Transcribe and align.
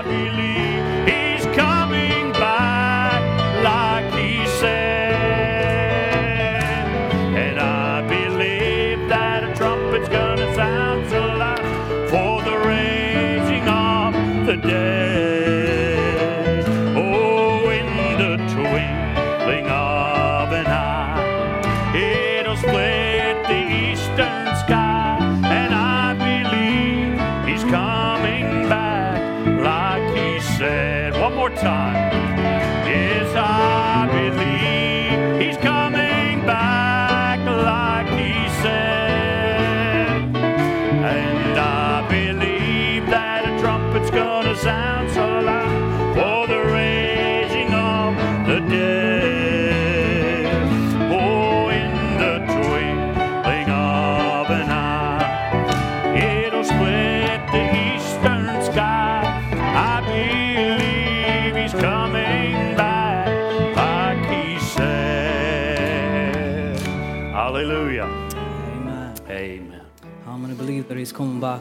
I 0.00 0.02
believe 0.02 0.59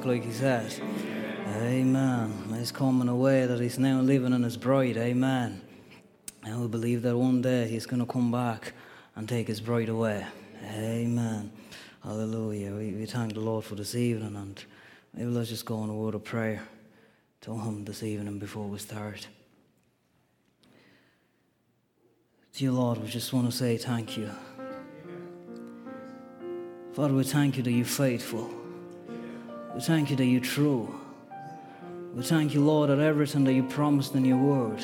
like 0.06 0.24
he 0.24 0.32
said? 0.32 0.74
Amen. 1.48 2.32
He's 2.58 2.72
coming 2.72 3.10
away, 3.10 3.46
that 3.46 3.60
he's 3.60 3.80
now 3.80 4.02
living 4.02 4.34
in 4.34 4.44
his 4.44 4.58
bride. 4.58 4.98
Amen. 4.98 5.62
And 6.44 6.62
we 6.62 6.68
believe 6.68 7.02
that 7.02 7.18
one 7.18 7.42
day 7.42 7.68
he's 7.68 7.86
going 7.86 8.00
to 8.00 8.06
come 8.06 8.32
back 8.32 8.74
and 9.16 9.28
take 9.28 9.48
his 9.48 9.60
bride 9.60 9.90
away. 9.90 10.26
Amen. 10.64 11.52
Hallelujah. 12.04 12.74
We, 12.74 12.92
we 12.94 13.06
thank 13.06 13.34
the 13.34 13.40
Lord 13.40 13.66
for 13.66 13.76
this 13.76 13.96
evening 13.96 14.36
and 14.36 14.64
maybe 15.14 15.30
let's 15.30 15.50
just 15.50 15.66
go 15.66 15.84
in 15.84 15.90
a 15.90 15.94
word 15.94 16.16
of 16.16 16.24
prayer 16.24 16.62
to 17.42 17.58
him 17.58 17.84
this 17.86 18.04
evening 18.04 18.40
before 18.40 18.68
we 18.68 18.78
start. 18.78 19.28
Dear 22.54 22.72
Lord, 22.72 23.00
we 23.00 23.08
just 23.08 23.32
want 23.32 23.50
to 23.50 23.56
say 23.56 23.78
thank 23.78 24.18
you. 24.18 24.30
Father, 26.94 27.14
we 27.14 27.24
thank 27.24 27.58
you 27.58 27.64
that 27.64 27.72
you're 27.72 27.86
faithful. 27.86 28.59
We 29.74 29.82
thank 29.82 30.10
you 30.10 30.16
that 30.16 30.26
you're 30.26 30.42
true. 30.42 31.00
We 32.14 32.24
thank 32.24 32.54
you, 32.54 32.62
Lord, 32.64 32.90
that 32.90 33.00
everything 33.00 33.44
that 33.44 33.54
you 33.54 33.64
promised 33.64 34.16
in 34.16 34.26
your 34.26 34.38
word, 34.38 34.84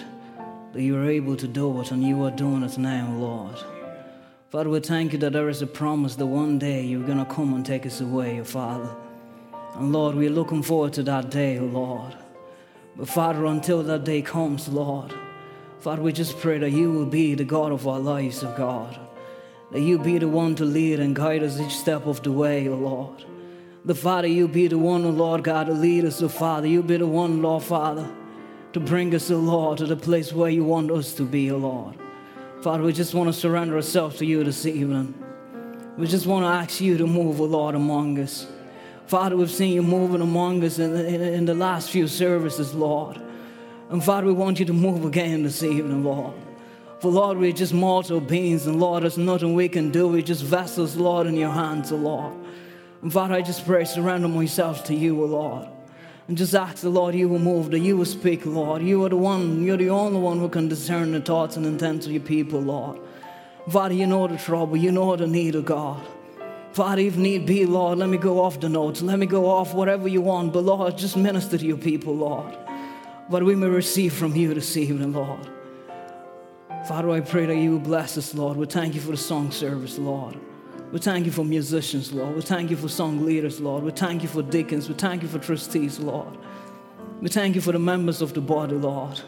that 0.73 0.81
you 0.81 0.95
are 0.95 1.09
able 1.09 1.35
to 1.37 1.47
do 1.47 1.81
it 1.81 1.91
and 1.91 2.03
you 2.03 2.23
are 2.23 2.31
doing 2.31 2.63
it 2.63 2.77
now, 2.77 3.11
Lord. 3.17 3.55
Father, 4.49 4.69
we 4.69 4.79
thank 4.79 5.11
you 5.11 5.19
that 5.19 5.33
there 5.33 5.49
is 5.49 5.61
a 5.61 5.67
promise 5.67 6.15
that 6.15 6.25
one 6.27 6.59
day 6.59 6.83
you're 6.83 7.05
going 7.05 7.17
to 7.17 7.25
come 7.25 7.53
and 7.55 7.65
take 7.65 7.85
us 7.85 7.99
away, 7.99 8.35
Your 8.35 8.45
Father. 8.45 8.95
And 9.73 9.91
Lord, 9.91 10.15
we're 10.15 10.29
looking 10.29 10.61
forward 10.61 10.93
to 10.93 11.03
that 11.03 11.31
day, 11.31 11.57
oh 11.59 11.65
Lord. 11.65 12.15
But 12.95 13.09
Father, 13.09 13.45
until 13.45 13.83
that 13.83 14.03
day 14.03 14.21
comes, 14.21 14.67
Lord, 14.69 15.13
Father, 15.79 16.01
we 16.01 16.13
just 16.13 16.37
pray 16.39 16.59
that 16.59 16.71
you 16.71 16.91
will 16.91 17.05
be 17.05 17.35
the 17.35 17.43
God 17.43 17.71
of 17.71 17.87
our 17.87 17.99
lives, 17.99 18.43
oh 18.43 18.53
God. 18.55 18.97
That 19.71 19.81
you 19.81 19.97
be 19.97 20.19
the 20.19 20.27
one 20.27 20.55
to 20.55 20.63
lead 20.63 20.99
and 20.99 21.15
guide 21.15 21.43
us 21.43 21.59
each 21.59 21.75
step 21.75 22.05
of 22.05 22.21
the 22.23 22.31
way, 22.31 22.69
O 22.69 22.75
Lord. 22.75 23.25
The 23.85 23.93
Father, 23.93 24.27
you 24.27 24.47
be 24.47 24.67
the 24.67 24.79
one, 24.79 25.15
Lord 25.15 25.43
God, 25.43 25.67
to 25.67 25.73
lead 25.73 26.05
us, 26.05 26.19
O 26.23 26.27
Father. 26.27 26.65
You 26.65 26.81
be 26.81 26.97
the 26.97 27.05
one, 27.05 27.43
Lord 27.43 27.61
Father, 27.61 28.09
to 28.73 28.79
bring 28.79 29.13
us, 29.13 29.29
O 29.29 29.37
Lord, 29.37 29.77
to 29.77 29.85
the 29.85 29.95
place 29.95 30.33
where 30.33 30.49
you 30.49 30.63
want 30.63 30.89
us 30.89 31.13
to 31.13 31.23
be, 31.23 31.51
O 31.51 31.57
Lord. 31.57 31.95
Father, 32.63 32.81
we 32.81 32.93
just 32.93 33.13
want 33.13 33.27
to 33.27 33.33
surrender 33.33 33.75
ourselves 33.75 34.17
to 34.17 34.25
you 34.25 34.43
this 34.43 34.65
evening. 34.65 35.13
We 35.97 36.07
just 36.07 36.25
want 36.25 36.45
to 36.45 36.47
ask 36.47 36.81
you 36.81 36.97
to 36.97 37.05
move, 37.05 37.39
O 37.39 37.45
Lord, 37.45 37.75
among 37.75 38.17
us. 38.17 38.47
Father, 39.05 39.37
we've 39.37 39.51
seen 39.51 39.73
you 39.73 39.83
moving 39.83 40.21
among 40.21 40.63
us 40.63 40.79
in, 40.79 40.95
in, 40.95 41.21
in 41.21 41.45
the 41.45 41.53
last 41.53 41.91
few 41.91 42.07
services, 42.07 42.73
Lord. 42.73 43.21
And 43.91 44.03
Father, 44.03 44.25
we 44.25 44.33
want 44.33 44.59
you 44.59 44.65
to 44.65 44.73
move 44.73 45.05
again 45.05 45.43
this 45.43 45.61
evening, 45.61 46.03
Lord. 46.03 46.33
For 47.01 47.11
Lord, 47.11 47.37
we're 47.37 47.51
just 47.51 47.71
mortal 47.71 48.19
beings, 48.19 48.65
and 48.65 48.79
Lord, 48.79 49.03
there's 49.03 49.19
nothing 49.19 49.53
we 49.53 49.69
can 49.69 49.91
do. 49.91 50.07
We're 50.07 50.23
just 50.23 50.43
vessels, 50.43 50.95
Lord, 50.95 51.27
in 51.27 51.35
your 51.35 51.51
hands, 51.51 51.91
O 51.91 51.97
Lord. 51.97 52.33
And 53.05 53.13
Father, 53.13 53.35
I 53.35 53.43
just 53.43 53.67
pray, 53.67 53.85
surrender 53.85 54.27
myself 54.27 54.85
to 54.85 54.95
you, 54.95 55.21
O 55.21 55.27
Lord. 55.27 55.67
And 56.27 56.35
just 56.35 56.55
ask 56.55 56.77
the 56.77 56.89
Lord, 56.89 57.13
you 57.13 57.29
will 57.29 57.37
move, 57.37 57.69
that 57.69 57.77
you 57.77 57.97
will 57.97 58.03
speak, 58.03 58.47
Lord. 58.47 58.81
You 58.81 59.05
are 59.05 59.09
the 59.09 59.15
one, 59.15 59.61
you're 59.61 59.77
the 59.77 59.91
only 59.91 60.19
one 60.19 60.39
who 60.39 60.49
can 60.49 60.67
discern 60.67 61.11
the 61.11 61.21
thoughts 61.21 61.55
and 61.55 61.67
intents 61.67 62.07
of 62.07 62.13
your 62.13 62.23
people, 62.23 62.59
Lord. 62.59 62.99
Father, 63.69 63.93
you 63.93 64.07
know 64.07 64.27
the 64.27 64.37
trouble, 64.37 64.75
you 64.75 64.91
know 64.91 65.15
the 65.15 65.27
need 65.27 65.53
of 65.53 65.65
God. 65.65 66.03
Father, 66.71 67.03
if 67.03 67.15
need 67.15 67.45
be, 67.45 67.67
Lord, 67.67 67.99
let 67.99 68.09
me 68.09 68.17
go 68.17 68.41
off 68.41 68.59
the 68.59 68.69
notes, 68.69 69.03
let 69.03 69.19
me 69.19 69.27
go 69.27 69.51
off 69.51 69.75
whatever 69.75 70.07
you 70.07 70.21
want, 70.21 70.51
but 70.51 70.63
Lord, 70.63 70.97
just 70.97 71.15
minister 71.15 71.59
to 71.59 71.63
your 71.63 71.77
people, 71.77 72.15
Lord. 72.15 72.57
But 73.29 73.43
we 73.43 73.53
may 73.53 73.67
receive 73.67 74.13
from 74.13 74.35
you 74.35 74.51
this 74.55 74.77
evening, 74.77 75.13
Lord. 75.13 75.47
Father, 76.87 77.11
I 77.11 77.19
pray 77.19 77.45
that 77.45 77.55
you 77.55 77.73
will 77.73 77.79
bless 77.79 78.17
us, 78.17 78.33
Lord. 78.33 78.57
We 78.57 78.65
thank 78.65 78.95
you 78.95 79.01
for 79.01 79.11
the 79.11 79.17
song 79.17 79.51
service, 79.51 79.99
Lord. 79.99 80.39
We 80.91 80.99
thank 80.99 81.25
you 81.25 81.31
for 81.31 81.43
musicians, 81.43 82.13
Lord. 82.13 82.35
We 82.35 82.41
thank 82.41 82.69
you 82.69 82.77
for 82.77 82.87
song 82.87 83.25
leaders, 83.25 83.59
Lord. 83.59 83.83
We 83.83 83.91
thank 83.91 84.21
you 84.21 84.29
for 84.29 84.41
deacons. 84.41 84.87
We 84.87 84.95
thank 84.95 85.23
you 85.23 85.27
for 85.27 85.39
trustees, 85.39 85.99
Lord. 85.99 86.37
We 87.21 87.29
thank 87.29 87.55
you 87.55 87.61
for 87.61 87.71
the 87.71 87.79
members 87.79 88.21
of 88.21 88.33
the 88.33 88.41
body, 88.41 88.75
Lord. 88.75 89.19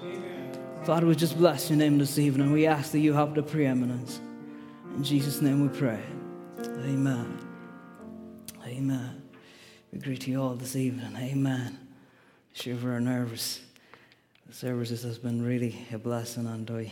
Father, 0.83 1.05
we 1.05 1.15
just 1.15 1.37
bless 1.37 1.69
your 1.69 1.77
name 1.77 1.97
this 1.97 2.17
evening. 2.17 2.51
We 2.51 2.65
ask 2.65 2.91
that 2.91 2.99
you 2.99 3.13
have 3.13 3.33
the 3.33 3.43
preeminence. 3.43 4.21
In 4.95 5.03
Jesus' 5.03 5.41
name 5.41 5.61
we 5.61 5.77
pray. 5.77 6.01
Amen. 6.59 7.37
Amen. 8.65 9.21
We 9.91 9.99
greet 9.99 10.27
you 10.27 10.41
all 10.41 10.55
this 10.55 10.75
evening. 10.75 11.15
Amen. 11.17 11.77
Sure, 12.53 12.75
we're 12.75 12.99
nervous. 12.99 13.61
The 14.47 14.53
services 14.53 15.03
has 15.03 15.17
been 15.17 15.43
really 15.43 15.85
a 15.91 15.97
blessing, 15.97 16.47
and 16.47 16.69
I, 16.71 16.91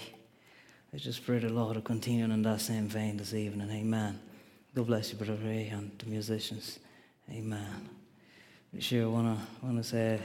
I 0.94 0.98
just 0.98 1.26
pray 1.26 1.40
the 1.40 1.50
Lord 1.50 1.76
to 1.76 1.82
continue 1.82 2.26
in 2.26 2.42
that 2.42 2.62
same 2.62 2.88
vein 2.88 3.18
this 3.18 3.34
evening. 3.34 3.72
Amen. 3.72 4.20
God 4.76 4.88
bless 4.88 5.10
you, 5.10 5.18
Brother 5.18 5.38
Ray, 5.42 5.70
and 5.70 5.90
the 6.00 6.06
musicians. 6.08 6.80
Amen. 7.32 7.90
Sure, 8.78 9.10
want 9.10 9.40
to 9.40 9.66
want 9.66 9.78
to 9.78 9.84
say, 9.86 10.20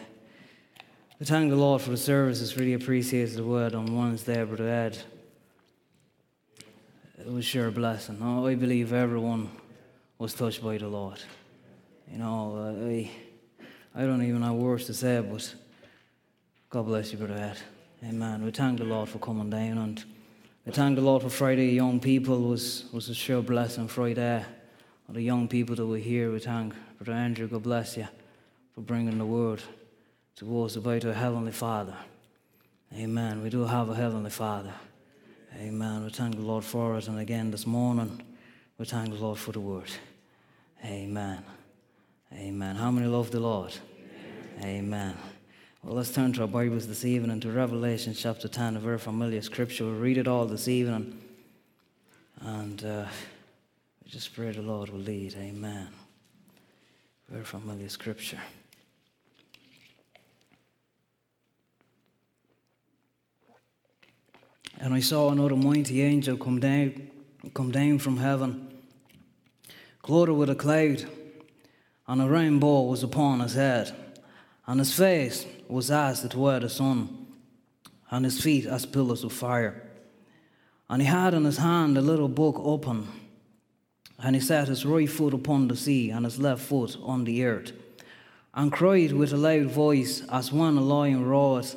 we 1.21 1.27
thank 1.27 1.51
the 1.51 1.57
Lord 1.57 1.81
for 1.81 1.91
the 1.91 1.97
service. 1.97 2.39
services. 2.39 2.57
Really 2.57 2.73
appreciate 2.73 3.27
the 3.27 3.45
word 3.45 3.77
on 3.77 3.95
one's 3.95 4.27
Wednesday, 4.27 4.43
Brother 4.43 4.69
Ed. 4.69 4.99
It 7.21 7.33
was 7.33 7.45
sure 7.45 7.69
a 7.69 7.71
blessing. 7.71 8.21
I 8.21 8.57
believe 8.57 8.93
everyone 8.93 9.51
was 10.19 10.35
touched 10.35 10.65
by 10.65 10.79
the 10.79 10.89
Lord. 10.89 11.21
You 12.11 12.19
know, 12.19 12.57
uh, 12.57 12.89
I, 12.89 13.09
I 13.95 14.05
don't 14.05 14.25
even 14.25 14.43
have 14.43 14.55
words 14.55 14.87
to 14.87 14.95
say, 14.95 15.21
but 15.21 15.55
God 16.71 16.87
bless 16.87 17.13
you, 17.13 17.19
Brother 17.19 17.35
Ed. 17.35 17.59
Amen. 18.05 18.45
We 18.45 18.51
thank 18.51 18.79
the 18.79 18.85
Lord 18.85 19.09
for 19.11 19.21
coming 19.21 19.49
down, 19.49 19.79
and 19.79 20.05
we 20.67 20.73
thank 20.73 20.97
the 20.97 21.03
Lord 21.03 21.23
for 21.23 21.31
Friday. 21.31 21.73
Young 21.73 22.01
people 22.01 22.43
was 22.43 22.85
was 22.93 23.09
a 23.09 23.15
sure 23.15 23.43
blessing. 23.43 23.89
Friday, 23.89 24.45
all 25.09 25.15
the 25.15 25.23
young 25.23 25.49
people 25.49 25.75
that 25.77 25.87
were 25.87 25.97
here, 25.97 26.31
we 26.31 26.39
thank 26.39 26.75
Brother 26.99 27.19
Andrew. 27.19 27.49
God 27.49 27.63
bless 27.63 27.97
you 27.97 28.09
for 28.75 28.83
bringing 28.83 29.19
the 29.19 29.25
word 29.25 29.63
to 30.37 30.65
us 30.65 30.77
about 30.77 31.05
our 31.05 31.13
heavenly 31.13 31.53
Father. 31.53 31.97
Amen. 32.95 33.43
We 33.43 33.51
do 33.51 33.65
have 33.65 33.89
a 33.89 33.95
heavenly 33.95 34.31
Father. 34.31 34.75
Amen. 35.57 36.05
We 36.05 36.11
thank 36.11 36.37
the 36.37 36.43
Lord 36.43 36.65
for 36.65 36.97
it, 36.99 37.09
and 37.09 37.19
again 37.19 37.51
this 37.51 37.67
morning, 37.67 38.23
we 38.79 38.85
thank 38.85 39.11
the 39.11 39.21
Lord 39.21 39.39
for 39.39 39.53
the 39.53 39.61
word. 39.61 39.91
Amen. 40.85 41.43
Amen. 42.33 42.77
How 42.77 42.91
many 42.91 43.07
love 43.07 43.31
the 43.31 43.41
Lord? 43.41 43.75
Amen. 44.63 45.17
Well, 45.83 45.95
let's 45.95 46.13
turn 46.13 46.35
to 46.35 46.43
our 46.43 46.47
Bibles 46.47 46.87
this 46.87 47.07
evening 47.07 47.41
to 47.41 47.51
Revelation 47.51 48.13
chapter 48.13 48.49
10, 48.49 48.77
a 48.77 48.81
very 48.81 48.99
familiar 48.99 49.41
scripture. 49.41 49.87
We'll 49.87 49.95
read 49.95 50.19
it 50.19 50.29
all 50.29 50.45
this 50.45 50.69
evening. 50.69 51.19
And 52.43 52.85
uh, 52.85 53.07
we 54.05 54.11
just 54.11 54.35
pray 54.35 54.53
the 54.53 54.61
Lord 54.61 54.91
will 54.91 55.01
lead. 55.01 55.35
Amen. 55.39 55.89
Very 57.31 57.45
familiar 57.45 57.89
scripture. 57.89 58.41
And 64.79 64.93
I 64.93 65.01
saw 65.01 65.31
another 65.31 65.57
mighty 65.57 66.03
angel 66.03 66.37
come 66.37 66.61
down, 66.61 67.11
come 67.55 67.71
down 67.71 68.01
from 68.01 68.19
heaven, 68.19 68.69
clothed 70.03 70.33
with 70.33 70.51
a 70.51 70.55
cloud, 70.55 71.07
and 72.07 72.21
a 72.21 72.29
rainbow 72.29 72.83
was 72.83 73.03
upon 73.03 73.41
his 73.41 73.55
head. 73.55 73.95
and 74.67 74.79
his 74.79 74.93
face 74.93 75.47
was 75.71 75.91
as 75.91 76.25
it 76.25 76.35
were 76.35 76.59
the 76.59 76.69
sun, 76.69 77.27
and 78.11 78.25
his 78.25 78.41
feet 78.41 78.67
as 78.67 78.87
pillars 78.87 79.25
of 79.25 79.33
fire. 79.33 79.89
And 80.89 81.01
he 81.01 81.09
had 81.09 81.35
in 81.35 81.45
his 81.45 81.59
hand 81.59 81.97
a 81.97 82.03
little 82.03 82.29
book 82.29 82.57
open, 82.59 83.09
and 84.19 84.35
he 84.35 84.41
set 84.41 84.69
his 84.69 84.85
right 84.85 85.09
foot 85.09 85.35
upon 85.35 85.69
the 85.69 85.77
sea, 85.77 86.11
and 86.11 86.25
his 86.25 86.39
left 86.39 86.63
foot 86.63 86.97
on 87.03 87.25
the 87.25 87.45
earth, 87.45 87.73
and 88.55 88.73
cried 88.73 89.13
with 89.13 89.33
a 89.33 89.37
loud 89.37 89.67
voice, 89.67 90.23
as 90.31 90.53
when 90.53 90.77
a 90.77 90.81
lion 90.81 91.25
roars. 91.25 91.77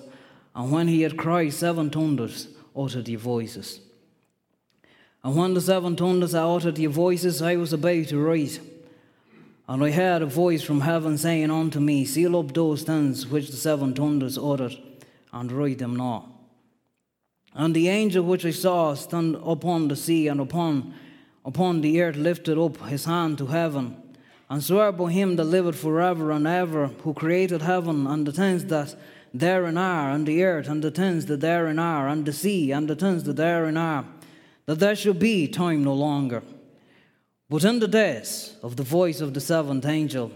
And 0.56 0.72
when 0.72 0.88
he 0.88 1.02
had 1.02 1.18
cried, 1.18 1.54
seven 1.54 1.90
thunders 1.90 2.48
uttered 2.76 3.06
their 3.06 3.18
voices. 3.18 3.80
And 5.24 5.36
when 5.36 5.54
the 5.54 5.62
seven 5.62 5.96
thunders 5.96 6.34
had 6.34 6.44
uttered 6.44 6.76
their 6.76 6.90
voices, 6.90 7.42
I 7.42 7.56
was 7.56 7.74
about 7.74 8.08
to 8.10 8.20
write. 8.20 8.60
And 9.68 9.82
I 9.82 9.92
heard 9.92 10.22
a 10.22 10.26
voice 10.26 10.62
from 10.62 10.82
heaven 10.82 11.18
saying 11.18 11.50
unto 11.50 11.80
me, 11.80 12.04
Seal 12.04 12.38
up 12.38 12.54
those 12.54 12.84
things 12.84 13.26
which 13.28 13.50
the 13.50 13.56
seven 13.56 13.94
thunders 13.94 14.38
uttered, 14.38 14.76
and 15.32 15.52
write 15.52 15.78
them 15.80 15.96
not. 15.96 16.30
And 17.54 17.74
the 17.74 17.88
angel 17.88 18.26
which 18.26 18.46
I 18.46 18.52
saw 18.52 18.94
stand 18.94 19.38
upon 19.44 19.88
the 19.88 19.96
sea 19.96 20.28
and 20.28 20.42
upon, 20.42 20.94
upon 21.46 21.82
the 21.82 22.02
earth 22.02 22.18
lifted 22.18 22.58
up 22.58 22.78
his 22.88 23.06
hand 23.06 23.38
to 23.38 23.48
heaven, 23.48 23.96
and 24.50 24.62
swore 24.62 24.92
by 24.92 25.12
him 25.12 25.38
that 25.38 25.46
liveth 25.46 25.80
forever 25.80 26.32
and 26.32 26.46
ever, 26.46 26.88
who 26.88 27.14
created 27.14 27.62
heaven 27.62 28.06
and 28.06 28.28
the 28.28 28.34
things 28.34 28.66
that 28.66 28.96
therein 29.34 29.78
are, 29.78 30.12
and 30.12 30.28
the 30.28 30.44
earth 30.44 30.68
and 30.68 30.84
the 30.84 30.92
things 30.92 31.26
that 31.28 31.40
therein 31.40 31.80
are, 31.80 32.10
and 32.10 32.26
the 32.26 32.34
sea 32.34 32.72
and 32.72 32.90
the 32.90 32.96
things 32.96 33.24
that 33.24 33.38
therein 33.38 33.78
are, 33.78 34.06
that 34.66 34.80
there 34.80 34.96
should 34.96 35.20
be 35.20 35.48
time 35.48 35.84
no 35.84 35.94
longer. 35.94 36.44
But 37.50 37.64
in 37.64 37.80
the 37.80 37.88
days 37.88 38.56
of 38.64 38.76
the 38.76 38.84
voice 38.84 39.22
of 39.22 39.34
the 39.34 39.42
seventh 39.42 39.86
angel, 39.86 40.32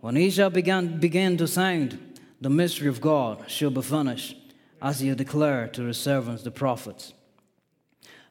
when 0.00 0.16
he 0.16 0.30
shall 0.30 0.50
begin, 0.50 1.36
to 1.38 1.46
sound, 1.46 1.98
the 2.40 2.50
mystery 2.50 2.88
of 2.88 3.00
God 3.00 3.50
shall 3.50 3.70
be 3.70 3.82
finished, 3.82 4.36
as 4.80 5.00
he 5.00 5.14
declared 5.14 5.74
to 5.74 5.84
his 5.84 5.98
servants 5.98 6.42
the 6.42 6.50
prophets. 6.50 7.14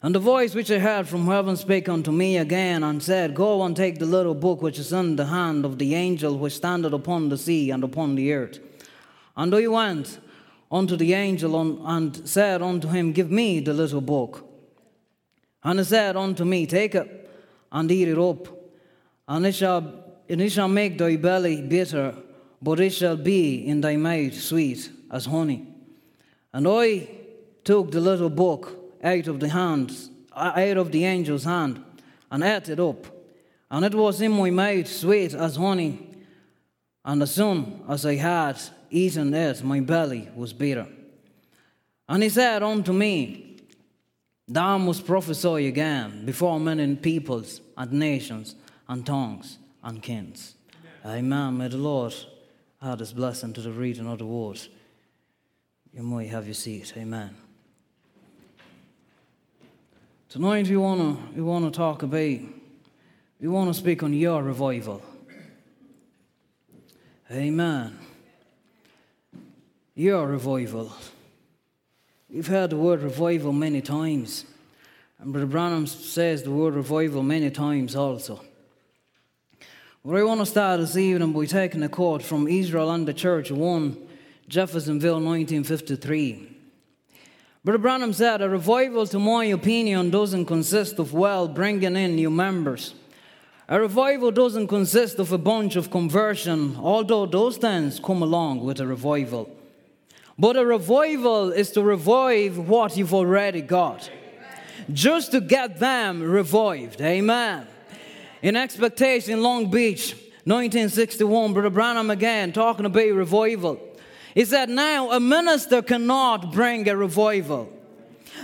And 0.02 0.14
the 0.14 0.20
voice 0.20 0.54
which 0.54 0.70
I 0.70 0.78
heard 0.78 1.08
from 1.08 1.26
heaven 1.26 1.56
spake 1.56 1.88
unto 1.88 2.12
me 2.12 2.36
again, 2.36 2.82
and 2.82 3.02
said, 3.02 3.34
Go 3.34 3.62
and 3.62 3.74
take 3.74 3.98
the 3.98 4.06
little 4.06 4.34
book 4.34 4.62
which 4.62 4.78
is 4.78 4.92
in 4.92 5.16
the 5.16 5.26
hand 5.26 5.64
of 5.64 5.78
the 5.78 5.94
angel 5.94 6.36
which 6.38 6.56
standeth 6.56 6.92
upon 6.92 7.28
the 7.28 7.38
sea 7.38 7.70
and 7.70 7.82
upon 7.82 8.14
the 8.14 8.32
earth. 8.32 8.60
And 9.36 9.54
I 9.54 9.66
went 9.66 10.20
unto 10.70 10.96
the 10.96 11.14
angel 11.14 11.86
and 11.86 12.28
said 12.28 12.62
unto 12.62 12.88
him, 12.88 13.12
Give 13.12 13.30
me 13.30 13.60
the 13.60 13.72
little 13.72 14.00
book. 14.00 14.46
And 15.62 15.78
he 15.78 15.84
said 15.84 16.16
unto 16.16 16.44
me, 16.44 16.66
Take 16.66 16.94
it 16.94 17.23
and 17.74 17.90
eat 17.90 18.08
it 18.08 18.18
up, 18.18 18.48
and 19.26 19.44
it 19.44 19.54
shall, 19.54 19.92
and 20.28 20.40
it 20.40 20.50
shall 20.50 20.68
make 20.68 20.96
thy 20.96 21.16
belly 21.16 21.60
bitter, 21.60 22.14
but 22.62 22.78
it 22.78 22.90
shall 22.90 23.16
be 23.16 23.66
in 23.66 23.80
thy 23.80 23.96
mouth 23.96 24.40
sweet 24.40 24.88
as 25.10 25.26
honey. 25.26 25.66
And 26.52 26.68
I 26.68 27.08
took 27.64 27.90
the 27.90 28.00
little 28.00 28.30
book 28.30 28.78
out 29.02 29.26
of 29.26 29.40
the 29.40 29.48
hands, 29.48 30.08
uh, 30.32 30.52
out 30.54 30.76
of 30.76 30.92
the 30.92 31.04
angel's 31.04 31.44
hand, 31.44 31.82
and 32.30 32.44
ate 32.44 32.68
it 32.68 32.78
up, 32.78 33.06
and 33.70 33.84
it 33.84 33.94
was 33.94 34.20
in 34.20 34.32
my 34.32 34.50
mouth 34.50 34.86
sweet 34.86 35.34
as 35.34 35.56
honey. 35.56 36.10
And 37.04 37.22
as 37.22 37.34
soon 37.34 37.82
as 37.88 38.06
I 38.06 38.14
had 38.14 38.58
eaten 38.88 39.34
it, 39.34 39.64
my 39.64 39.80
belly 39.80 40.28
was 40.36 40.52
bitter. 40.52 40.86
And 42.08 42.22
he 42.22 42.28
said 42.28 42.62
unto 42.62 42.92
me, 42.92 43.56
Thou 44.46 44.78
must 44.78 45.06
prophesy 45.06 45.66
again 45.66 46.24
before 46.24 46.60
many 46.60 46.94
peoples 46.96 47.60
and 47.76 47.92
nations 47.92 48.54
and 48.88 49.04
tongues 49.06 49.58
and 49.82 50.02
kings. 50.02 50.54
Amen. 51.04 51.58
May 51.58 51.68
the 51.68 51.76
Lord 51.76 52.14
add 52.82 53.00
his 53.00 53.12
blessing 53.12 53.52
to 53.54 53.60
the 53.60 53.72
reading 53.72 54.06
of 54.06 54.18
the 54.18 54.26
word. 54.26 54.60
You 55.92 56.02
might 56.02 56.28
have 56.30 56.46
your 56.46 56.54
seat. 56.54 56.92
Amen. 56.96 57.36
Tonight 60.28 60.68
we 60.68 60.76
wanna 60.76 61.16
we 61.34 61.42
wanna 61.42 61.70
talk 61.70 62.02
about 62.02 62.40
we 63.40 63.48
wanna 63.48 63.74
speak 63.74 64.02
on 64.02 64.12
your 64.12 64.42
revival. 64.42 65.02
Amen. 67.30 67.98
Your 69.94 70.26
revival. 70.26 70.92
We've 72.28 72.46
heard 72.46 72.70
the 72.70 72.76
word 72.76 73.02
revival 73.02 73.52
many 73.52 73.80
times. 73.80 74.44
And 75.24 75.32
Brother 75.32 75.46
Branham 75.46 75.86
says 75.86 76.42
the 76.42 76.50
word 76.50 76.74
revival 76.74 77.22
many 77.22 77.50
times 77.50 77.96
also. 77.96 78.42
But 80.04 80.16
I 80.16 80.22
want 80.22 80.40
to 80.40 80.46
start 80.46 80.80
this 80.80 80.98
evening 80.98 81.32
by 81.32 81.46
taking 81.46 81.82
a 81.82 81.88
quote 81.88 82.22
from 82.22 82.46
Israel 82.46 82.90
and 82.90 83.08
the 83.08 83.14
Church 83.14 83.50
1, 83.50 83.96
Jeffersonville, 84.48 85.14
1953. 85.14 86.58
Brother 87.64 87.78
Branham 87.78 88.12
said, 88.12 88.42
A 88.42 88.50
revival, 88.50 89.06
to 89.06 89.18
my 89.18 89.46
opinion, 89.46 90.10
doesn't 90.10 90.44
consist 90.44 90.98
of, 90.98 91.14
well, 91.14 91.48
bringing 91.48 91.96
in 91.96 92.16
new 92.16 92.28
members. 92.28 92.94
A 93.66 93.80
revival 93.80 94.30
doesn't 94.30 94.68
consist 94.68 95.18
of 95.18 95.32
a 95.32 95.38
bunch 95.38 95.74
of 95.76 95.90
conversion, 95.90 96.76
although 96.76 97.24
those 97.24 97.56
things 97.56 97.98
come 97.98 98.20
along 98.20 98.62
with 98.62 98.78
a 98.78 98.86
revival. 98.86 99.48
But 100.38 100.58
a 100.58 100.66
revival 100.66 101.50
is 101.50 101.70
to 101.70 101.82
revive 101.82 102.58
what 102.58 102.98
you've 102.98 103.14
already 103.14 103.62
got. 103.62 104.10
Just 104.92 105.32
to 105.32 105.40
get 105.40 105.78
them 105.78 106.22
revived. 106.22 107.00
Amen. 107.00 107.66
In 108.42 108.56
expectation, 108.56 109.42
Long 109.42 109.70
Beach, 109.70 110.12
1961, 110.44 111.54
Brother 111.54 111.70
Branham 111.70 112.10
again 112.10 112.52
talking 112.52 112.84
about 112.84 113.08
revival. 113.12 113.80
He 114.34 114.44
said, 114.44 114.68
Now 114.68 115.12
a 115.12 115.20
minister 115.20 115.80
cannot 115.80 116.52
bring 116.52 116.86
a 116.88 116.96
revival. 116.96 117.72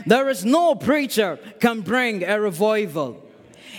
There 0.07 0.31
is 0.31 0.45
no 0.45 0.75
preacher 0.75 1.39
can 1.61 1.83
bring 1.83 2.25
a 2.25 2.41
revival. 2.41 3.27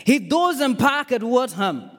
He 0.06 0.20
doesn't 0.20 0.76
pack 0.76 1.12
it 1.12 1.24
with 1.24 1.54
him. 1.54 1.90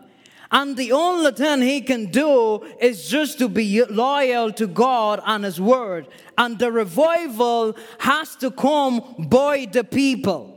And 0.53 0.77
the 0.77 0.93
only 0.93 1.33
thing 1.33 1.63
he 1.63 1.81
can 1.81 2.07
do 2.11 2.63
is 2.79 3.09
just 3.09 3.39
to 3.39 3.49
be 3.49 3.83
loyal 3.87 4.53
to 4.53 4.67
God 4.67 5.21
and 5.25 5.45
his 5.45 5.59
word. 5.59 6.07
And 6.37 6.59
the 6.59 6.71
revival 6.71 7.75
has 7.99 8.37
to 8.37 8.51
come 8.51 9.27
by 9.31 9.65
the 9.65 9.83
people 9.83 10.52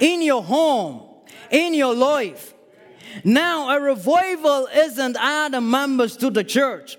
in 0.00 0.22
your 0.22 0.42
home, 0.42 1.02
in 1.50 1.74
your 1.74 1.94
life. 1.94 2.54
Now, 3.24 3.76
a 3.76 3.80
revival 3.80 4.68
isn't 4.74 5.16
adding 5.18 5.70
members 5.70 6.16
to 6.18 6.30
the 6.30 6.44
church. 6.44 6.96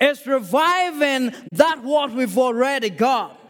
It's 0.00 0.26
reviving 0.26 1.32
that 1.52 1.82
what 1.82 2.12
we've 2.12 2.36
already 2.36 2.90
got. 2.90 3.40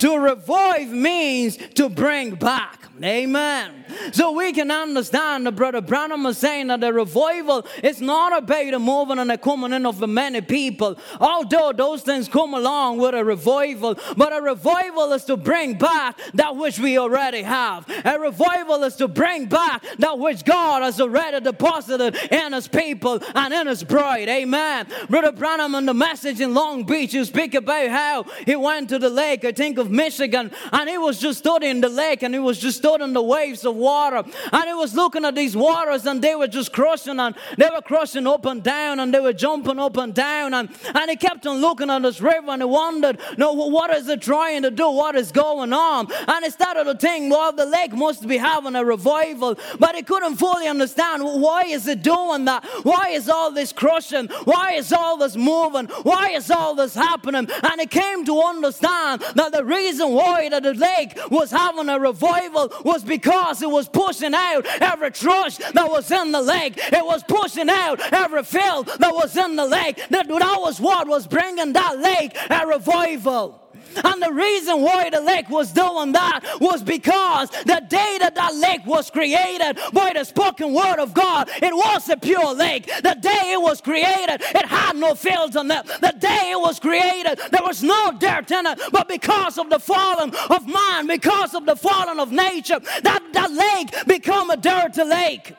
To 0.00 0.18
revive 0.18 0.88
means 0.88 1.56
to 1.74 1.88
bring 1.88 2.34
back. 2.36 2.89
Amen. 3.02 3.84
So 4.12 4.32
we 4.32 4.52
can 4.52 4.70
understand 4.70 5.46
the 5.46 5.52
brother 5.52 5.80
Branham 5.80 6.24
was 6.24 6.36
saying 6.38 6.66
that 6.66 6.80
the 6.80 6.92
revival 6.92 7.66
is 7.82 8.00
not 8.00 8.36
about 8.36 8.74
a 8.74 8.78
moving 8.78 9.18
and 9.18 9.32
a 9.32 9.38
coming 9.38 9.72
in 9.72 9.86
of 9.86 10.06
many 10.06 10.40
people, 10.40 10.98
although 11.20 11.72
those 11.72 12.02
things 12.02 12.28
come 12.28 12.54
along 12.54 12.98
with 12.98 13.14
a 13.14 13.24
revival. 13.24 13.96
But 14.16 14.36
a 14.36 14.42
revival 14.42 15.12
is 15.12 15.24
to 15.24 15.36
bring 15.36 15.74
back 15.74 16.18
that 16.34 16.56
which 16.56 16.78
we 16.78 16.98
already 16.98 17.42
have. 17.42 17.88
A 18.04 18.18
revival 18.18 18.82
is 18.84 18.96
to 18.96 19.08
bring 19.08 19.46
back 19.46 19.82
that 19.98 20.18
which 20.18 20.44
God 20.44 20.82
has 20.82 21.00
already 21.00 21.40
deposited 21.40 22.16
in 22.30 22.52
His 22.52 22.68
people 22.68 23.20
and 23.34 23.54
in 23.54 23.66
His 23.66 23.82
bride. 23.82 24.28
Amen. 24.28 24.86
Brother 25.08 25.32
Branham 25.32 25.74
in 25.74 25.86
the 25.86 25.94
message 25.94 26.40
in 26.40 26.54
Long 26.54 26.84
Beach, 26.84 27.14
you 27.14 27.24
speak 27.24 27.54
about 27.54 27.88
how 27.88 28.24
he 28.44 28.56
went 28.56 28.88
to 28.90 28.98
the 28.98 29.10
lake, 29.10 29.44
I 29.44 29.52
think 29.52 29.78
of 29.78 29.90
Michigan, 29.90 30.50
and 30.72 30.88
he 30.88 30.98
was 30.98 31.18
just 31.18 31.38
studying 31.38 31.80
the 31.80 31.88
lake 31.88 32.22
and 32.22 32.34
he 32.34 32.40
was 32.40 32.58
just 32.58 32.78
stood 32.90 33.02
in 33.02 33.12
the 33.12 33.22
waves 33.22 33.64
of 33.64 33.76
water. 33.76 34.22
And 34.52 34.64
he 34.64 34.74
was 34.74 34.94
looking 34.94 35.24
at 35.24 35.34
these 35.34 35.56
waters 35.56 36.06
and 36.06 36.22
they 36.22 36.34
were 36.34 36.48
just 36.48 36.72
crossing 36.72 37.20
and 37.20 37.34
they 37.56 37.68
were 37.72 37.82
crossing 37.82 38.26
up 38.26 38.44
and 38.46 38.62
down 38.62 39.00
and 39.00 39.14
they 39.14 39.20
were 39.20 39.32
jumping 39.32 39.78
up 39.78 39.96
and 39.96 40.14
down. 40.14 40.54
And, 40.54 40.68
and 40.94 41.10
he 41.10 41.16
kept 41.16 41.46
on 41.46 41.60
looking 41.60 41.90
at 41.90 42.02
this 42.02 42.20
river 42.20 42.50
and 42.50 42.62
he 42.62 42.66
wondered, 42.66 43.20
no, 43.36 43.52
what 43.52 43.90
is 43.90 44.08
it 44.08 44.22
trying 44.22 44.62
to 44.62 44.70
do? 44.70 44.90
What 44.90 45.14
is 45.14 45.30
going 45.32 45.72
on? 45.72 46.08
And 46.26 46.44
he 46.44 46.50
started 46.50 46.84
to 46.84 46.94
think, 46.94 47.32
well, 47.32 47.52
the 47.52 47.66
lake 47.66 47.92
must 47.92 48.26
be 48.26 48.36
having 48.36 48.74
a 48.74 48.84
revival. 48.84 49.56
But 49.78 49.94
he 49.94 50.02
couldn't 50.02 50.36
fully 50.36 50.66
understand 50.66 51.22
why 51.22 51.64
is 51.64 51.86
it 51.86 52.02
doing 52.02 52.44
that? 52.46 52.64
Why 52.82 53.10
is 53.10 53.28
all 53.28 53.52
this 53.52 53.72
crushing? 53.72 54.28
Why 54.44 54.72
is 54.72 54.92
all 54.92 55.16
this 55.16 55.36
moving? 55.36 55.86
Why 56.02 56.30
is 56.30 56.50
all 56.50 56.74
this 56.74 56.94
happening? 56.94 57.48
And 57.62 57.80
he 57.80 57.86
came 57.86 58.24
to 58.24 58.40
understand 58.40 59.22
that 59.34 59.52
the 59.52 59.64
reason 59.64 60.10
why 60.10 60.48
that 60.48 60.62
the 60.62 60.74
lake 60.74 61.18
was 61.30 61.50
having 61.50 61.88
a 61.88 61.98
revival 61.98 62.68
was 62.84 63.02
because 63.04 63.62
it 63.62 63.70
was 63.70 63.88
pushing 63.88 64.34
out 64.34 64.66
every 64.80 65.10
trash 65.10 65.56
that 65.58 65.88
was 65.88 66.10
in 66.10 66.32
the 66.32 66.42
lake. 66.42 66.74
It 66.76 67.04
was 67.04 67.22
pushing 67.24 67.68
out 67.68 68.00
every 68.12 68.42
filth 68.42 68.98
that 68.98 69.14
was 69.14 69.36
in 69.36 69.56
the 69.56 69.66
lake. 69.66 69.96
That, 70.10 70.28
that 70.28 70.60
was 70.60 70.80
what 70.80 71.08
was 71.08 71.26
bringing 71.26 71.72
that 71.72 71.98
lake 71.98 72.36
a 72.50 72.66
revival. 72.66 73.60
And 74.04 74.22
the 74.22 74.32
reason 74.32 74.82
why 74.82 75.10
the 75.10 75.20
lake 75.20 75.48
was 75.48 75.72
doing 75.72 76.12
that 76.12 76.40
was 76.60 76.82
because 76.82 77.50
the 77.50 77.84
day 77.88 78.16
that 78.20 78.34
that 78.34 78.54
lake 78.54 78.84
was 78.86 79.10
created 79.10 79.78
by 79.92 80.12
the 80.14 80.24
spoken 80.24 80.72
word 80.72 80.98
of 80.98 81.14
God, 81.14 81.48
it 81.62 81.74
was 81.74 82.08
a 82.08 82.16
pure 82.16 82.54
lake. 82.54 82.86
The 82.86 83.16
day 83.20 83.52
it 83.52 83.60
was 83.60 83.80
created, 83.80 84.40
it 84.40 84.66
had 84.66 84.96
no 84.96 85.14
fields 85.14 85.56
on 85.56 85.70
it. 85.70 85.86
The 85.86 86.14
day 86.18 86.52
it 86.52 86.60
was 86.60 86.78
created, 86.78 87.38
there 87.50 87.62
was 87.62 87.82
no 87.82 88.12
dirt 88.18 88.50
in 88.50 88.66
it. 88.66 88.80
But 88.92 89.08
because 89.08 89.58
of 89.58 89.70
the 89.70 89.78
fallen 89.78 90.34
of 90.50 90.66
man, 90.66 91.06
because 91.06 91.54
of 91.54 91.66
the 91.66 91.76
fallen 91.76 92.20
of 92.20 92.32
nature, 92.32 92.80
that, 93.02 93.22
that 93.32 93.50
lake 93.52 94.06
become 94.06 94.50
a 94.50 94.56
dirty 94.56 95.04
lake. 95.04 95.54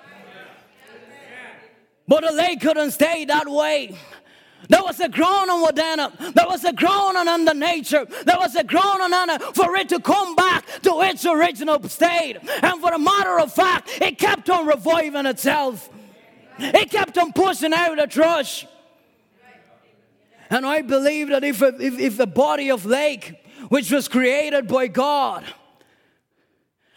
But 2.07 2.25
the 2.25 2.33
lake 2.33 2.61
couldn't 2.61 2.91
stay 2.91 3.25
that 3.25 3.47
way. 3.47 3.95
There 4.69 4.83
was 4.83 4.99
a 4.99 5.09
groaning 5.09 5.63
within 5.63 5.99
it. 5.99 6.35
There 6.35 6.47
was 6.47 6.63
a 6.63 6.73
groaning 6.73 7.27
under 7.27 7.53
nature. 7.53 8.05
There 8.05 8.37
was 8.37 8.55
a 8.55 8.63
groaning 8.63 9.13
under 9.13 9.39
for 9.53 9.75
it 9.75 9.89
to 9.89 9.99
come 9.99 10.35
back 10.35 10.65
to 10.83 11.01
its 11.01 11.25
original 11.25 11.81
state. 11.89 12.37
And 12.61 12.81
for 12.81 12.91
the 12.91 12.99
matter 12.99 13.39
of 13.39 13.53
fact, 13.53 13.89
it 14.01 14.17
kept 14.17 14.49
on 14.49 14.67
reviving 14.67 15.25
itself. 15.25 15.89
It 16.57 16.91
kept 16.91 17.17
on 17.17 17.33
pushing 17.33 17.73
out 17.73 17.97
the 17.97 18.07
trash. 18.07 18.67
And 20.49 20.65
I 20.65 20.81
believe 20.81 21.29
that 21.29 21.43
if, 21.43 21.61
if, 21.61 21.99
if 21.99 22.17
the 22.17 22.27
body 22.27 22.69
of 22.69 22.85
lake, 22.85 23.41
which 23.69 23.89
was 23.89 24.07
created 24.07 24.67
by 24.67 24.87
God, 24.87 25.45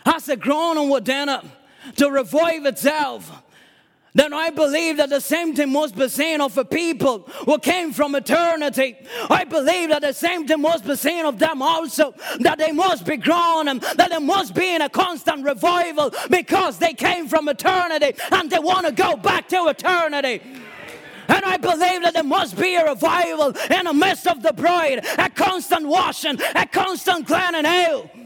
has 0.04 0.28
a 0.28 0.36
groaning 0.36 0.90
within 0.90 1.28
it 1.28 1.40
to 1.96 2.10
revive 2.10 2.66
itself, 2.66 3.43
then 4.14 4.32
I 4.32 4.50
believe 4.50 4.98
that 4.98 5.10
the 5.10 5.20
same 5.20 5.56
thing 5.56 5.72
must 5.72 5.96
be 5.96 6.08
seen 6.08 6.40
of 6.40 6.56
a 6.56 6.64
people 6.64 7.20
who 7.46 7.58
came 7.58 7.92
from 7.92 8.14
eternity. 8.14 8.96
I 9.28 9.42
believe 9.42 9.88
that 9.88 10.02
the 10.02 10.12
same 10.12 10.46
thing 10.46 10.60
must 10.60 10.86
be 10.86 10.94
seen 10.94 11.26
of 11.26 11.40
them 11.40 11.60
also, 11.60 12.14
that 12.38 12.58
they 12.58 12.70
must 12.70 13.04
be 13.04 13.16
grown 13.16 13.66
and 13.66 13.80
that 13.80 14.10
they 14.10 14.18
must 14.18 14.54
be 14.54 14.72
in 14.72 14.82
a 14.82 14.88
constant 14.88 15.44
revival 15.44 16.12
because 16.30 16.78
they 16.78 16.92
came 16.92 17.26
from 17.26 17.48
eternity 17.48 18.14
and 18.30 18.48
they 18.50 18.60
want 18.60 18.86
to 18.86 18.92
go 18.92 19.16
back 19.16 19.48
to 19.48 19.66
eternity. 19.66 20.40
And 21.26 21.44
I 21.44 21.56
believe 21.56 22.02
that 22.02 22.14
there 22.14 22.22
must 22.22 22.56
be 22.56 22.76
a 22.76 22.84
revival 22.84 23.48
in 23.70 23.86
the 23.86 23.94
midst 23.94 24.28
of 24.28 24.42
the 24.42 24.52
bride, 24.52 25.04
a 25.18 25.28
constant 25.28 25.86
washing, 25.86 26.38
a 26.54 26.66
constant 26.66 27.26
cleansing. 27.26 28.23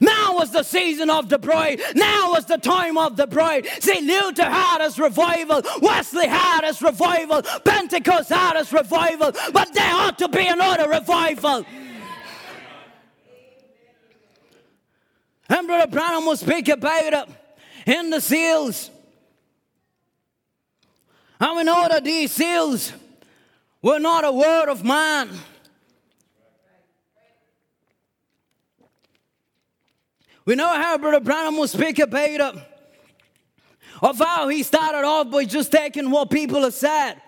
Now 0.00 0.34
was 0.34 0.50
the 0.50 0.62
season 0.62 1.10
of 1.10 1.28
the 1.28 1.38
bride. 1.38 1.80
Now 1.94 2.32
was 2.32 2.46
the 2.46 2.58
time 2.58 2.98
of 2.98 3.16
the 3.16 3.26
bride. 3.26 3.66
See, 3.80 4.00
Luther 4.00 4.44
had 4.44 4.82
his 4.82 4.98
revival. 4.98 5.62
Wesley 5.80 6.26
had 6.26 6.64
his 6.64 6.80
revival. 6.82 7.42
Pentecost 7.64 8.28
had 8.30 8.56
his 8.56 8.72
revival. 8.72 9.32
But 9.52 9.72
there 9.72 9.94
ought 9.94 10.18
to 10.18 10.28
be 10.28 10.46
another 10.46 10.88
revival. 10.88 11.64
And 15.48 15.66
Brother 15.66 15.90
Branham 15.90 16.26
will 16.26 16.36
speak 16.36 16.68
about 16.68 17.12
it 17.12 17.28
in 17.86 18.10
the 18.10 18.20
seals. 18.20 18.90
And 21.38 21.56
we 21.56 21.64
know 21.64 21.86
that 21.88 22.02
these 22.02 22.32
seals 22.32 22.92
were 23.82 23.98
not 23.98 24.24
a 24.24 24.32
word 24.32 24.68
of 24.68 24.84
man. 24.84 25.30
We 30.46 30.54
know 30.54 30.68
how 30.68 30.96
Brother 30.96 31.20
Branham 31.20 31.56
will 31.56 31.68
speak 31.68 31.98
about 31.98 32.28
it. 32.30 32.62
Of 34.00 34.18
how 34.18 34.48
he 34.48 34.62
started 34.62 35.04
off 35.04 35.30
by 35.30 35.44
just 35.44 35.72
taking 35.72 36.10
what 36.10 36.30
people 36.30 36.62
have 36.62 36.74
said. 36.74 37.20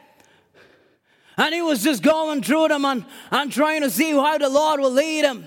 And 1.36 1.54
he 1.54 1.60
was 1.60 1.82
just 1.82 2.02
going 2.02 2.42
through 2.42 2.68
them 2.68 2.84
and, 2.84 3.04
and 3.30 3.50
trying 3.52 3.82
to 3.82 3.90
see 3.90 4.12
how 4.12 4.38
the 4.38 4.48
Lord 4.48 4.80
will 4.80 4.90
lead 4.90 5.24
him. 5.24 5.46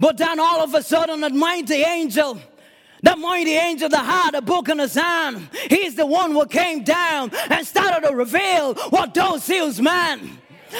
But 0.00 0.16
then 0.16 0.40
all 0.40 0.60
of 0.60 0.74
a 0.74 0.82
sudden, 0.82 1.20
that 1.20 1.32
mighty 1.32 1.82
angel, 1.82 2.40
that 3.02 3.18
mighty 3.18 3.52
angel 3.52 3.88
that 3.88 4.04
had 4.04 4.34
a 4.34 4.42
book 4.42 4.68
in 4.68 4.78
his 4.78 4.94
hand, 4.94 5.48
he's 5.70 5.94
the 5.94 6.06
one 6.06 6.32
who 6.32 6.46
came 6.46 6.82
down 6.82 7.30
and 7.50 7.64
started 7.64 8.08
to 8.08 8.14
reveal 8.14 8.74
what 8.90 9.14
those 9.14 9.44
seals 9.44 9.80
meant. 9.80 10.22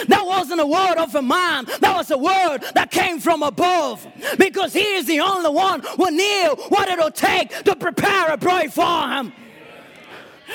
That 0.09 0.27
wasn't 0.27 0.61
a 0.61 0.67
word 0.67 0.97
of 0.97 1.15
a 1.15 1.23
man, 1.23 1.67
that 1.81 1.95
was 1.95 2.11
a 2.11 2.19
word 2.19 2.61
that 2.75 2.91
came 2.91 3.21
from 3.21 3.43
above. 3.43 4.07
Because 4.39 4.73
he 4.73 4.81
is 4.81 5.07
the 5.07 5.21
only 5.21 5.51
one 5.51 5.83
who 5.97 6.11
knew 6.11 6.57
what 6.69 6.89
it'll 6.89 7.11
take 7.11 7.51
to 7.65 7.77
prepare 7.77 8.33
a 8.33 8.37
bride 8.37 8.73
for 8.73 9.09
him. 9.09 9.33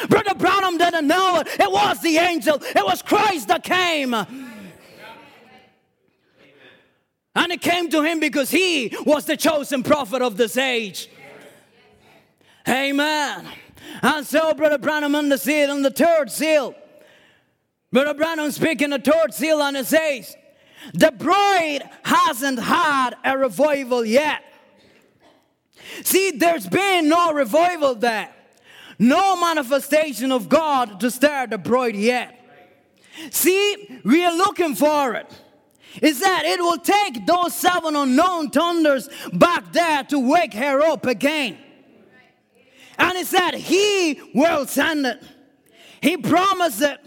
Brother 0.09 0.35
Branham 0.35 0.77
didn't 0.77 1.07
know 1.07 1.39
it. 1.39 1.47
It 1.59 1.71
was 1.71 2.01
the 2.01 2.17
angel, 2.17 2.61
it 2.61 2.83
was 2.83 3.01
Christ 3.01 3.47
that 3.47 3.63
came. 3.63 4.13
And 4.13 4.27
it 7.51 7.61
came 7.61 7.89
to 7.91 8.01
him 8.01 8.19
because 8.19 8.49
he 8.49 8.95
was 9.05 9.25
the 9.25 9.37
chosen 9.37 9.83
prophet 9.83 10.23
of 10.23 10.37
this 10.37 10.57
age. 10.57 11.07
Amen. 12.67 13.47
And 14.01 14.25
so, 14.25 14.53
Brother 14.53 14.77
Branham 14.77 15.15
on 15.15 15.29
the 15.29 15.37
seal, 15.37 15.71
on 15.71 15.83
the 15.83 15.91
third 15.91 16.31
seal, 16.31 16.75
Brother 17.91 18.13
Branham 18.13 18.51
speaking 18.51 18.89
the 18.89 18.99
third 18.99 19.33
seal 19.33 19.61
and 19.61 19.77
it 19.77 19.85
says, 19.85 20.35
the 20.93 21.11
bride 21.11 21.83
hasn't 22.03 22.59
had 22.59 23.15
a 23.23 23.37
revival 23.37 24.05
yet. 24.05 24.43
See, 26.03 26.31
there's 26.31 26.67
been 26.67 27.07
no 27.09 27.33
revival 27.33 27.95
there. 27.95 28.33
No 28.99 29.39
manifestation 29.39 30.31
of 30.31 30.49
God 30.49 30.99
to 30.99 31.11
stir 31.11 31.47
the 31.47 31.57
bride 31.57 31.95
yet. 31.95 32.33
See, 33.31 34.01
we 34.03 34.23
are 34.25 34.35
looking 34.35 34.75
for 34.75 35.13
it. 35.13 35.41
Is 36.01 36.19
that 36.19 36.43
it 36.45 36.59
will 36.59 36.77
take 36.77 37.25
those 37.25 37.55
seven 37.55 37.95
unknown 37.95 38.51
thunders 38.51 39.09
back 39.33 39.71
there 39.71 40.03
to 40.05 40.19
wake 40.19 40.53
her 40.53 40.81
up 40.81 41.05
again. 41.05 41.57
And 42.99 43.17
it's 43.17 43.31
that 43.31 43.55
He 43.55 44.21
will 44.33 44.67
send 44.67 45.05
it. 45.05 45.23
He 46.01 46.17
promised 46.17 46.81
it. 46.81 46.99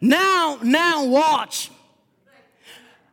Now, 0.00 0.58
now 0.62 1.04
watch. 1.04 1.70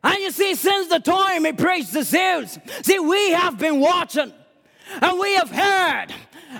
And 0.04 0.18
you 0.20 0.32
see, 0.32 0.56
since 0.56 0.88
the 0.88 1.00
time 1.00 1.44
he 1.44 1.52
preached 1.52 1.92
the 1.92 2.06
seals, 2.06 2.58
see, 2.84 3.00
we 3.00 3.32
have 3.32 3.58
been 3.58 3.80
watching 3.80 4.32
and 5.02 5.20
we 5.20 5.36
have 5.36 5.50
heard 5.50 6.08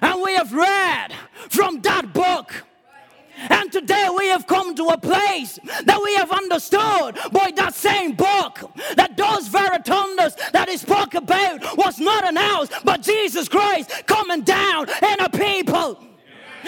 and 0.02 0.22
we 0.22 0.36
have 0.36 0.54
read 0.54 1.14
from 1.50 1.82
that 1.82 2.14
book. 2.14 2.64
And 3.50 3.72
today 3.72 4.10
we 4.18 4.28
have 4.28 4.48
come 4.48 4.76
to 4.76 4.86
a 4.86 4.98
place 4.98 5.60
that 5.86 6.02
we 6.04 6.16
have 6.16 6.32
understood 6.32 7.18
by 7.32 7.52
that 7.56 7.76
same 7.76 8.14
book 8.14 8.72
that 8.96 9.16
those 9.16 9.48
very 9.48 9.78
thunders 9.84 10.34
that 10.54 10.68
he 10.68 10.76
spoke 10.76 11.14
about 11.14 11.78
was 11.78 12.00
not 12.00 12.28
announced, 12.28 12.74
but 12.84 13.02
Jesus 13.02 13.48
Christ 13.48 13.92
coming 14.08 14.42
down 14.42 14.90
in 14.90 15.20
a 15.20 15.30
people 15.30 16.04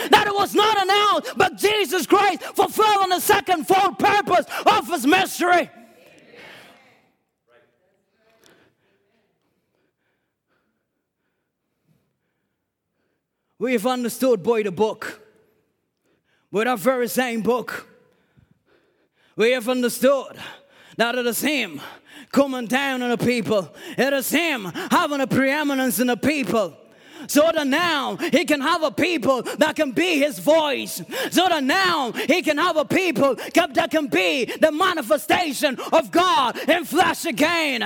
that 0.09 0.27
it 0.27 0.33
was 0.33 0.55
not 0.55 0.81
announced, 0.81 1.33
but 1.37 1.57
Jesus 1.57 2.05
Christ 2.05 2.43
fulfilling 2.55 3.09
the 3.09 3.19
second 3.19 3.67
full 3.67 3.93
purpose 3.95 4.45
of 4.65 4.87
his 4.87 5.05
mystery. 5.05 5.69
We 13.59 13.73
have 13.73 13.85
understood 13.85 14.41
by 14.41 14.63
the 14.63 14.71
book, 14.71 15.21
by 16.49 16.63
that 16.63 16.79
very 16.79 17.09
same 17.09 17.41
book, 17.41 17.89
we 19.35 19.51
have 19.51 19.67
understood 19.67 20.37
that 20.95 21.15
it 21.15 21.25
is 21.25 21.41
Him 21.41 21.81
coming 22.31 22.67
down 22.67 23.01
on 23.01 23.09
the 23.09 23.17
people, 23.17 23.73
it 23.97 24.13
is 24.13 24.29
Him 24.29 24.65
having 24.91 25.19
a 25.21 25.27
preeminence 25.27 25.99
in 25.99 26.07
the 26.07 26.17
people 26.17 26.75
so 27.27 27.49
that 27.53 27.67
now 27.67 28.15
he 28.17 28.45
can 28.45 28.61
have 28.61 28.83
a 28.83 28.91
people 28.91 29.41
that 29.57 29.75
can 29.75 29.91
be 29.91 30.19
his 30.19 30.39
voice, 30.39 31.01
so 31.31 31.47
that 31.47 31.63
now 31.63 32.11
he 32.11 32.41
can 32.41 32.57
have 32.57 32.77
a 32.77 32.85
people 32.85 33.35
that 33.35 33.89
can 33.91 34.07
be 34.07 34.45
the 34.45 34.71
manifestation 34.71 35.77
of 35.91 36.11
God 36.11 36.57
in 36.69 36.85
flesh 36.85 37.25
again, 37.25 37.81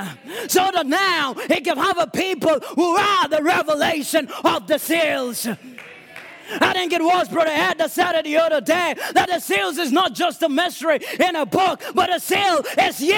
so 0.47 0.69
that 0.73 0.85
now 0.85 1.33
he 1.33 1.61
can 1.61 1.77
have 1.77 1.97
a 1.97 2.07
people 2.07 2.59
who 2.75 2.95
are 2.95 3.27
the 3.27 3.41
revelation 3.41 4.27
of 4.43 4.67
the 4.67 4.77
seals. 4.77 5.47
I 6.59 6.73
think 6.73 6.93
it 6.93 7.01
was 7.01 7.29
Brother 7.29 7.51
Ed 7.51 7.77
that 7.77 7.91
said 7.91 8.15
it 8.15 8.25
the 8.25 8.37
other 8.37 8.61
day 8.61 8.95
that 9.13 9.29
the 9.29 9.39
seals 9.39 9.77
is 9.77 9.91
not 9.91 10.13
just 10.13 10.43
a 10.43 10.49
mystery 10.49 10.99
in 11.19 11.35
a 11.35 11.45
book, 11.45 11.81
but 11.95 12.13
a 12.13 12.19
seal 12.19 12.63
is 12.79 12.99
you. 12.99 13.13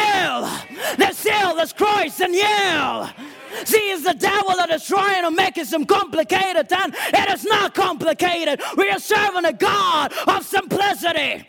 The 0.97 1.11
seal 1.11 1.57
is 1.57 1.73
Christ 1.73 2.21
and 2.21 2.35
you. 2.35 3.25
See, 3.63 3.91
it's 3.91 4.03
the 4.03 4.13
devil 4.13 4.55
that 4.57 4.69
is 4.69 4.85
trying 4.85 5.23
to 5.23 5.31
make 5.31 5.57
it 5.57 5.67
some 5.67 5.85
complicated 5.85 6.71
and 6.71 6.93
it 6.95 7.29
is 7.29 7.45
not 7.45 7.73
complicated. 7.73 8.61
We 8.75 8.89
are 8.89 8.99
serving 8.99 9.45
a 9.45 9.53
God 9.53 10.13
of 10.27 10.45
simplicity. 10.45 11.45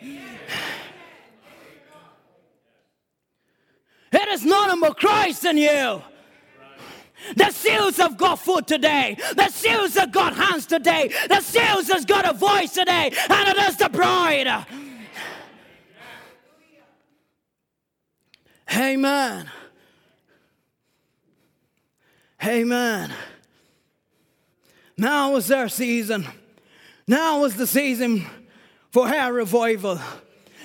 It 4.11 4.27
is 4.29 4.45
none 4.45 4.79
but 4.79 4.97
Christ 4.97 5.45
in 5.45 5.57
you. 5.57 6.01
The 7.35 7.51
seals 7.51 7.97
have 7.97 8.17
got 8.17 8.39
food 8.39 8.67
today. 8.67 9.17
The 9.35 9.49
seals 9.49 9.95
have 9.95 10.11
got 10.11 10.35
hands 10.35 10.65
today. 10.65 11.11
The 11.27 11.41
seals 11.41 11.89
has 11.89 12.05
got 12.05 12.29
a 12.29 12.33
voice 12.33 12.73
today, 12.73 13.11
and 13.29 13.49
it 13.49 13.57
is 13.57 13.77
the 13.77 13.89
bride. 13.89 14.65
Amen. 18.71 19.49
Amen. 22.43 23.13
Now 24.97 25.31
was 25.31 25.47
their 25.47 25.69
season. 25.69 26.27
Now 27.07 27.41
was 27.41 27.55
the 27.55 27.67
season 27.67 28.25
for 28.91 29.07
her 29.07 29.31
revival. 29.31 29.99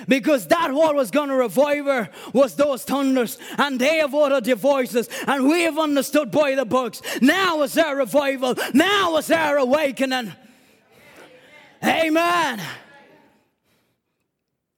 Because 0.09 0.49
that 0.49 0.73
what 0.73 0.95
was 0.95 1.11
going 1.11 1.29
to 1.29 1.37
revive 1.37 1.85
her 1.85 2.11
was 2.33 2.57
those 2.57 2.83
thunders, 2.83 3.39
and 3.57 3.79
they 3.79 3.99
have 3.99 4.15
uttered 4.15 4.45
their 4.45 4.57
voices, 4.57 5.09
and 5.27 5.47
we 5.47 5.63
have 5.63 5.79
understood 5.79 6.31
by 6.31 6.55
the 6.55 6.65
books. 6.65 7.03
Now 7.21 7.63
is 7.63 7.75
their 7.75 7.95
revival. 7.95 8.57
Now 8.75 9.17
is 9.19 9.29
their 9.29 9.59
awakening. 9.59 10.33
Amen. 11.85 12.61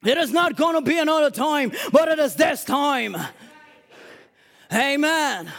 It 0.05 0.19
is 0.19 0.33
not 0.33 0.57
going 0.57 0.75
to 0.75 0.83
be 0.83 0.99
another 0.99 1.31
time, 1.31 1.73
but 1.91 2.09
it 2.09 2.19
is 2.19 2.35
this 2.35 2.65
time. 2.65 3.17
Amen. 4.73 5.51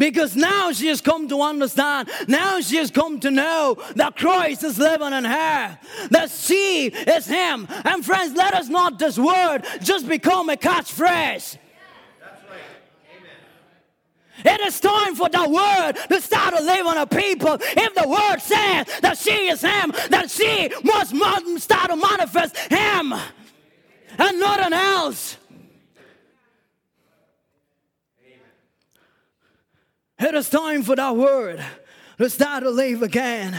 Because 0.00 0.34
now 0.34 0.72
she 0.72 0.86
has 0.86 1.02
come 1.02 1.28
to 1.28 1.42
understand, 1.42 2.08
now 2.26 2.62
she 2.62 2.76
has 2.76 2.90
come 2.90 3.20
to 3.20 3.30
know 3.30 3.76
that 3.96 4.16
Christ 4.16 4.64
is 4.64 4.78
living 4.78 5.12
in 5.12 5.24
her, 5.24 5.78
that 6.10 6.30
she 6.30 6.86
is 6.86 7.26
Him. 7.26 7.68
And 7.84 8.02
friends, 8.02 8.34
let 8.34 8.54
us 8.54 8.68
not 8.68 8.98
this 8.98 9.18
word 9.18 9.60
just 9.82 10.08
become 10.08 10.48
a 10.48 10.56
catchphrase. 10.56 11.58
It 14.42 14.60
is 14.62 14.80
time 14.80 15.14
for 15.16 15.28
the 15.28 15.46
word 15.46 15.92
to 16.08 16.18
start 16.22 16.56
to 16.56 16.62
live 16.62 16.86
on 16.86 16.96
a 16.96 17.06
people. 17.06 17.58
If 17.60 17.94
the 17.94 18.08
word 18.08 18.38
says 18.40 18.86
that 19.02 19.18
she 19.18 19.48
is 19.48 19.60
him, 19.60 19.92
that 20.08 20.30
she 20.30 20.70
must 20.82 21.14
start 21.62 21.90
to 21.90 21.96
manifest 21.96 22.56
him 22.56 23.12
and 24.18 24.40
nothing 24.40 24.72
else. 24.72 25.36
It 30.20 30.34
is 30.34 30.50
time 30.50 30.82
for 30.82 30.94
that 30.96 31.16
word 31.16 31.64
to 32.18 32.28
start 32.28 32.62
to 32.62 32.70
live 32.70 33.02
again. 33.02 33.58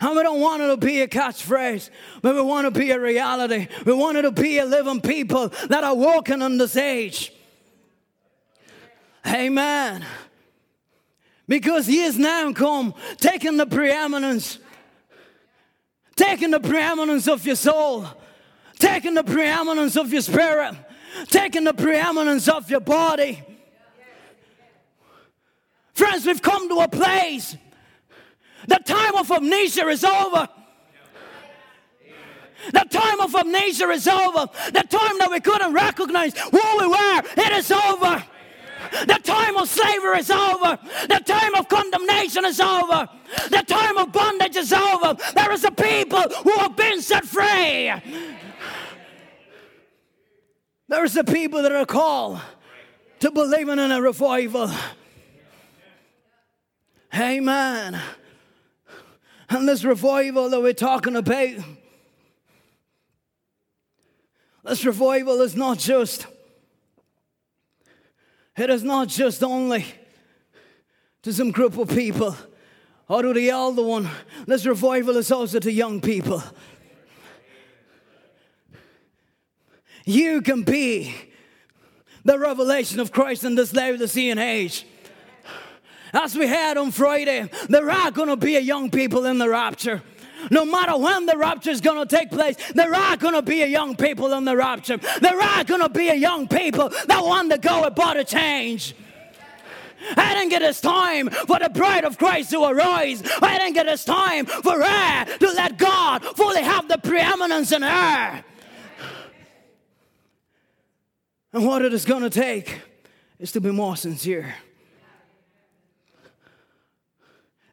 And 0.00 0.16
we 0.16 0.22
don't 0.22 0.40
want 0.40 0.62
it 0.62 0.68
to 0.68 0.76
be 0.76 1.00
a 1.00 1.08
catchphrase, 1.08 1.90
but 2.22 2.36
we 2.36 2.42
want 2.42 2.72
to 2.72 2.78
be 2.78 2.92
a 2.92 3.00
reality. 3.00 3.66
We 3.84 3.94
want 3.94 4.16
it 4.16 4.22
to 4.22 4.30
be 4.30 4.58
a 4.58 4.64
living 4.64 5.00
people 5.00 5.48
that 5.68 5.82
are 5.82 5.94
walking 5.94 6.40
on 6.40 6.56
this 6.58 6.76
age. 6.76 7.32
Amen. 9.26 10.04
Because 11.48 11.86
he 11.86 12.02
is 12.02 12.16
now 12.16 12.52
come, 12.52 12.94
taking 13.16 13.56
the 13.56 13.66
preeminence, 13.66 14.58
taking 16.14 16.52
the 16.52 16.60
preeminence 16.60 17.26
of 17.26 17.44
your 17.44 17.56
soul, 17.56 18.06
taking 18.78 19.14
the 19.14 19.24
preeminence 19.24 19.96
of 19.96 20.12
your 20.12 20.22
spirit, 20.22 20.74
taking 21.26 21.64
the 21.64 21.74
preeminence 21.74 22.48
of 22.48 22.70
your 22.70 22.80
body. 22.80 23.42
Friends, 25.94 26.26
we've 26.26 26.42
come 26.42 26.68
to 26.68 26.80
a 26.80 26.88
place. 26.88 27.56
The 28.66 28.80
time 28.84 29.14
of 29.16 29.30
amnesia 29.30 29.86
is 29.88 30.04
over. 30.04 30.48
The 32.72 32.86
time 32.90 33.20
of 33.20 33.34
amnesia 33.34 33.88
is 33.90 34.08
over. 34.08 34.48
The 34.72 34.84
time 34.88 35.18
that 35.18 35.28
we 35.30 35.40
couldn't 35.40 35.72
recognize 35.72 36.36
who 36.36 36.78
we 36.78 36.86
were, 36.86 37.22
it 37.36 37.52
is 37.52 37.70
over. 37.70 38.24
The 39.06 39.20
time 39.22 39.56
of 39.56 39.68
slavery 39.68 40.18
is 40.18 40.30
over. 40.30 40.78
The 41.08 41.22
time 41.24 41.54
of 41.54 41.68
condemnation 41.68 42.44
is 42.44 42.60
over. 42.60 43.08
The 43.50 43.64
time 43.66 43.98
of 43.98 44.12
bondage 44.12 44.56
is 44.56 44.72
over. 44.72 45.16
There 45.34 45.52
is 45.52 45.64
a 45.64 45.70
people 45.70 46.22
who 46.42 46.52
have 46.58 46.76
been 46.76 47.00
set 47.02 47.24
free. 47.24 47.92
There 50.88 51.04
is 51.04 51.16
a 51.16 51.24
people 51.24 51.62
that 51.62 51.72
are 51.72 51.86
called 51.86 52.40
to 53.20 53.30
believing 53.30 53.78
in 53.78 53.90
a 53.90 54.00
revival. 54.00 54.70
Amen. 57.14 58.00
And 59.48 59.68
this 59.68 59.84
revival 59.84 60.50
that 60.50 60.60
we're 60.60 60.72
talking 60.72 61.14
about, 61.14 61.54
this 64.64 64.84
revival 64.84 65.40
is 65.42 65.54
not 65.54 65.78
just 65.78 66.26
it 68.56 68.70
is 68.70 68.84
not 68.84 69.08
just 69.08 69.42
only 69.42 69.84
to 71.22 71.32
some 71.32 71.50
group 71.50 71.76
of 71.76 71.88
people 71.88 72.36
or 73.08 73.22
to 73.22 73.32
the 73.32 73.50
older 73.50 73.82
one. 73.82 74.08
This 74.46 74.64
revival 74.64 75.16
is 75.16 75.32
also 75.32 75.58
to 75.58 75.72
young 75.72 76.00
people. 76.00 76.42
You 80.04 80.40
can 80.42 80.62
be 80.62 81.14
the 82.24 82.38
revelation 82.38 83.00
of 83.00 83.10
Christ 83.10 83.42
in 83.42 83.56
this 83.56 83.72
Laodicean 83.72 84.38
age. 84.38 84.86
As 86.14 86.36
we 86.36 86.46
had 86.46 86.78
on 86.78 86.92
Friday, 86.92 87.50
there 87.68 87.90
are 87.90 88.10
going 88.12 88.28
to 88.28 88.36
be 88.36 88.56
a 88.56 88.60
young 88.60 88.90
people 88.90 89.26
in 89.26 89.38
the 89.38 89.48
rapture. 89.48 90.00
No 90.50 90.64
matter 90.64 90.96
when 90.96 91.26
the 91.26 91.36
rapture 91.36 91.70
is 91.70 91.80
going 91.80 92.06
to 92.06 92.16
take 92.16 92.30
place, 92.30 92.56
there 92.72 92.94
are 92.94 93.16
going 93.16 93.34
to 93.34 93.42
be 93.42 93.62
a 93.62 93.66
young 93.66 93.96
people 93.96 94.32
in 94.32 94.44
the 94.44 94.56
rapture. 94.56 94.98
There 95.20 95.40
are 95.40 95.64
going 95.64 95.80
to 95.80 95.88
be 95.88 96.08
a 96.08 96.14
young 96.14 96.46
people 96.46 96.88
that 96.88 97.24
want 97.24 97.50
to 97.50 97.58
go 97.58 97.82
about 97.84 98.16
a 98.16 98.24
change. 98.24 98.94
I 100.16 100.34
think 100.34 100.52
it 100.52 100.62
is 100.62 100.80
time 100.80 101.30
for 101.30 101.58
the 101.58 101.70
bride 101.70 102.04
of 102.04 102.18
Christ 102.18 102.50
to 102.50 102.62
arise. 102.62 103.22
I 103.42 103.58
think 103.58 103.76
it 103.76 103.86
is 103.86 104.04
time 104.04 104.46
for 104.46 104.80
her 104.82 105.24
to 105.24 105.46
let 105.46 105.78
God 105.78 106.22
fully 106.36 106.62
have 106.62 106.88
the 106.88 106.98
preeminence 106.98 107.72
in 107.72 107.82
her. 107.82 108.44
And 111.52 111.66
what 111.66 111.82
it 111.82 111.94
is 111.94 112.04
going 112.04 112.22
to 112.22 112.30
take 112.30 112.82
is 113.38 113.50
to 113.52 113.60
be 113.60 113.70
more 113.70 113.96
sincere. 113.96 114.54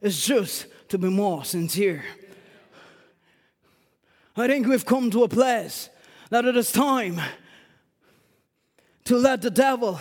It's 0.01 0.25
just 0.25 0.65
to 0.89 0.97
be 0.97 1.09
more 1.09 1.45
sincere. 1.45 2.03
I 4.35 4.47
think 4.47 4.67
we've 4.67 4.85
come 4.85 5.11
to 5.11 5.23
a 5.23 5.27
place 5.27 5.89
that 6.29 6.45
it 6.45 6.55
is 6.57 6.71
time 6.71 7.19
to 9.05 9.17
let 9.17 9.41
the 9.41 9.51
devil 9.51 9.99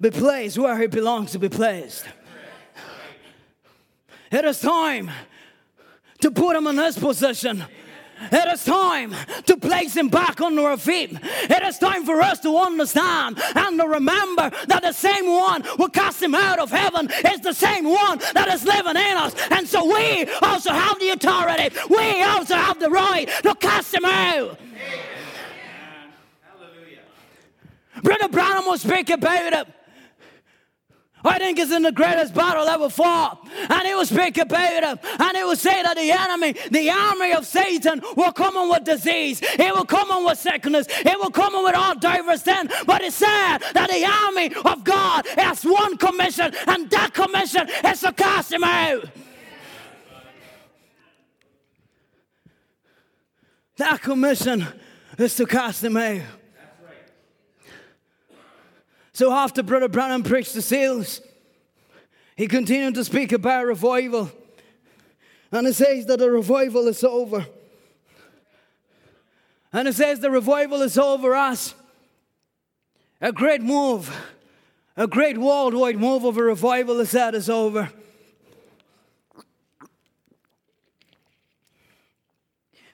be 0.00 0.10
placed 0.10 0.58
where 0.58 0.78
he 0.78 0.86
belongs 0.86 1.32
to 1.32 1.38
be 1.38 1.48
placed. 1.48 2.04
It 4.30 4.44
is 4.44 4.60
time 4.60 5.10
to 6.20 6.30
put 6.30 6.56
him 6.56 6.66
in 6.66 6.78
his 6.78 6.98
position 6.98 7.64
it 8.20 8.52
is 8.52 8.64
time 8.64 9.14
to 9.46 9.56
place 9.56 9.96
him 9.96 10.08
back 10.08 10.40
on 10.40 10.58
our 10.58 10.76
feet. 10.76 11.16
It 11.22 11.62
is 11.62 11.78
time 11.78 12.04
for 12.04 12.20
us 12.20 12.40
to 12.40 12.56
understand 12.56 13.40
and 13.54 13.78
to 13.78 13.86
remember 13.86 14.50
that 14.66 14.82
the 14.82 14.92
same 14.92 15.26
one 15.26 15.62
who 15.62 15.88
cast 15.88 16.22
him 16.22 16.34
out 16.34 16.58
of 16.58 16.70
heaven 16.70 17.10
is 17.32 17.40
the 17.40 17.52
same 17.52 17.84
one 17.84 18.18
that 18.34 18.48
is 18.48 18.64
living 18.64 18.96
in 18.96 19.16
us. 19.16 19.34
And 19.50 19.66
so 19.66 19.84
we 19.84 20.26
also 20.42 20.72
have 20.72 20.98
the 20.98 21.10
authority, 21.10 21.74
we 21.88 22.22
also 22.22 22.54
have 22.54 22.78
the 22.78 22.90
right 22.90 23.28
to 23.42 23.54
cast 23.54 23.94
him 23.94 24.04
out. 24.04 24.58
Hallelujah. 26.42 26.98
Brother 28.02 28.28
Branham 28.28 28.66
will 28.66 28.78
speak 28.78 29.10
about 29.10 29.52
it. 29.52 29.79
I 31.24 31.38
think 31.38 31.58
it's 31.58 31.72
in 31.72 31.82
the 31.82 31.92
greatest 31.92 32.34
battle 32.34 32.66
ever 32.66 32.88
fought. 32.88 33.46
And 33.68 33.82
he 33.86 33.94
will 33.94 34.06
speak 34.06 34.38
about 34.38 34.82
it. 34.82 34.98
And 35.18 35.36
he 35.36 35.44
will 35.44 35.56
say 35.56 35.82
that 35.82 35.96
the 35.96 36.10
enemy, 36.10 36.54
the 36.70 36.90
army 36.90 37.32
of 37.32 37.46
Satan, 37.46 38.00
will 38.16 38.32
come 38.32 38.56
in 38.56 38.70
with 38.70 38.84
disease. 38.84 39.40
It 39.42 39.74
will 39.74 39.84
come 39.84 40.10
in 40.10 40.24
with 40.24 40.38
sickness. 40.38 40.86
It 40.88 41.18
will 41.18 41.30
come 41.30 41.54
in 41.54 41.64
with 41.64 41.74
all 41.74 41.94
diverse 41.94 42.42
sin. 42.42 42.70
But 42.86 43.02
it's 43.02 43.16
said 43.16 43.58
that 43.58 43.88
the 43.90 44.04
army 44.26 44.54
of 44.64 44.84
God 44.84 45.26
has 45.36 45.62
one 45.64 45.96
commission, 45.96 46.52
and 46.66 46.88
that 46.90 47.12
commission 47.12 47.68
is 47.84 48.00
to 48.00 48.12
cast 48.12 48.52
him 48.52 48.64
out. 48.64 49.04
That 53.76 54.02
commission 54.02 54.66
is 55.18 55.34
to 55.36 55.46
cast 55.46 55.84
him 55.84 55.96
out. 55.96 56.22
So 59.20 59.30
after 59.34 59.62
Brother 59.62 59.88
Branham 59.88 60.22
preached 60.22 60.54
the 60.54 60.62
seals, 60.62 61.20
he 62.36 62.46
continued 62.46 62.94
to 62.94 63.04
speak 63.04 63.32
about 63.32 63.66
revival. 63.66 64.32
And 65.52 65.66
it 65.66 65.74
says 65.74 66.06
that 66.06 66.20
the 66.20 66.30
revival 66.30 66.88
is 66.88 67.04
over. 67.04 67.44
And 69.74 69.86
it 69.86 69.94
says 69.94 70.20
the 70.20 70.30
revival 70.30 70.80
is 70.80 70.96
over 70.96 71.34
us. 71.34 71.74
A 73.20 73.30
great 73.30 73.60
move, 73.60 74.10
a 74.96 75.06
great 75.06 75.36
worldwide 75.36 75.98
move 75.98 76.24
of 76.24 76.38
a 76.38 76.42
revival 76.42 76.98
is 77.00 77.10
that 77.10 77.34
is 77.34 77.50
over. 77.50 77.92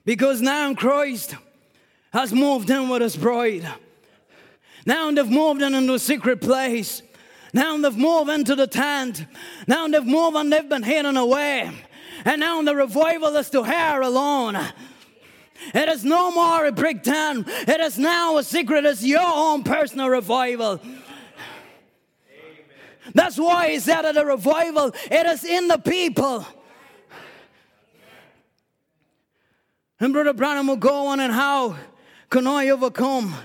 Because 0.03 0.41
now 0.41 0.73
Christ 0.73 1.35
has 2.11 2.33
moved 2.33 2.69
in 2.69 2.89
with 2.89 3.01
his 3.01 3.15
bride. 3.15 3.65
Now 4.87 5.11
they've 5.11 5.29
moved 5.29 5.61
in 5.61 5.73
into 5.75 5.95
a 5.95 5.99
secret 5.99 6.39
place. 6.39 7.01
Now 7.51 7.77
they've 7.77 7.97
moved 7.97 8.31
into 8.31 8.55
the 8.55 8.67
tent. 8.67 9.25
Now 9.67 9.89
they've 9.89 10.05
moved 10.05 10.37
and 10.37 10.51
they've 10.51 10.67
been 10.67 10.81
hidden 10.81 11.17
away. 11.17 11.69
And 12.23 12.39
now 12.39 12.61
the 12.61 12.73
revival 12.73 13.35
is 13.35 13.49
to 13.49 13.63
her 13.63 14.01
alone. 14.01 14.55
It 15.73 15.89
is 15.89 16.05
no 16.05 16.31
more 16.31 16.65
a 16.65 16.71
brick 16.71 17.03
town. 17.03 17.45
It 17.47 17.81
is 17.81 17.99
now 17.99 18.37
a 18.37 18.43
secret. 18.45 18.85
It's 18.85 19.03
your 19.03 19.19
own 19.21 19.63
personal 19.63 20.07
revival. 20.07 20.79
That's 23.13 23.37
why 23.37 23.71
he 23.71 23.79
said 23.79 24.05
at 24.05 24.15
a 24.15 24.25
revival, 24.25 24.93
it 25.11 25.25
is 25.25 25.43
in 25.43 25.67
the 25.67 25.79
people. 25.79 26.45
And 29.99 30.13
Brother 30.13 30.31
Branham 30.31 30.67
will 30.67 30.77
go 30.77 31.07
on 31.07 31.19
and 31.19 31.33
how 31.33 31.75
can 32.29 32.47
I 32.47 32.69
overcome? 32.69 33.35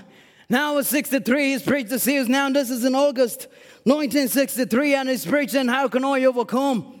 Now 0.53 0.77
at 0.77 0.85
63, 0.85 1.53
he's 1.53 1.63
preached 1.63 1.89
the 1.89 1.97
series. 1.97 2.29
Now 2.29 2.47
this 2.47 2.69
is 2.69 2.85
in 2.85 2.93
August 2.93 3.47
1963, 3.85 4.93
and 4.93 5.09
he's 5.09 5.25
preaching 5.25 5.67
how 5.67 5.87
can 5.87 6.05
I 6.05 6.25
overcome? 6.25 6.99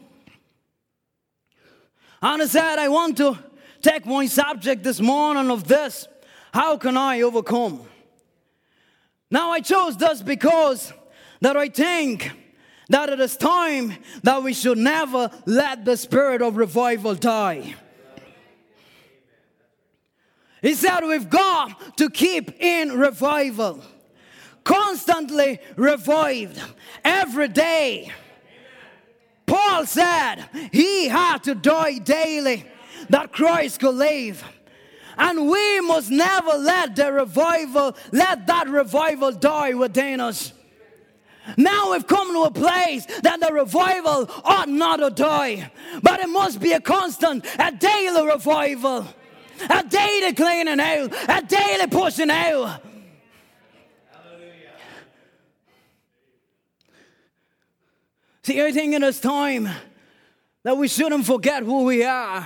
And 2.19 2.41
I 2.41 2.45
said, 2.47 2.79
I 2.79 2.87
want 2.87 3.17
to 3.17 3.37
take 3.79 4.07
my 4.07 4.25
subject 4.25 4.81
this 4.81 4.99
morning 4.99 5.51
of 5.51 5.67
this. 5.67 6.07
How 6.51 6.77
can 6.77 6.97
I 6.97 7.21
overcome? 7.21 7.87
Now 9.29 9.51
I 9.51 9.59
chose 9.59 9.97
this 9.97 10.23
because 10.23 10.91
that 11.41 11.55
I 11.55 11.69
think 11.69 12.31
that 12.89 13.09
it 13.09 13.19
is 13.19 13.37
time 13.37 13.93
that 14.23 14.41
we 14.41 14.55
should 14.55 14.79
never 14.79 15.29
let 15.45 15.85
the 15.85 15.95
spirit 15.95 16.41
of 16.41 16.57
revival 16.57 17.13
die. 17.13 17.75
He 20.63 20.75
said 20.75 21.01
we've 21.01 21.29
got 21.29 21.97
to 21.97 22.09
keep 22.09 22.61
in 22.61 22.97
revival, 22.97 23.81
constantly 24.63 25.59
revived 25.75 26.59
every 27.03 27.49
day. 27.49 28.13
Paul 29.45 29.85
said 29.85 30.45
he 30.71 31.09
had 31.09 31.43
to 31.43 31.53
die 31.53 31.97
daily 31.97 32.65
that 33.09 33.33
Christ 33.33 33.81
could 33.81 33.95
live. 33.95 34.41
And 35.17 35.49
we 35.49 35.81
must 35.81 36.09
never 36.09 36.51
let 36.51 36.95
the 36.95 37.11
revival, 37.11 37.97
let 38.13 38.47
that 38.47 38.69
revival 38.69 39.33
die 39.33 39.73
within 39.73 40.21
us. 40.21 40.53
Now 41.57 41.91
we've 41.91 42.07
come 42.07 42.33
to 42.33 42.43
a 42.43 42.51
place 42.51 43.05
that 43.21 43.41
the 43.41 43.51
revival 43.51 44.29
ought 44.45 44.69
not 44.69 45.01
to 45.01 45.09
die, 45.09 45.69
but 46.01 46.21
it 46.21 46.29
must 46.29 46.61
be 46.61 46.71
a 46.71 46.79
constant, 46.79 47.45
a 47.59 47.69
daily 47.73 48.25
revival 48.25 49.05
a 49.69 49.83
daily 49.83 50.33
cleaning 50.33 50.79
out, 50.79 51.13
a 51.29 51.41
daily 51.45 51.87
pushing 51.87 52.29
out. 52.29 52.81
See, 58.43 58.61
I 58.61 58.71
think 58.73 58.93
in 58.93 59.01
this 59.01 59.21
time 59.21 59.69
that 60.63 60.77
we 60.77 60.89
shouldn't 60.89 61.25
forget 61.25 61.63
who 61.63 61.83
we 61.83 62.03
are. 62.03 62.45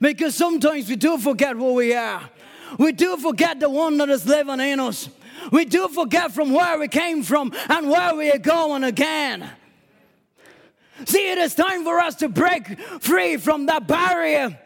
Because 0.00 0.34
sometimes 0.34 0.88
we 0.88 0.96
do 0.96 1.18
forget 1.18 1.54
who 1.54 1.74
we 1.74 1.94
are. 1.94 2.28
We 2.78 2.92
do 2.92 3.16
forget 3.18 3.60
the 3.60 3.68
one 3.68 3.98
that 3.98 4.08
is 4.08 4.26
living 4.26 4.60
in 4.60 4.80
us. 4.80 5.08
We 5.52 5.66
do 5.66 5.88
forget 5.88 6.32
from 6.32 6.52
where 6.52 6.78
we 6.78 6.88
came 6.88 7.22
from 7.22 7.52
and 7.68 7.88
where 7.88 8.14
we 8.14 8.30
are 8.30 8.38
going 8.38 8.84
again. 8.84 9.48
See, 11.04 11.30
it 11.30 11.38
is 11.38 11.54
time 11.54 11.84
for 11.84 11.98
us 11.98 12.16
to 12.16 12.28
break 12.28 12.78
free 13.00 13.36
from 13.36 13.66
that 13.66 13.86
barrier 13.86 14.58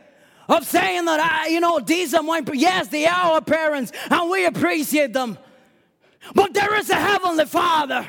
of 0.49 0.65
saying 0.65 1.05
that, 1.05 1.21
I, 1.21 1.49
you 1.49 1.61
know, 1.61 1.79
these 1.81 2.15
are 2.15 2.23
my, 2.23 2.43
yes, 2.53 2.89
they 2.89 3.07
are 3.07 3.33
our 3.33 3.41
parents 3.41 3.93
and 4.11 4.31
we 4.31 4.47
appreciate 4.47 5.13
them. 5.13 5.39
But 6.35 6.55
there 6.55 6.75
is 6.77 6.91
a 6.91 6.97
Heavenly 6.97 7.47
Father. 7.47 8.07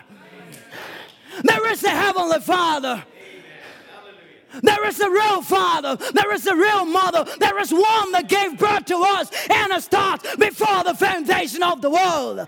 There 1.43 1.71
is 1.71 1.83
a 1.83 1.89
Heavenly 1.89 2.39
Father. 2.39 3.03
There 4.63 4.87
is 4.87 4.99
a 4.99 5.09
real 5.09 5.41
father. 5.43 5.95
There 6.11 6.33
is 6.33 6.47
a 6.47 6.55
real 6.55 6.83
mother. 6.85 7.23
There 7.37 7.59
is 7.59 7.71
one 7.71 8.11
that 8.13 8.27
gave 8.27 8.57
birth 8.57 8.85
to 8.85 8.97
us 8.97 9.29
and 9.47 9.71
a 9.71 9.79
start 9.79 10.25
before 10.39 10.83
the 10.83 10.95
foundation 10.95 11.61
of 11.61 11.81
the 11.81 11.89
world. 11.89 12.47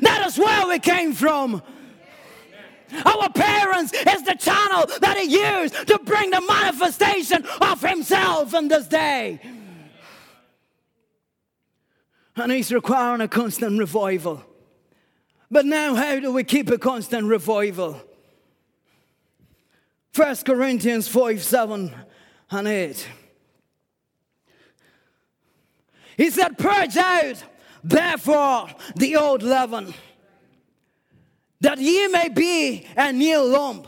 That 0.00 0.26
is 0.26 0.36
where 0.36 0.66
we 0.66 0.78
came 0.80 1.12
from. 1.12 1.62
Our 3.04 3.30
parents 3.30 3.92
is 3.92 4.22
the 4.22 4.36
channel 4.38 4.86
that 5.00 5.16
He 5.18 5.34
used 5.34 5.86
to 5.88 5.98
bring 6.00 6.30
the 6.30 6.40
manifestation 6.40 7.44
of 7.60 7.80
Himself 7.80 8.54
in 8.54 8.68
this 8.68 8.86
day. 8.86 9.40
And 12.36 12.52
He's 12.52 12.72
requiring 12.72 13.20
a 13.20 13.28
constant 13.28 13.78
revival. 13.78 14.44
But 15.50 15.66
now, 15.66 15.94
how 15.94 16.20
do 16.20 16.32
we 16.32 16.44
keep 16.44 16.70
a 16.70 16.78
constant 16.78 17.26
revival? 17.26 18.00
1 20.14 20.36
Corinthians 20.46 21.08
5 21.08 21.42
7 21.42 21.94
and 22.50 22.68
8. 22.68 23.08
He 26.16 26.30
said, 26.30 26.58
Purge 26.58 26.96
out, 26.96 27.42
therefore, 27.82 28.68
the 28.96 29.16
old 29.16 29.42
leaven 29.42 29.94
that 31.60 31.78
ye 31.78 32.08
may 32.08 32.28
be 32.28 32.86
a 32.96 33.12
new 33.12 33.42
lump, 33.44 33.86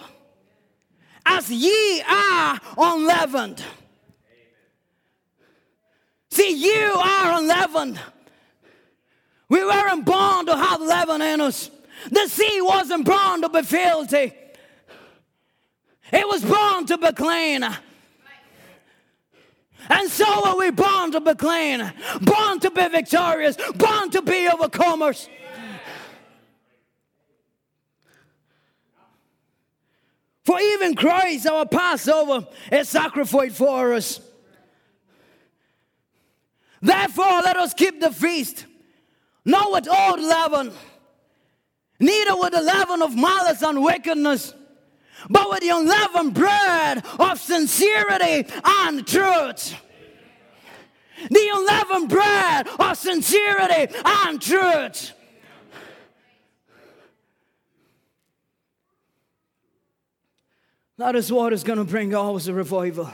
as 1.24 1.50
ye 1.50 2.02
are 2.02 2.60
unleavened. 2.76 3.62
See, 6.30 6.50
you 6.50 6.94
are 6.94 7.38
unleavened. 7.38 8.00
We 9.48 9.64
weren't 9.64 10.04
born 10.04 10.46
to 10.46 10.56
have 10.56 10.80
leaven 10.80 11.20
in 11.20 11.40
us. 11.40 11.70
The 12.10 12.26
sea 12.26 12.60
wasn't 12.62 13.04
born 13.04 13.42
to 13.42 13.48
be 13.48 13.62
filthy. 13.62 14.32
It 16.12 16.26
was 16.26 16.44
born 16.44 16.86
to 16.86 16.98
be 16.98 17.12
clean. 17.12 17.64
And 19.88 20.10
so 20.10 20.48
are 20.48 20.56
we 20.56 20.70
born 20.70 21.12
to 21.12 21.20
be 21.20 21.34
clean, 21.34 21.92
born 22.20 22.60
to 22.60 22.70
be 22.70 22.88
victorious, 22.88 23.56
born 23.74 24.10
to 24.10 24.22
be 24.22 24.48
overcomers. 24.48 25.28
For 30.44 30.60
even 30.60 30.94
Christ, 30.94 31.46
our 31.46 31.66
Passover, 31.66 32.46
is 32.70 32.88
sacrificed 32.88 33.56
for 33.56 33.94
us. 33.94 34.20
Therefore, 36.80 37.42
let 37.42 37.56
us 37.56 37.74
keep 37.74 38.00
the 38.00 38.10
feast, 38.10 38.66
not 39.44 39.70
with 39.70 39.88
old 39.88 40.20
leaven, 40.20 40.72
neither 42.00 42.36
with 42.36 42.52
the 42.52 42.60
leaven 42.60 43.02
of 43.02 43.14
malice 43.14 43.62
and 43.62 43.84
wickedness, 43.84 44.52
but 45.30 45.48
with 45.48 45.60
the 45.60 45.68
unleavened 45.68 46.34
bread 46.34 47.04
of 47.20 47.38
sincerity 47.38 48.52
and 48.64 49.06
truth. 49.06 49.76
The 51.30 51.50
unleavened 51.54 52.08
bread 52.08 52.66
of 52.80 52.98
sincerity 52.98 53.94
and 54.04 54.42
truth. 54.42 55.12
That 61.02 61.16
is 61.16 61.32
what 61.32 61.52
is 61.52 61.64
going 61.64 61.80
to 61.80 61.84
bring 61.84 62.14
always 62.14 62.46
a 62.46 62.54
revival. 62.54 63.10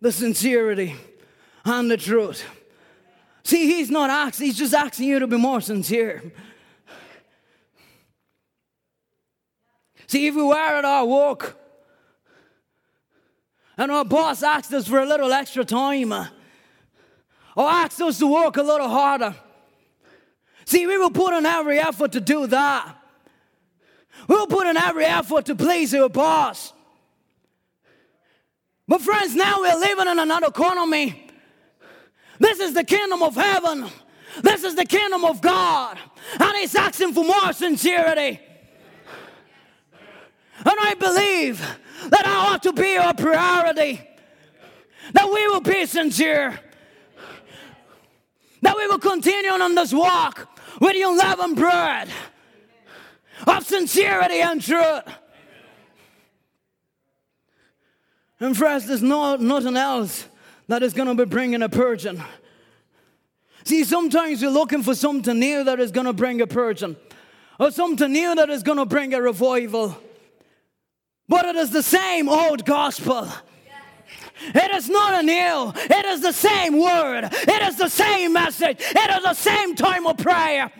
The 0.00 0.10
sincerity 0.10 0.96
and 1.64 1.88
the 1.88 1.96
truth. 1.96 2.44
See, 3.44 3.66
he's 3.66 3.88
not 3.88 4.10
asking, 4.10 4.46
he's 4.46 4.58
just 4.58 4.74
asking 4.74 5.06
you 5.06 5.20
to 5.20 5.28
be 5.28 5.36
more 5.36 5.60
sincere. 5.60 6.32
See, 10.08 10.26
if 10.26 10.34
we 10.34 10.42
were 10.42 10.56
at 10.56 10.84
our 10.84 11.06
work 11.06 11.56
and 13.78 13.92
our 13.92 14.04
boss 14.04 14.42
asked 14.42 14.72
us 14.72 14.88
for 14.88 14.98
a 14.98 15.06
little 15.06 15.32
extra 15.32 15.64
time 15.64 16.12
or 16.12 16.26
asked 17.56 18.02
us 18.02 18.18
to 18.18 18.26
work 18.26 18.56
a 18.56 18.62
little 18.64 18.88
harder, 18.88 19.36
see, 20.64 20.84
we 20.84 20.98
will 20.98 21.10
put 21.10 21.32
in 21.32 21.46
every 21.46 21.78
effort 21.78 22.10
to 22.10 22.20
do 22.20 22.48
that. 22.48 22.93
We'll 24.28 24.46
put 24.46 24.66
in 24.66 24.76
every 24.76 25.04
effort 25.04 25.46
to 25.46 25.54
please 25.54 25.92
your 25.92 26.08
boss. 26.08 26.72
But, 28.86 29.00
friends, 29.00 29.34
now 29.34 29.60
we're 29.60 29.78
living 29.78 30.08
in 30.08 30.18
another 30.18 30.48
economy. 30.48 31.30
This 32.38 32.60
is 32.60 32.74
the 32.74 32.84
kingdom 32.84 33.22
of 33.22 33.34
heaven. 33.34 33.86
This 34.42 34.64
is 34.64 34.74
the 34.74 34.84
kingdom 34.84 35.24
of 35.24 35.40
God. 35.40 35.98
And 36.38 36.56
He's 36.58 36.74
asking 36.74 37.12
for 37.14 37.24
more 37.24 37.52
sincerity. 37.52 38.40
And 40.58 40.76
I 40.80 40.94
believe 40.94 41.60
that 42.08 42.26
I 42.26 42.52
ought 42.52 42.62
to 42.64 42.72
be 42.72 42.96
our 42.96 43.14
priority. 43.14 44.00
That 45.12 45.30
we 45.32 45.46
will 45.48 45.60
be 45.60 45.86
sincere. 45.86 46.58
That 48.62 48.76
we 48.76 48.86
will 48.86 48.98
continue 48.98 49.50
on 49.50 49.74
this 49.74 49.92
walk 49.92 50.48
with 50.80 50.92
the 50.92 51.02
unleavened 51.02 51.56
bread 51.56 52.08
of 53.46 53.66
sincerity 53.66 54.40
and 54.40 54.62
truth. 54.62 55.02
And 58.40 58.56
friends, 58.56 58.86
there's 58.86 59.02
no, 59.02 59.36
nothing 59.36 59.76
else 59.76 60.26
that 60.68 60.82
is 60.82 60.92
going 60.92 61.08
to 61.08 61.14
be 61.14 61.28
bringing 61.28 61.62
a 61.62 61.68
purging. 61.68 62.22
See, 63.64 63.84
sometimes 63.84 64.42
you're 64.42 64.50
looking 64.50 64.82
for 64.82 64.94
something 64.94 65.38
new 65.38 65.64
that 65.64 65.80
is 65.80 65.90
going 65.90 66.06
to 66.06 66.12
bring 66.12 66.40
a 66.40 66.46
purging, 66.46 66.96
or 67.58 67.70
something 67.70 68.12
new 68.12 68.34
that 68.34 68.50
is 68.50 68.62
going 68.62 68.78
to 68.78 68.84
bring 68.84 69.14
a 69.14 69.22
revival. 69.22 69.96
But 71.28 71.46
it 71.46 71.56
is 71.56 71.70
the 71.70 71.82
same 71.82 72.28
old 72.28 72.66
gospel. 72.66 73.28
It 74.54 74.74
is 74.74 74.90
not 74.90 75.22
a 75.22 75.22
new. 75.22 75.72
It 75.74 76.04
is 76.06 76.20
the 76.20 76.32
same 76.32 76.78
word. 76.78 77.28
It 77.32 77.62
is 77.62 77.76
the 77.76 77.88
same 77.88 78.32
message. 78.32 78.78
It 78.80 79.10
is 79.10 79.22
the 79.22 79.34
same 79.34 79.74
time 79.74 80.06
of 80.06 80.18
prayer. 80.18 80.70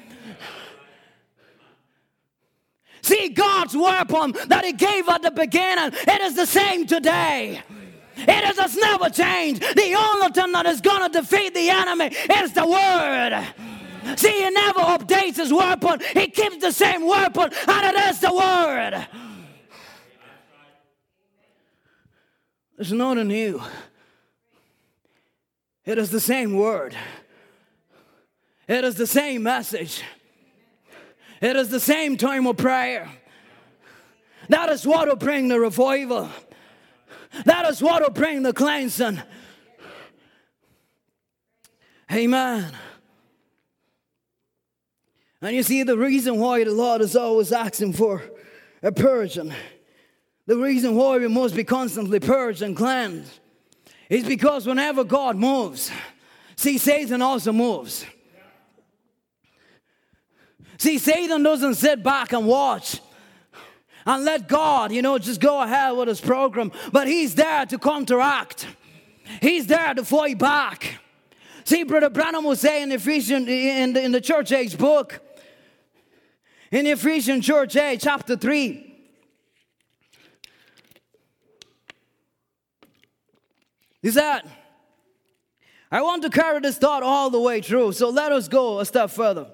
See, 3.05 3.29
God's 3.29 3.77
weapon 3.77 4.33
that 4.49 4.65
He 4.65 4.73
gave 4.73 5.07
at 5.11 5.21
the 5.21 5.31
beginning, 5.31 5.93
it 5.93 6.21
is 6.23 6.35
the 6.35 6.47
same 6.47 6.87
today. 6.87 7.61
It 8.17 8.45
has 8.57 8.77
never 8.77 9.11
changed. 9.11 9.61
The 9.61 9.95
only 9.95 10.33
thing 10.33 10.53
that 10.53 10.65
is 10.65 10.81
going 10.81 11.13
to 11.13 11.21
defeat 11.21 11.53
the 11.53 11.69
enemy 11.69 12.07
is 12.07 12.53
the 12.53 12.67
word. 12.67 14.19
See, 14.19 14.45
he 14.45 14.51
never 14.51 14.81
updates 14.81 15.37
his 15.37 15.53
weapon. 15.53 16.01
He 16.15 16.29
keeps 16.29 16.59
the 16.59 16.73
same 16.73 17.07
weapon, 17.07 17.51
and 17.69 17.97
it 17.97 18.05
is 18.07 18.21
the 18.21 18.33
word. 18.33 19.07
It's 22.79 22.91
not 22.91 23.19
new. 23.19 23.63
It 25.85 25.99
is 25.99 26.11
the 26.11 26.21
same 26.21 26.57
word. 26.57 26.97
It 28.67 28.83
is 28.83 28.95
the 28.95 29.07
same 29.07 29.43
message. 29.43 30.03
It 31.45 31.57
is 31.57 31.69
the 31.69 31.79
same 31.79 32.17
time 32.17 32.47
of 32.47 32.57
prayer. 32.57 33.07
That 34.49 34.71
is 34.71 34.87
what 34.87 35.09
will 35.09 35.17
bring 35.17 35.49
the 35.49 35.61
revival. 35.61 36.31
That 37.45 37.67
is 37.67 37.83
what 37.83 38.01
will 38.01 38.09
bring 38.09 38.43
the 38.43 38.55
cleansing. 38.55 39.21
Amen. 42.11 42.73
And 45.43 45.55
you 45.55 45.63
see, 45.63 45.83
the 45.83 45.99
reason 45.99 46.39
why 46.39 46.65
the 46.65 46.73
Lord 46.73 47.03
is 47.03 47.15
always 47.15 47.53
asking 47.53 47.93
for 47.93 48.23
a 48.83 48.91
purging, 48.91 49.53
the 50.47 50.57
reason 50.57 50.97
why 50.97 51.19
we 51.19 51.29
must 51.29 51.55
be 51.55 51.65
constantly 51.65 52.21
purged 52.21 52.63
and 52.63 52.75
cleansed, 52.75 53.39
is 54.09 54.25
because 54.25 54.67
whenever 54.67 55.05
God 55.05 55.37
moves, 55.37 55.91
see, 56.57 56.79
Satan 56.79 57.21
also 57.21 57.53
moves. 57.53 58.07
See, 60.79 60.99
Satan 60.99 61.43
doesn't 61.43 61.75
sit 61.75 62.03
back 62.03 62.33
and 62.33 62.47
watch 62.47 63.01
and 64.07 64.25
let 64.25 64.49
God, 64.49 64.93
you 64.93 65.03
know, 65.03 65.19
just 65.19 65.41
go 65.41 65.63
ahead 65.63 65.97
with 65.97 66.09
his 66.09 66.21
program, 66.21 66.73
but 66.93 67.07
he's 67.07 67.35
there 67.35 67.65
to 67.67 67.79
counteract, 67.79 68.67
he's 69.41 69.67
there 69.67 69.95
to 69.95 70.05
fight 70.05 70.39
back. 70.39 71.01
See, 71.65 71.83
Brother 71.83 72.11
Branham 72.11 72.45
was 72.45 72.61
saying 72.61 72.85
in 72.85 72.93
Ephesians 72.93 73.49
in 73.49 73.95
the, 73.95 74.03
in 74.03 74.13
the 74.13 74.21
church 74.21 74.53
age 74.53 74.77
book, 74.77 75.21
in 76.71 76.87
Ephesian 76.87 77.41
church 77.41 77.77
age, 77.77 78.03
chapter 78.03 78.37
3. 78.37 78.93
He 84.03 84.11
said, 84.11 84.43
I 85.91 86.03
want 86.03 86.23
to 86.25 86.29
carry 86.29 86.61
this 86.61 86.77
thought 86.77 87.03
all 87.03 87.31
the 87.31 87.41
way 87.41 87.63
through, 87.63 87.93
so 87.93 88.11
let 88.11 88.33
us 88.33 88.49
go 88.49 88.81
a 88.81 88.85
step 88.85 89.09
further. 89.09 89.47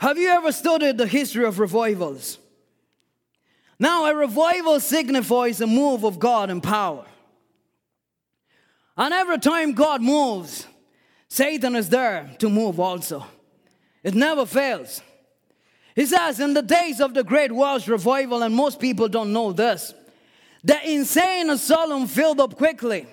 Have 0.00 0.16
you 0.16 0.30
ever 0.30 0.50
studied 0.50 0.96
the 0.96 1.06
history 1.06 1.44
of 1.44 1.58
revivals? 1.58 2.38
Now, 3.78 4.06
a 4.06 4.14
revival 4.14 4.80
signifies 4.80 5.60
a 5.60 5.66
move 5.66 6.04
of 6.04 6.18
God 6.18 6.48
in 6.48 6.62
power. 6.62 7.04
And 8.96 9.12
every 9.12 9.38
time 9.38 9.72
God 9.74 10.00
moves, 10.00 10.66
Satan 11.28 11.76
is 11.76 11.90
there 11.90 12.30
to 12.38 12.48
move 12.48 12.80
also. 12.80 13.26
It 14.02 14.14
never 14.14 14.46
fails. 14.46 15.02
He 15.94 16.06
says, 16.06 16.40
in 16.40 16.54
the 16.54 16.62
days 16.62 17.02
of 17.02 17.12
the 17.12 17.22
great 17.22 17.52
Welsh 17.52 17.86
revival, 17.86 18.42
and 18.42 18.54
most 18.54 18.80
people 18.80 19.06
don't 19.06 19.34
know 19.34 19.52
this, 19.52 19.92
the 20.64 20.78
insane 20.90 21.50
asylum 21.50 22.06
filled 22.06 22.40
up 22.40 22.56
quickly. 22.56 23.06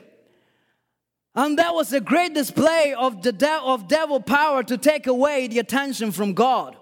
And 1.38 1.60
that 1.60 1.76
was 1.76 1.94
a 1.94 2.02
great 2.02 2.34
display 2.34 2.96
of, 2.98 3.22
the 3.22 3.32
de- 3.32 3.62
of 3.62 3.88
devil 3.88 4.20
power 4.20 4.64
to 4.64 4.76
take 4.76 5.06
away 5.06 5.46
the 5.46 5.60
attention 5.60 6.12
from 6.12 6.34
God. 6.34 6.76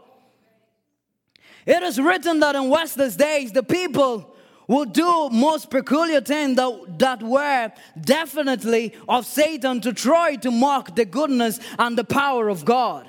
It 1.65 1.83
is 1.83 1.99
written 1.99 2.39
that 2.39 2.55
in 2.55 2.69
Wesley's 2.69 3.17
days, 3.17 3.51
the 3.51 3.63
people 3.63 4.33
will 4.69 4.85
do 4.85 5.29
most 5.29 5.69
peculiar 5.69 6.21
things 6.21 6.55
that, 6.55 6.99
that 6.99 7.21
were 7.21 7.69
definitely 7.99 8.95
of 9.09 9.25
Satan 9.25 9.81
to 9.81 9.91
try 9.91 10.37
to 10.37 10.51
mock 10.51 10.95
the 10.95 11.03
goodness 11.03 11.59
and 11.77 11.97
the 11.97 12.05
power 12.05 12.47
of 12.47 12.63
God. 12.63 13.07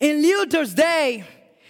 In 0.00 0.22
Luther's 0.22 0.72
day, 0.72 1.24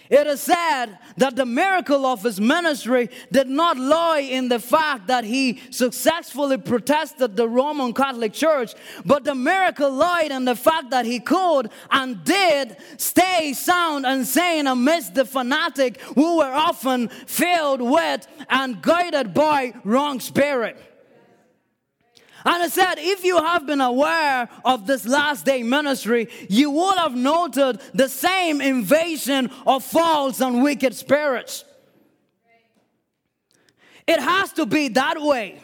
it 0.09 0.27
is 0.27 0.41
said 0.41 0.97
that 1.17 1.35
the 1.35 1.45
miracle 1.45 2.05
of 2.05 2.23
his 2.23 2.39
ministry 2.39 3.09
did 3.31 3.47
not 3.47 3.77
lie 3.77 4.19
in 4.19 4.49
the 4.49 4.59
fact 4.59 5.07
that 5.07 5.23
he 5.23 5.61
successfully 5.69 6.57
protested 6.57 7.35
the 7.35 7.47
Roman 7.47 7.93
Catholic 7.93 8.33
Church, 8.33 8.73
but 9.05 9.23
the 9.23 9.35
miracle 9.35 9.91
lied 9.91 10.31
in 10.31 10.45
the 10.45 10.55
fact 10.55 10.91
that 10.91 11.05
he 11.05 11.19
could 11.19 11.69
and 11.91 12.23
did 12.23 12.77
stay 12.97 13.53
sound 13.53 14.05
and 14.05 14.25
sane 14.25 14.67
amidst 14.67 15.15
the 15.15 15.25
fanatic 15.25 15.99
who 16.15 16.37
were 16.37 16.53
often 16.53 17.07
filled 17.07 17.81
with 17.81 18.27
and 18.49 18.81
guided 18.81 19.33
by 19.33 19.73
wrong 19.83 20.19
spirit. 20.19 20.77
And 22.47 22.63
I 22.63 22.69
said, 22.69 22.95
if 22.97 23.25
you 23.25 23.37
have 23.39 23.67
been 23.67 23.81
aware 23.81 24.47
of 24.63 24.87
this 24.87 25.05
last 25.05 25.45
day 25.45 25.63
ministry, 25.63 26.29
you 26.47 26.71
would 26.71 26.97
have 26.97 27.13
noted 27.13 27.81
the 27.93 28.07
same 28.07 28.61
invasion 28.61 29.51
of 29.65 29.83
false 29.83 30.39
and 30.39 30.63
wicked 30.63 30.95
spirits. 30.95 31.65
It 34.07 34.21
has 34.21 34.53
to 34.53 34.65
be 34.65 34.87
that 34.87 35.21
way. 35.21 35.59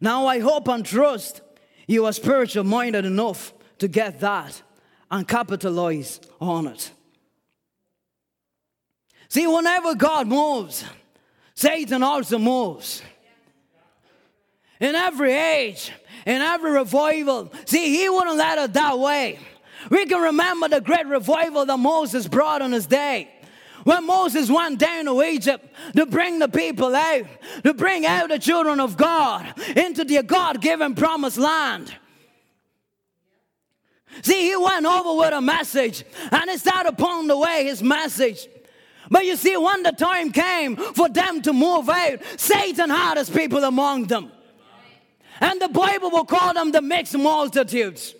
Now, 0.00 0.26
I 0.26 0.40
hope 0.40 0.66
and 0.66 0.84
trust 0.84 1.42
you 1.86 2.06
are 2.06 2.12
spiritual 2.12 2.64
minded 2.64 3.04
enough 3.04 3.54
to 3.78 3.86
get 3.86 4.18
that 4.18 4.60
and 5.12 5.28
capitalize 5.28 6.20
on 6.40 6.66
it. 6.66 6.90
See, 9.28 9.46
whenever 9.46 9.94
God 9.94 10.26
moves, 10.26 10.84
Satan 11.54 12.02
also 12.02 12.36
moves 12.36 13.00
in 14.80 14.96
every 14.96 15.34
age, 15.34 15.92
in 16.26 16.40
every 16.40 16.72
revival. 16.72 17.52
See, 17.64 17.96
he 17.96 18.08
wouldn't 18.08 18.36
let 18.36 18.58
it 18.58 18.72
that 18.74 18.98
way. 18.98 19.38
We 19.90 20.06
can 20.06 20.20
remember 20.20 20.68
the 20.68 20.80
great 20.80 21.06
revival 21.06 21.64
that 21.64 21.76
Moses 21.78 22.28
brought 22.28 22.62
on 22.62 22.72
his 22.72 22.86
day. 22.86 23.28
When 23.84 24.06
Moses 24.06 24.50
went 24.50 24.78
down 24.78 25.06
to 25.06 25.22
Egypt 25.22 25.66
to 25.96 26.04
bring 26.04 26.38
the 26.38 26.48
people 26.48 26.94
out, 26.94 27.24
to 27.64 27.72
bring 27.72 28.04
out 28.04 28.28
the 28.28 28.38
children 28.38 28.78
of 28.78 28.96
God 28.96 29.54
into 29.74 30.04
their 30.04 30.22
God 30.22 30.60
given 30.60 30.94
promised 30.94 31.38
land. 31.38 31.94
See, 34.22 34.50
he 34.50 34.56
went 34.56 34.84
over 34.84 35.18
with 35.18 35.32
a 35.32 35.40
message 35.40 36.04
and 36.30 36.50
he 36.50 36.58
started 36.58 36.90
upon 36.90 37.26
the 37.26 37.38
way 37.38 37.64
his 37.64 37.82
message. 37.82 38.48
But 39.10 39.24
you 39.24 39.36
see, 39.36 39.56
when 39.56 39.82
the 39.82 39.92
time 39.92 40.30
came 40.30 40.76
for 40.76 41.08
them 41.08 41.40
to 41.42 41.52
move 41.52 41.88
out, 41.88 42.20
Satan 42.36 42.90
had 42.90 43.16
his 43.16 43.30
people 43.30 43.64
among 43.64 44.04
them. 44.04 44.30
And 45.40 45.60
the 45.60 45.68
Bible 45.68 46.10
will 46.10 46.26
call 46.26 46.54
them 46.54 46.70
the 46.70 46.82
mixed 46.82 47.16
multitudes. 47.16 48.14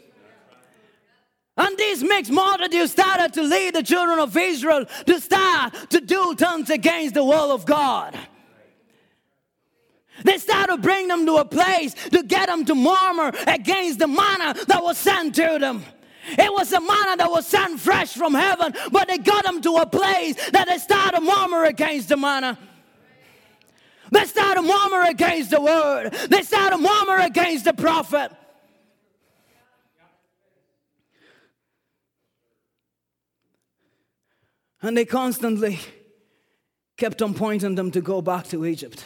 And 1.56 1.76
these 1.76 2.02
mixed 2.02 2.30
multitudes 2.30 2.92
started 2.92 3.34
to 3.34 3.42
lead 3.42 3.74
the 3.74 3.82
children 3.82 4.18
of 4.18 4.34
Israel 4.36 4.86
to 5.06 5.20
start 5.20 5.74
to 5.90 6.00
do 6.00 6.34
things 6.34 6.70
against 6.70 7.14
the 7.14 7.24
will 7.24 7.52
of 7.52 7.66
God. 7.66 8.16
They 10.24 10.38
started 10.38 10.76
to 10.76 10.82
bring 10.82 11.08
them 11.08 11.26
to 11.26 11.36
a 11.36 11.44
place 11.44 11.94
to 12.10 12.22
get 12.22 12.48
them 12.48 12.64
to 12.64 12.74
murmur 12.74 13.32
against 13.46 13.98
the 13.98 14.06
manna 14.06 14.54
that 14.66 14.82
was 14.82 14.98
sent 14.98 15.34
to 15.36 15.58
them. 15.60 15.84
It 16.28 16.52
was 16.52 16.72
a 16.72 16.80
manna 16.80 17.16
that 17.16 17.30
was 17.30 17.46
sent 17.46 17.80
fresh 17.80 18.14
from 18.14 18.34
heaven, 18.34 18.74
but 18.92 19.08
they 19.08 19.18
got 19.18 19.44
them 19.44 19.60
to 19.62 19.76
a 19.76 19.86
place 19.86 20.50
that 20.50 20.68
they 20.68 20.78
started 20.78 21.18
to 21.18 21.20
murmur 21.22 21.64
against 21.64 22.08
the 22.08 22.16
manna. 22.16 22.58
They 24.10 24.24
start 24.24 24.56
to 24.56 24.62
murmur 24.62 25.02
against 25.08 25.50
the 25.50 25.60
word. 25.60 26.12
They 26.28 26.42
start 26.42 26.72
to 26.72 26.78
murmur 26.78 27.18
against 27.18 27.64
the 27.64 27.72
prophet. 27.72 28.32
And 34.82 34.96
they 34.96 35.04
constantly 35.04 35.78
kept 36.96 37.22
on 37.22 37.34
pointing 37.34 37.74
them 37.74 37.90
to 37.90 38.00
go 38.00 38.22
back 38.22 38.48
to 38.48 38.64
Egypt. 38.64 39.04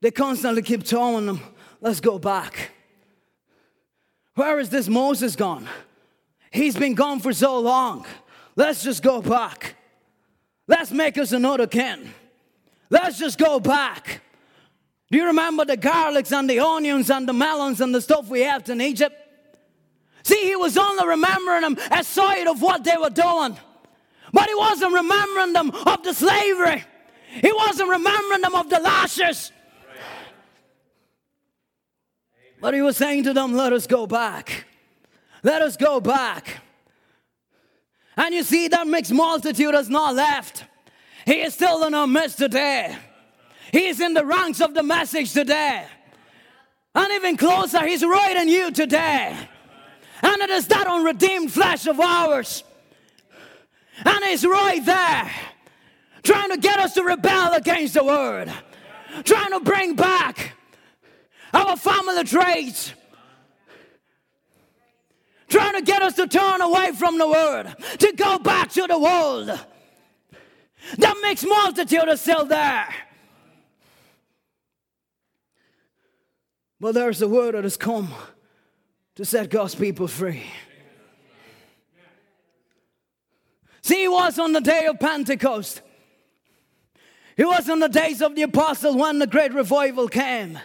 They 0.00 0.10
constantly 0.10 0.62
keep 0.62 0.84
telling 0.84 1.26
them, 1.26 1.40
let's 1.80 2.00
go 2.00 2.18
back. 2.18 2.70
Where 4.34 4.60
is 4.60 4.68
this 4.68 4.88
Moses 4.88 5.34
gone? 5.34 5.66
He's 6.52 6.76
been 6.76 6.94
gone 6.94 7.20
for 7.20 7.32
so 7.32 7.58
long. 7.58 8.06
Let's 8.54 8.84
just 8.84 9.02
go 9.02 9.20
back. 9.20 9.74
Let's 10.68 10.90
make 10.90 11.18
us 11.18 11.32
another 11.32 11.66
king. 11.66 12.12
Let's 12.90 13.18
just 13.18 13.38
go 13.38 13.60
back. 13.60 14.20
Do 15.10 15.18
you 15.18 15.26
remember 15.26 15.64
the 15.64 15.76
garlics 15.76 16.36
and 16.36 16.48
the 16.50 16.60
onions 16.60 17.10
and 17.10 17.28
the 17.28 17.32
melons 17.32 17.80
and 17.80 17.94
the 17.94 18.00
stuff 18.00 18.28
we 18.28 18.40
had 18.40 18.68
in 18.68 18.80
Egypt? 18.80 19.14
See, 20.24 20.44
he 20.44 20.56
was 20.56 20.76
only 20.76 21.06
remembering 21.06 21.62
them 21.62 21.78
aside 21.92 22.48
of 22.48 22.60
what 22.60 22.82
they 22.82 22.96
were 22.96 23.10
doing. 23.10 23.56
But 24.32 24.48
he 24.48 24.54
wasn't 24.54 24.92
remembering 24.92 25.52
them 25.52 25.70
of 25.70 26.02
the 26.02 26.12
slavery. 26.12 26.84
He 27.28 27.52
wasn't 27.52 27.90
remembering 27.90 28.40
them 28.40 28.54
of 28.54 28.68
the 28.68 28.80
lashes. 28.80 29.52
But 32.60 32.74
he 32.74 32.82
was 32.82 32.96
saying 32.96 33.24
to 33.24 33.32
them, 33.32 33.52
Let 33.52 33.72
us 33.72 33.86
go 33.86 34.06
back. 34.06 34.64
Let 35.42 35.62
us 35.62 35.76
go 35.76 36.00
back. 36.00 36.60
And 38.16 38.34
you 38.34 38.42
see, 38.42 38.66
that 38.68 38.86
mixed 38.86 39.12
multitude 39.12 39.74
has 39.74 39.88
not 39.88 40.14
left. 40.14 40.64
He 41.26 41.40
is 41.42 41.54
still 41.54 41.82
in 41.84 41.92
our 41.92 42.06
midst 42.06 42.38
today. 42.38 42.96
He 43.72 43.88
is 43.88 44.00
in 44.00 44.14
the 44.14 44.24
ranks 44.24 44.60
of 44.60 44.74
the 44.74 44.84
message 44.84 45.32
today. 45.32 45.84
And 46.94 47.12
even 47.12 47.36
closer, 47.36 47.84
He's 47.84 48.04
right 48.04 48.36
in 48.36 48.48
you 48.48 48.70
today. 48.70 49.36
And 50.22 50.42
it 50.42 50.50
is 50.50 50.68
that 50.68 50.86
unredeemed 50.86 51.52
flesh 51.52 51.88
of 51.88 51.98
ours. 51.98 52.62
And 54.04 54.24
He's 54.24 54.46
right 54.46 54.84
there, 54.84 55.30
trying 56.22 56.50
to 56.50 56.58
get 56.58 56.78
us 56.78 56.94
to 56.94 57.02
rebel 57.02 57.54
against 57.54 57.94
the 57.94 58.04
Word, 58.04 58.52
trying 59.24 59.50
to 59.50 59.60
bring 59.60 59.96
back 59.96 60.52
our 61.52 61.76
family 61.76 62.22
traits, 62.22 62.92
trying 65.48 65.74
to 65.74 65.82
get 65.82 66.02
us 66.02 66.14
to 66.14 66.28
turn 66.28 66.60
away 66.60 66.92
from 66.92 67.18
the 67.18 67.28
Word, 67.28 67.74
to 67.98 68.12
go 68.12 68.38
back 68.38 68.70
to 68.72 68.86
the 68.86 68.98
world. 68.98 69.58
That 70.98 71.16
makes 71.22 71.44
multitude 71.44 72.08
is 72.08 72.20
still 72.20 72.44
there. 72.44 72.86
But 76.78 76.92
there's 76.92 77.22
a 77.22 77.28
word 77.28 77.54
that 77.54 77.64
has 77.64 77.76
come 77.76 78.12
to 79.14 79.24
set 79.24 79.50
God's 79.50 79.74
people 79.74 80.08
free. 80.08 80.44
See, 83.82 84.04
it 84.04 84.10
was 84.10 84.38
on 84.38 84.52
the 84.52 84.60
day 84.60 84.86
of 84.86 84.98
Pentecost. 84.98 85.80
It 87.36 87.46
was 87.46 87.68
in 87.68 87.78
the 87.80 87.88
days 87.88 88.20
of 88.22 88.34
the 88.34 88.42
apostles 88.42 88.96
when 88.96 89.18
the 89.18 89.26
great 89.26 89.52
revival 89.54 90.08
came. 90.08 90.58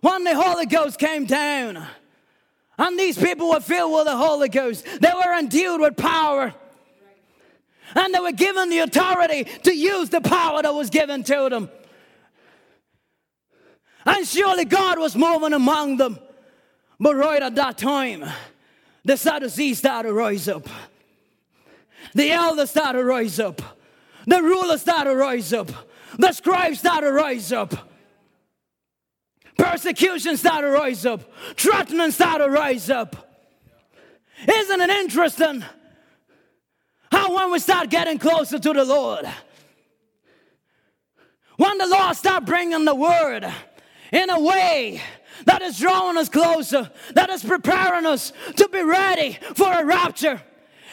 When 0.00 0.24
the 0.24 0.34
Holy 0.34 0.66
Ghost 0.66 0.98
came 0.98 1.24
down. 1.24 1.84
And 2.78 2.98
these 2.98 3.16
people 3.16 3.50
were 3.50 3.60
filled 3.60 3.92
with 3.92 4.06
the 4.06 4.16
Holy 4.16 4.48
Ghost. 4.48 4.84
They 4.84 5.12
were 5.14 5.38
endued 5.38 5.80
with 5.80 5.96
power. 5.96 6.54
And 7.94 8.14
they 8.14 8.20
were 8.20 8.32
given 8.32 8.70
the 8.70 8.80
authority 8.80 9.44
to 9.44 9.74
use 9.74 10.10
the 10.10 10.20
power 10.20 10.62
that 10.62 10.74
was 10.74 10.90
given 10.90 11.22
to 11.24 11.48
them. 11.48 11.70
And 14.06 14.26
surely 14.26 14.64
God 14.64 14.98
was 14.98 15.16
moving 15.16 15.52
among 15.52 15.96
them. 15.96 16.18
But 17.00 17.16
right 17.16 17.42
at 17.42 17.54
that 17.54 17.78
time, 17.78 18.24
the 19.04 19.16
Sadducees 19.16 19.78
started 19.78 20.08
to 20.08 20.14
rise 20.14 20.48
up. 20.48 20.68
The 22.14 22.30
elders 22.30 22.70
started 22.70 22.98
to 22.98 23.04
rise 23.04 23.40
up. 23.40 23.62
The 24.26 24.42
rulers 24.42 24.82
started 24.82 25.10
to 25.10 25.16
rise 25.16 25.52
up. 25.52 25.70
The 26.18 26.32
scribes 26.32 26.78
started 26.78 27.08
to 27.08 27.12
rise 27.12 27.52
up. 27.52 27.74
Persecution 29.56 30.36
started 30.36 30.68
to 30.68 30.72
rise 30.72 31.06
up. 31.06 31.20
Threatening 31.56 32.10
started 32.10 32.44
to 32.44 32.50
rise 32.50 32.90
up. 32.90 33.16
Isn't 34.48 34.80
it 34.80 34.90
interesting 34.90 35.64
when 37.30 37.52
we 37.52 37.58
start 37.58 37.90
getting 37.90 38.18
closer 38.18 38.58
to 38.58 38.72
the 38.72 38.84
Lord, 38.84 39.26
when 41.56 41.78
the 41.78 41.86
Lord 41.86 42.16
start 42.16 42.44
bringing 42.44 42.84
the 42.84 42.94
word, 42.94 43.46
in 44.12 44.30
a 44.30 44.40
way 44.40 45.00
that 45.44 45.62
is 45.62 45.78
drawing 45.78 46.16
us 46.16 46.28
closer, 46.28 46.90
that 47.14 47.30
is 47.30 47.42
preparing 47.42 48.06
us 48.06 48.32
to 48.56 48.68
be 48.68 48.82
ready 48.82 49.38
for 49.54 49.72
a 49.72 49.84
rapture. 49.84 50.40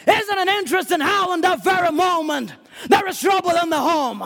Isn't 0.06 0.38
it 0.38 0.48
interesting 0.48 1.00
how, 1.00 1.32
in 1.32 1.40
that 1.42 1.62
very 1.62 1.92
moment, 1.92 2.52
there 2.88 3.06
is 3.06 3.20
trouble 3.20 3.52
in 3.62 3.70
the 3.70 3.78
home? 3.78 4.22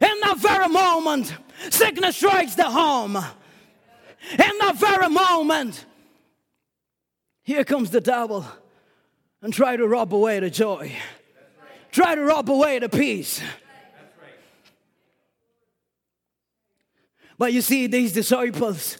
In 0.00 0.20
that 0.22 0.38
very 0.38 0.68
moment, 0.68 1.34
sickness 1.70 2.16
strikes 2.16 2.56
the 2.56 2.64
home. 2.64 3.16
In 3.16 4.58
that 4.60 4.74
very 4.76 5.08
moment, 5.08 5.86
here 7.44 7.64
comes 7.64 7.90
the 7.90 8.00
devil 8.00 8.44
and 9.42 9.52
try 9.52 9.76
to 9.76 9.86
rob 9.86 10.14
away 10.14 10.40
the 10.40 10.48
joy, 10.48 10.96
try 11.90 12.14
to 12.14 12.22
rob 12.22 12.48
away 12.48 12.78
the 12.78 12.88
peace. 12.88 13.42
But 17.38 17.52
you 17.52 17.60
see, 17.60 17.88
these 17.88 18.12
disciples, 18.12 18.98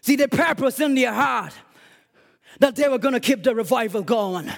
see 0.00 0.14
the 0.14 0.28
purpose 0.28 0.78
in 0.78 0.94
their 0.94 1.12
heart 1.12 1.52
that 2.60 2.76
they 2.76 2.88
were 2.88 2.98
going 2.98 3.14
to 3.14 3.20
keep 3.20 3.42
the 3.42 3.54
revival 3.54 4.02
going. 4.02 4.50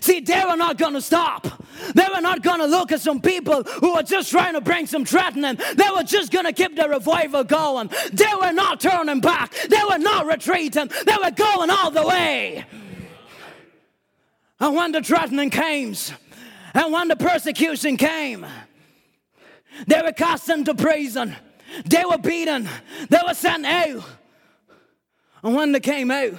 See, 0.00 0.20
they 0.20 0.44
were 0.48 0.56
not 0.56 0.78
going 0.78 0.94
to 0.94 1.00
stop. 1.00 1.46
They 1.94 2.06
were 2.14 2.20
not 2.20 2.42
going 2.42 2.60
to 2.60 2.66
look 2.66 2.92
at 2.92 3.00
some 3.00 3.20
people 3.20 3.62
who 3.62 3.94
were 3.94 4.02
just 4.02 4.30
trying 4.30 4.54
to 4.54 4.60
bring 4.60 4.86
some 4.86 5.04
threatening. 5.04 5.58
They 5.74 5.88
were 5.94 6.02
just 6.02 6.32
going 6.32 6.44
to 6.44 6.52
keep 6.52 6.76
the 6.76 6.88
revival 6.88 7.44
going. 7.44 7.90
They 8.12 8.32
were 8.40 8.52
not 8.52 8.80
turning 8.80 9.20
back. 9.20 9.52
They 9.68 9.82
were 9.88 9.98
not 9.98 10.26
retreating. 10.26 10.88
They 11.04 11.16
were 11.22 11.30
going 11.30 11.70
all 11.70 11.90
the 11.90 12.06
way. 12.06 12.64
And 14.58 14.74
when 14.74 14.92
the 14.92 15.02
threatening 15.02 15.50
came, 15.50 15.94
and 16.74 16.92
when 16.92 17.08
the 17.08 17.16
persecution 17.16 17.96
came, 17.96 18.46
they 19.86 20.00
were 20.02 20.12
cast 20.12 20.48
into 20.48 20.74
prison. 20.74 21.36
They 21.84 22.04
were 22.04 22.18
beaten. 22.18 22.68
They 23.08 23.18
were 23.26 23.34
sent 23.34 23.66
out. 23.66 24.02
And 25.42 25.54
when 25.54 25.72
they 25.72 25.80
came 25.80 26.10
out, 26.10 26.34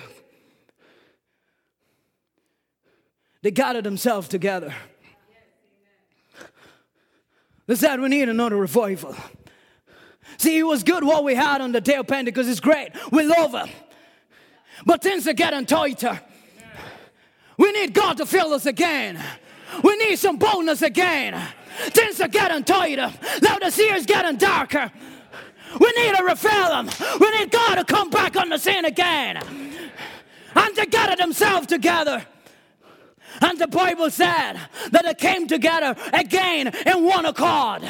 they 3.47 3.51
gathered 3.51 3.86
themselves 3.86 4.27
together. 4.27 4.75
They 7.65 7.75
said, 7.75 8.01
We 8.01 8.10
need 8.10 8.27
another 8.27 8.57
revival. 8.57 9.15
See, 10.36 10.57
it 10.57 10.63
was 10.63 10.83
good 10.83 11.01
what 11.05 11.23
we 11.23 11.33
had 11.33 11.62
on 11.62 11.71
the 11.71 11.79
day 11.79 11.95
of 11.95 12.07
Pentecost. 12.07 12.49
It's 12.49 12.60
great. 12.60 12.89
We 13.10 13.23
love 13.23 13.55
it. 13.55 13.69
But 14.86 15.01
things 15.01 15.29
are 15.29 15.33
getting 15.33 15.65
tighter. 15.65 16.19
We 17.57 17.71
need 17.71 17.93
God 17.93 18.17
to 18.17 18.25
fill 18.25 18.53
us 18.53 18.65
again. 18.65 19.17
We 19.81 19.95
need 19.95 20.17
some 20.19 20.36
boldness 20.36 20.81
again. 20.81 21.41
Things 21.91 22.19
are 22.19 22.27
getting 22.27 22.65
tighter. 22.65 23.13
Now 23.41 23.60
the 23.60 23.71
sea 23.71 23.93
is 23.93 24.05
getting 24.05 24.36
darker. 24.36 24.91
We 25.79 25.93
need 25.95 26.19
a 26.19 26.23
refill 26.25 26.83
them. 26.83 26.89
We 27.21 27.31
need 27.31 27.49
God 27.49 27.75
to 27.75 27.86
come 27.86 28.10
back 28.10 28.36
on 28.36 28.49
the 28.49 28.57
scene 28.57 28.83
again 28.83 29.38
and 29.38 30.75
to 30.75 30.86
gather 30.86 31.15
themselves 31.15 31.67
together. 31.67 32.25
And 33.41 33.60
the 33.60 33.67
Bible 33.67 34.10
said 34.10 34.60
that 34.91 35.06
they 35.06 35.13
came 35.13 35.47
together 35.47 35.95
again 36.13 36.67
in 36.86 37.04
one 37.06 37.26
accord. 37.26 37.84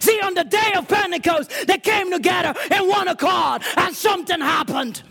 See, 0.00 0.20
on 0.20 0.34
the 0.34 0.44
day 0.44 0.72
of 0.76 0.86
Pentecost, 0.86 1.66
they 1.66 1.78
came 1.78 2.12
together 2.12 2.54
in 2.70 2.88
one 2.88 3.08
accord, 3.08 3.62
and 3.76 3.94
something 3.94 4.40
happened 4.40 5.02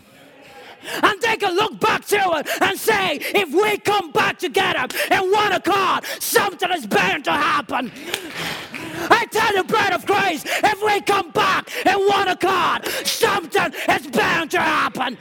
and 1.04 1.22
they 1.22 1.38
can 1.38 1.56
look 1.56 1.80
back 1.80 2.06
to 2.06 2.16
it 2.16 2.48
and 2.62 2.78
say, 2.78 3.18
if 3.36 3.54
we 3.54 3.78
come 3.78 4.12
back 4.12 4.40
together 4.40 4.88
in 5.12 5.32
one 5.32 5.52
accord, 5.52 6.06
something 6.20 6.72
is 6.72 6.86
bound 6.88 7.26
to 7.26 7.32
happen. 7.32 7.92
I 9.10 9.26
tell 9.30 9.56
you, 9.56 9.63
bread 9.63 9.94
of 9.94 10.06
Christ, 10.06 10.48
if 10.48 10.84
we 10.84 11.02
come 11.02 11.32
back 11.32 11.70
in 11.86 12.00
one 12.08 12.28
accord, 12.28 12.88
something 13.06 13.74
is 13.90 14.08
bound 14.08 14.52
to 14.52 14.60
happen. 14.60 15.18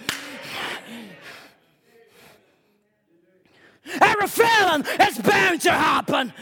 Every 4.01 4.29
feeling 4.29 4.85
is 5.01 5.19
bound 5.19 5.61
to 5.63 5.71
happen. 5.71 6.33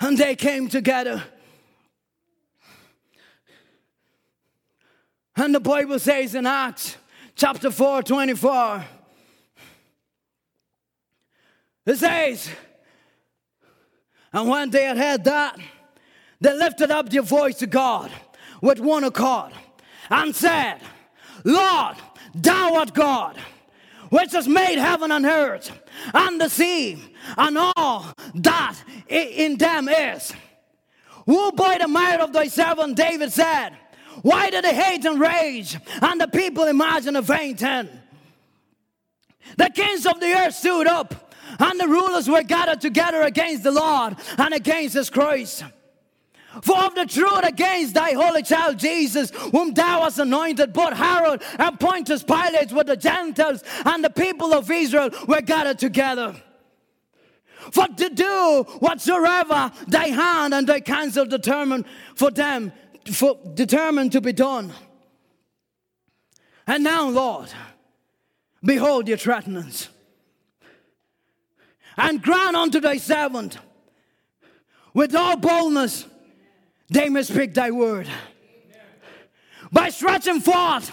And 0.00 0.16
they 0.16 0.34
came 0.34 0.68
together 0.68 1.22
And 5.40 5.54
the 5.54 5.60
Bible 5.60 5.98
says 5.98 6.34
in 6.34 6.44
Acts 6.44 6.98
chapter 7.34 7.70
4 7.70 8.02
24, 8.02 8.84
it 11.86 11.96
says, 11.96 12.50
And 14.34 14.50
when 14.50 14.68
they 14.68 14.84
had 14.84 14.98
heard 14.98 15.24
that, 15.24 15.58
they 16.42 16.52
lifted 16.52 16.90
up 16.90 17.08
their 17.08 17.22
voice 17.22 17.56
to 17.56 17.66
God 17.66 18.10
with 18.60 18.80
one 18.80 19.02
accord 19.02 19.52
and 20.10 20.36
said, 20.36 20.80
Lord, 21.42 21.96
thou 22.34 22.74
art 22.74 22.92
God, 22.92 23.38
which 24.10 24.32
has 24.32 24.46
made 24.46 24.78
heaven 24.78 25.10
and 25.10 25.24
earth 25.24 25.72
and 26.12 26.40
the 26.40 26.48
sea 26.48 27.02
and 27.36 27.56
all 27.58 28.12
that 28.34 28.76
in 29.08 29.56
them 29.56 29.88
is. 29.88 30.32
Who 31.26 31.52
by 31.52 31.78
the 31.78 31.88
might 31.88 32.20
of 32.20 32.32
thy 32.32 32.48
servant 32.48 32.96
David 32.96 33.32
said, 33.32 33.70
why 34.22 34.50
did 34.50 34.64
they 34.64 34.74
hate 34.74 35.04
and 35.04 35.18
rage? 35.20 35.78
And 36.02 36.20
the 36.20 36.28
people 36.28 36.64
imagine 36.64 37.16
a 37.16 37.22
vain 37.22 37.56
tent. 37.56 37.90
The 39.56 39.70
kings 39.70 40.06
of 40.06 40.20
the 40.20 40.32
earth 40.32 40.54
stood 40.54 40.86
up, 40.86 41.34
and 41.58 41.80
the 41.80 41.88
rulers 41.88 42.28
were 42.28 42.42
gathered 42.42 42.80
together 42.80 43.22
against 43.22 43.62
the 43.62 43.70
Lord 43.70 44.16
and 44.38 44.54
against 44.54 44.94
his 44.94 45.10
Christ. 45.10 45.64
For 46.62 46.76
of 46.78 46.94
the 46.94 47.06
truth 47.06 47.44
against 47.44 47.94
thy 47.94 48.12
holy 48.12 48.42
child 48.42 48.78
Jesus, 48.78 49.30
whom 49.52 49.72
thou 49.72 50.02
hast 50.02 50.18
anointed, 50.18 50.72
both 50.72 50.94
Herod 50.94 51.42
and 51.58 51.78
Pontius 51.78 52.24
Pilate 52.24 52.72
with 52.72 52.88
the 52.88 52.96
Gentiles 52.96 53.62
and 53.84 54.02
the 54.04 54.10
people 54.10 54.52
of 54.52 54.70
Israel 54.70 55.10
were 55.28 55.42
gathered 55.42 55.78
together. 55.78 56.34
for 57.72 57.86
to 57.86 58.08
do 58.08 58.64
whatsoever 58.80 59.70
thy 59.86 60.08
hand 60.08 60.54
and 60.54 60.66
thy 60.66 60.80
counsel 60.80 61.26
determine 61.26 61.84
for 62.14 62.30
them, 62.30 62.72
for 63.12 63.38
determined 63.54 64.12
to 64.12 64.20
be 64.20 64.32
done. 64.32 64.72
And 66.66 66.84
now, 66.84 67.08
Lord, 67.08 67.48
behold 68.62 69.08
your 69.08 69.18
threatenings, 69.18 69.88
and 71.96 72.22
grant 72.22 72.56
unto 72.56 72.80
thy 72.80 72.96
servant 72.96 73.58
with 74.94 75.14
all 75.14 75.36
boldness 75.36 76.06
they 76.90 77.08
may 77.08 77.22
speak 77.22 77.54
thy 77.54 77.70
word. 77.70 78.08
By 79.72 79.90
stretching 79.90 80.40
forth 80.40 80.90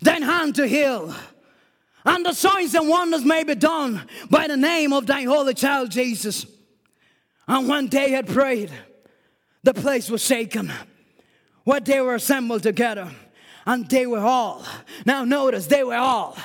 thine 0.00 0.22
hand 0.22 0.54
to 0.56 0.66
heal, 0.66 1.14
and 2.06 2.24
the 2.24 2.32
signs 2.32 2.74
and 2.74 2.88
wonders 2.88 3.24
may 3.24 3.44
be 3.44 3.54
done 3.54 4.02
by 4.30 4.48
the 4.48 4.56
name 4.56 4.92
of 4.92 5.06
thy 5.06 5.22
holy 5.22 5.54
child 5.54 5.90
Jesus. 5.90 6.46
And 7.46 7.68
when 7.68 7.88
they 7.88 8.10
had 8.10 8.26
prayed, 8.26 8.70
the 9.62 9.74
place 9.74 10.10
was 10.10 10.22
shaken, 10.22 10.72
where 11.64 11.80
they 11.80 12.00
were 12.00 12.14
assembled 12.14 12.62
together, 12.62 13.10
and 13.66 13.88
they 13.88 14.06
were 14.06 14.20
all. 14.20 14.64
Now, 15.06 15.24
notice, 15.24 15.66
they 15.66 15.84
were 15.84 15.96
all. 15.96 16.36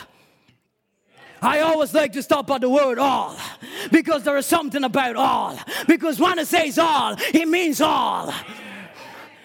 I 1.41 1.59
always 1.61 1.93
like 1.93 2.13
to 2.13 2.23
stop 2.23 2.49
at 2.51 2.61
the 2.61 2.69
word 2.69 2.99
all 2.99 3.37
because 3.91 4.23
there 4.23 4.35
is 4.35 4.45
something 4.45 4.83
about 4.83 5.15
all. 5.15 5.57
Because 5.87 6.19
when 6.19 6.37
it 6.37 6.47
says 6.47 6.77
all, 6.77 7.15
it 7.33 7.47
means 7.47 7.79
all. 7.79 8.33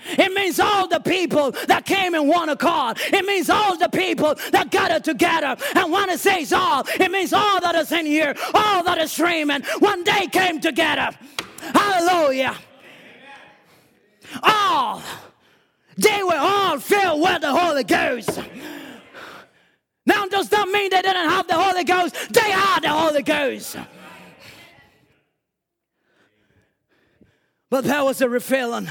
It 0.07 0.33
means 0.33 0.61
all 0.61 0.87
the 0.87 1.01
people 1.01 1.53
that 1.67 1.87
came 1.87 2.15
in 2.15 2.27
one 2.27 2.49
accord. 2.49 2.99
It 3.13 3.25
means 3.25 3.49
all 3.51 3.77
the 3.77 3.89
people 3.89 4.35
that 4.53 4.71
gathered 4.71 5.05
together. 5.05 5.57
And 5.75 5.93
when 5.93 6.11
it 6.11 6.21
says 6.21 6.53
all, 6.53 6.85
it 7.01 7.11
means 7.11 7.33
all 7.33 7.61
that 7.61 7.75
is 7.75 7.91
in 7.93 8.07
here, 8.07 8.35
all 8.53 8.83
that 8.85 8.99
is 8.99 9.13
streaming. 9.13 9.63
When 9.79 10.05
they 10.05 10.27
came 10.27 10.61
together. 10.61 11.11
Hallelujah. 11.61 12.57
All. 14.43 15.03
They 15.97 16.23
were 16.23 16.37
all 16.37 16.79
filled 16.79 17.23
with 17.23 17.41
the 17.41 17.53
Holy 17.53 17.85
Ghost. 17.85 18.41
Now, 20.07 20.27
does 20.27 20.49
that 20.51 20.69
mean 20.69 20.91
they 20.91 21.03
didn't 21.03 21.31
have 21.31 21.47
the 21.47 21.55
Holy 21.55 21.85
Ghost? 21.85 22.15
They 22.33 22.51
had 22.51 22.81
the 22.81 22.91
Holy 22.91 23.23
Ghost. 23.23 23.77
But 27.71 27.85
that 27.85 28.05
was 28.05 28.21
a 28.21 28.29
refilling. 28.29 28.89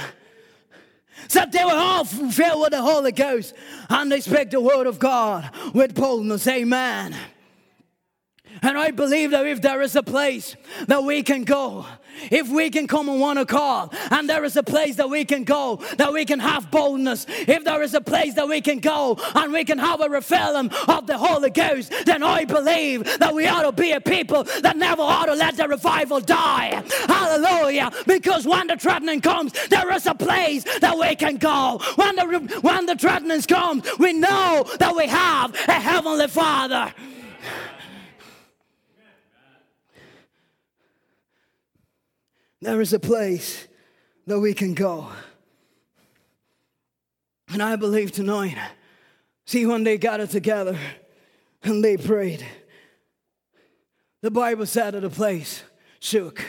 So 1.27 1.45
they 1.49 1.63
were 1.63 1.71
all 1.71 2.05
filled 2.05 2.61
with 2.61 2.71
the 2.71 2.81
Holy 2.81 3.11
Ghost 3.11 3.53
and 3.89 4.11
they 4.11 4.21
spoke 4.21 4.49
the 4.49 4.61
word 4.61 4.87
of 4.87 4.99
God 4.99 5.49
with 5.73 5.95
boldness. 5.95 6.47
Amen. 6.47 7.15
And 8.61 8.77
I 8.77 8.91
believe 8.91 9.31
that 9.31 9.45
if 9.45 9.61
there 9.61 9.81
is 9.81 9.95
a 9.95 10.03
place 10.03 10.55
that 10.87 11.03
we 11.03 11.23
can 11.23 11.43
go, 11.43 11.85
if 12.29 12.47
we 12.49 12.69
can 12.69 12.87
come 12.87 13.09
on 13.09 13.19
one 13.19 13.37
accord, 13.37 13.89
and 14.11 14.29
there 14.29 14.43
is 14.43 14.55
a 14.55 14.63
place 14.63 14.95
that 14.97 15.09
we 15.09 15.25
can 15.25 15.43
go, 15.43 15.77
that 15.97 16.13
we 16.13 16.25
can 16.25 16.39
have 16.39 16.69
boldness, 16.69 17.25
if 17.29 17.63
there 17.63 17.81
is 17.81 17.93
a 17.93 18.01
place 18.01 18.35
that 18.35 18.47
we 18.47 18.61
can 18.61 18.79
go 18.79 19.17
and 19.35 19.51
we 19.51 19.65
can 19.65 19.77
have 19.77 20.01
a 20.01 20.09
refilling 20.09 20.69
of 20.87 21.07
the 21.07 21.17
Holy 21.17 21.49
Ghost, 21.49 21.91
then 22.05 22.23
I 22.23 22.45
believe 22.45 23.03
that 23.19 23.33
we 23.33 23.47
ought 23.47 23.63
to 23.63 23.71
be 23.71 23.91
a 23.91 24.01
people 24.01 24.43
that 24.61 24.77
never 24.77 25.01
ought 25.01 25.25
to 25.25 25.33
let 25.33 25.57
the 25.57 25.67
revival 25.67 26.19
die. 26.19 26.83
Hallelujah. 27.07 27.91
Because 28.05 28.45
when 28.45 28.67
the 28.67 28.77
threatening 28.77 29.21
comes, 29.21 29.53
there 29.69 29.91
is 29.93 30.05
a 30.05 30.15
place 30.15 30.63
that 30.79 30.97
we 30.97 31.15
can 31.15 31.37
go. 31.37 31.79
When 31.95 32.15
the, 32.15 32.59
when 32.61 32.85
the 32.85 32.95
threatenings 32.95 33.45
come, 33.45 33.81
we 33.99 34.13
know 34.13 34.65
that 34.79 34.95
we 34.95 35.07
have 35.07 35.53
a 35.67 35.73
heavenly 35.73 36.27
Father. 36.27 36.93
There 42.63 42.81
is 42.81 42.93
a 42.93 42.99
place 42.99 43.67
that 44.25 44.39
we 44.39 44.53
can 44.53 44.73
go. 44.73 45.09
And 47.49 47.61
I 47.61 47.75
believe 47.75 48.11
tonight, 48.11 48.57
see, 49.45 49.65
when 49.65 49.83
they 49.83 49.97
gathered 49.97 50.29
together 50.29 50.77
and 51.63 51.83
they 51.83 51.97
prayed, 51.97 52.45
the 54.21 54.31
Bible 54.31 54.65
said 54.65 54.93
that 54.93 55.01
the 55.01 55.09
place 55.09 55.63
shook. 55.99 56.41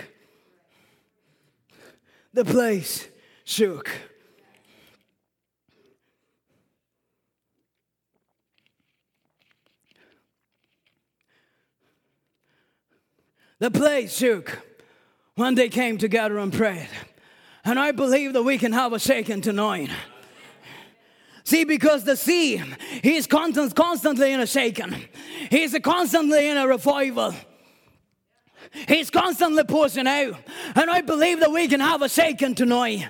The 2.33 2.45
place 2.45 3.09
shook. 3.45 3.91
The 13.59 13.71
place 13.71 14.17
shook 14.17 14.74
when 15.37 15.55
they 15.55 15.69
came 15.69 15.99
together 15.99 16.39
and 16.39 16.53
prayed. 16.53 16.89
And 17.65 17.79
I 17.79 17.93
believe 17.93 18.35
that 18.35 18.43
we 18.43 18.59
can 18.59 18.73
have 18.73 18.93
a 18.93 18.99
shaking 18.99 19.41
tonight. 19.41 19.91
See, 21.45 21.65
because 21.65 22.05
the 22.05 22.17
sea, 22.17 22.63
he's 23.03 23.27
constant, 23.27 23.75
constantly 23.75 24.33
in 24.33 24.41
a 24.41 24.47
shaking. 24.47 24.95
He's 25.51 25.79
constantly 25.81 26.49
in 26.49 26.57
a 26.57 26.67
revival. 26.67 27.35
He's 28.89 29.11
constantly 29.11 29.65
pushing 29.65 30.07
out. 30.07 30.37
And 30.75 30.91
I 30.91 31.03
believe 31.03 31.41
that 31.41 31.53
we 31.53 31.69
can 31.69 31.81
have 31.81 32.03
a 32.03 32.09
shaking 32.09 32.55
tonight. 32.55 33.09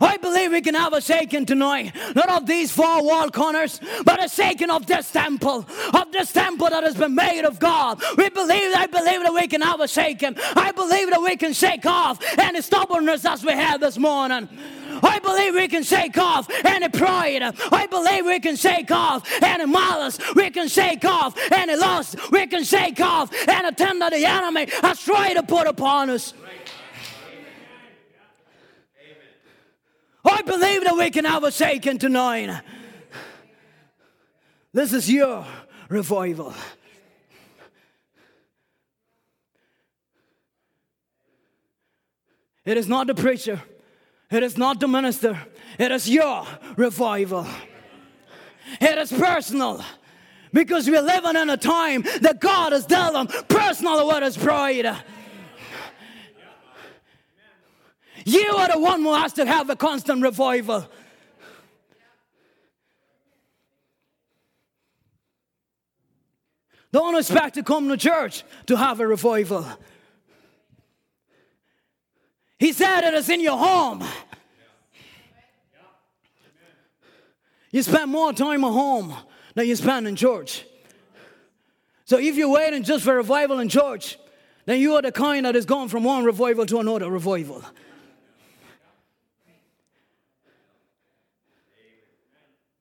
I 0.00 0.16
believe 0.16 0.52
we 0.52 0.60
can 0.60 0.74
have 0.74 0.92
a 0.92 1.00
shaking 1.00 1.46
tonight, 1.46 1.92
not 2.14 2.28
of 2.28 2.46
these 2.46 2.70
four 2.70 3.04
wall 3.04 3.30
corners, 3.30 3.80
but 4.04 4.22
a 4.22 4.28
shaking 4.28 4.70
of 4.70 4.86
this 4.86 5.10
temple, 5.10 5.66
of 5.92 6.12
this 6.12 6.32
temple 6.32 6.70
that 6.70 6.82
has 6.82 6.94
been 6.94 7.14
made 7.14 7.44
of 7.44 7.58
God. 7.58 8.02
We 8.16 8.28
believe, 8.30 8.74
I 8.74 8.86
believe 8.86 9.22
that 9.22 9.32
we 9.32 9.46
can 9.48 9.60
have 9.60 9.80
a 9.80 9.88
shaking. 9.88 10.36
I 10.56 10.72
believe 10.72 11.10
that 11.10 11.22
we 11.22 11.36
can 11.36 11.52
shake 11.52 11.86
off 11.86 12.18
any 12.38 12.60
stubbornness 12.60 13.24
as 13.24 13.44
we 13.44 13.52
had 13.52 13.80
this 13.80 13.98
morning. 13.98 14.48
I 15.02 15.18
believe 15.18 15.54
we 15.54 15.68
can 15.68 15.82
shake 15.82 16.16
off 16.18 16.48
any 16.64 16.88
pride. 16.88 17.42
I 17.42 17.86
believe 17.86 18.26
we 18.26 18.40
can 18.40 18.56
shake 18.56 18.90
off 18.90 19.28
any 19.42 19.66
malice. 19.66 20.18
We 20.34 20.50
can 20.50 20.68
shake 20.68 21.04
off 21.04 21.36
any 21.50 21.76
lust. 21.76 22.16
We 22.30 22.46
can 22.46 22.64
shake 22.64 23.00
off 23.00 23.32
anything 23.48 23.98
that 23.98 24.12
the 24.12 24.24
enemy 24.24 24.68
has 24.82 25.00
tried 25.00 25.34
to 25.34 25.42
put 25.42 25.66
upon 25.66 26.10
us. 26.10 26.34
I 30.24 30.42
believe 30.42 30.84
that 30.84 30.96
we 30.96 31.10
can 31.10 31.24
have 31.24 31.44
a 31.44 31.50
shaking 31.52 31.98
tonight. 31.98 32.62
This 34.72 34.92
is 34.92 35.10
your 35.10 35.46
revival. 35.88 36.54
It 42.64 42.78
is 42.78 42.88
not 42.88 43.06
the 43.06 43.14
preacher, 43.14 43.62
it 44.30 44.42
is 44.42 44.56
not 44.56 44.80
the 44.80 44.88
minister, 44.88 45.38
it 45.78 45.92
is 45.92 46.08
your 46.08 46.46
revival. 46.76 47.46
It 48.80 48.96
is 48.96 49.12
personal 49.12 49.84
because 50.52 50.88
we're 50.88 51.02
living 51.02 51.36
in 51.36 51.50
a 51.50 51.56
time 51.58 52.02
that 52.22 52.40
God 52.40 52.72
has 52.72 52.86
dealt 52.86 53.12
them 53.12 53.26
personal 53.48 54.06
with 54.06 54.42
pride. 54.42 54.96
You 58.24 58.54
are 58.56 58.68
the 58.68 58.78
one 58.78 59.02
who 59.02 59.14
has 59.14 59.34
to 59.34 59.44
have 59.44 59.68
a 59.70 59.76
constant 59.76 60.22
revival. 60.22 60.88
Don't 66.90 67.16
expect 67.16 67.54
to 67.54 67.62
come 67.62 67.88
to 67.88 67.96
church 67.96 68.44
to 68.66 68.76
have 68.76 69.00
a 69.00 69.06
revival. 69.06 69.66
He 72.58 72.72
said 72.72 73.02
it 73.02 73.14
is 73.14 73.28
in 73.28 73.40
your 73.40 73.58
home. 73.58 74.04
You 77.72 77.82
spend 77.82 78.12
more 78.12 78.32
time 78.32 78.62
at 78.62 78.70
home 78.70 79.12
than 79.54 79.66
you 79.66 79.74
spend 79.74 80.06
in 80.06 80.14
church. 80.14 80.64
So 82.04 82.18
if 82.18 82.36
you're 82.36 82.48
waiting 82.48 82.84
just 82.84 83.04
for 83.04 83.16
revival 83.16 83.58
in 83.58 83.68
church, 83.68 84.16
then 84.64 84.78
you 84.78 84.94
are 84.94 85.02
the 85.02 85.10
kind 85.10 85.44
that 85.46 85.56
is 85.56 85.66
going 85.66 85.88
from 85.88 86.04
one 86.04 86.24
revival 86.24 86.64
to 86.66 86.78
another 86.78 87.10
revival. 87.10 87.64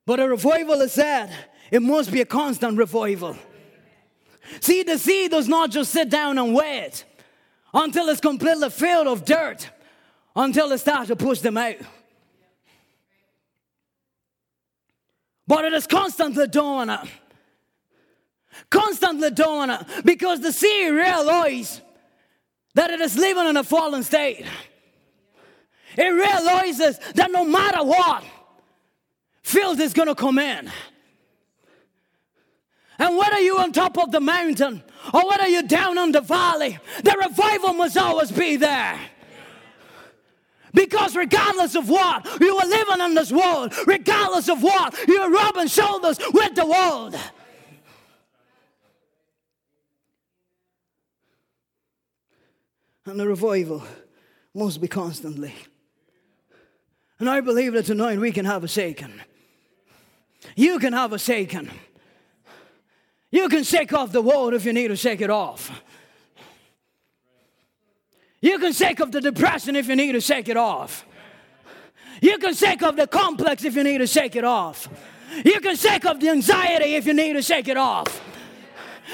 But 0.05 0.19
a 0.19 0.27
revival 0.27 0.81
is 0.81 0.93
said, 0.93 1.31
it 1.71 1.81
must 1.81 2.11
be 2.11 2.21
a 2.21 2.25
constant 2.25 2.77
revival. 2.77 3.35
See, 4.59 4.83
the 4.83 4.97
seed 4.97 5.31
does 5.31 5.47
not 5.47 5.71
just 5.71 5.91
sit 5.91 6.09
down 6.09 6.37
and 6.37 6.53
wait 6.53 7.05
until 7.73 8.09
it's 8.09 8.19
completely 8.19 8.69
filled 8.69 9.07
of 9.07 9.25
dirt, 9.25 9.69
until 10.35 10.71
it 10.71 10.79
starts 10.79 11.07
to 11.07 11.15
push 11.15 11.39
them 11.39 11.57
out. 11.57 11.77
But 15.47 15.65
it 15.65 15.73
is 15.73 15.87
constantly 15.87 16.47
doing 16.47 16.89
it. 16.89 16.99
Constantly 18.69 19.31
doing 19.31 19.71
it 19.71 19.81
because 20.05 20.39
the 20.39 20.51
seed 20.51 20.93
realizes 20.93 21.81
that 22.75 22.91
it 22.91 23.01
is 23.01 23.17
living 23.17 23.47
in 23.47 23.57
a 23.57 23.63
fallen 23.63 24.03
state. 24.03 24.45
It 25.95 26.09
realizes 26.09 26.99
that 27.15 27.31
no 27.31 27.45
matter 27.45 27.83
what, 27.83 28.23
filth 29.43 29.79
is 29.79 29.93
going 29.93 30.07
to 30.07 30.15
come 30.15 30.39
in. 30.39 30.71
And 32.99 33.17
whether 33.17 33.39
you're 33.39 33.59
on 33.59 33.71
top 33.71 33.97
of 33.97 34.11
the 34.11 34.19
mountain 34.19 34.83
or 35.13 35.27
whether 35.27 35.47
you're 35.47 35.63
down 35.63 35.97
in 35.97 36.11
the 36.11 36.21
valley, 36.21 36.79
the 37.03 37.15
revival 37.27 37.73
must 37.73 37.97
always 37.97 38.31
be 38.31 38.55
there. 38.55 38.99
Because 40.73 41.15
regardless 41.15 41.75
of 41.75 41.87
what, 41.87 42.25
you 42.41 42.55
are 42.57 42.67
living 42.67 43.05
in 43.05 43.13
this 43.13 43.31
world. 43.31 43.73
Regardless 43.85 44.49
of 44.49 44.63
what, 44.63 44.95
you're 45.07 45.29
rubbing 45.29 45.67
shoulders 45.67 46.17
with 46.33 46.55
the 46.55 46.65
world. 46.65 47.15
And 53.05 53.19
the 53.19 53.27
revival 53.27 53.83
must 54.53 54.81
be 54.81 54.87
constantly. 54.87 55.53
And 57.19 57.29
I 57.29 57.41
believe 57.41 57.73
that 57.73 57.85
tonight 57.85 58.17
we 58.17 58.31
can 58.31 58.45
have 58.45 58.63
a 58.63 58.67
shaking. 58.67 59.13
You 60.55 60.79
can 60.79 60.93
have 60.93 61.13
a 61.13 61.19
shaking. 61.19 61.69
You 63.31 63.49
can 63.49 63.63
shake 63.63 63.93
off 63.93 64.11
the 64.11 64.21
world 64.21 64.53
if 64.53 64.65
you 64.65 64.73
need 64.73 64.89
to 64.89 64.95
shake 64.95 65.21
it 65.21 65.29
off. 65.29 65.71
You 68.41 68.59
can 68.59 68.73
shake 68.73 68.99
off 69.01 69.11
the 69.11 69.21
depression 69.21 69.75
if 69.75 69.87
you 69.87 69.95
need 69.95 70.11
to 70.11 70.21
shake 70.21 70.49
it 70.49 70.57
off. 70.57 71.05
You 72.21 72.37
can 72.37 72.53
shake 72.53 72.83
off 72.83 72.95
the 72.95 73.07
complex 73.07 73.63
if 73.65 73.75
you 73.75 73.83
need 73.83 73.99
to 73.99 74.07
shake 74.07 74.35
it 74.35 74.43
off. 74.43 74.87
You 75.43 75.59
can 75.61 75.75
shake 75.75 76.05
off 76.05 76.19
the 76.19 76.29
anxiety 76.29 76.95
if 76.95 77.07
you 77.07 77.13
need 77.13 77.33
to 77.33 77.41
shake 77.41 77.67
it 77.67 77.77
off. 77.77 78.21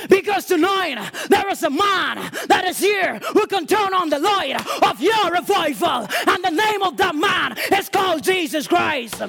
Because 0.10 0.46
tonight 0.46 1.12
there 1.28 1.50
is 1.50 1.64
a 1.64 1.70
man 1.70 2.30
that 2.48 2.66
is 2.66 2.80
here 2.80 3.20
who 3.34 3.48
can 3.48 3.66
turn 3.66 3.94
on 3.94 4.10
the 4.10 4.20
light 4.20 4.56
of 4.84 5.02
your 5.02 5.32
revival. 5.32 6.08
And 6.28 6.44
the 6.44 6.52
name 6.52 6.84
of 6.84 6.98
that 6.98 7.16
man 7.16 7.56
is 7.78 7.90
called 7.90 8.24
Jesus 8.24 8.68
Christ. 8.68 9.22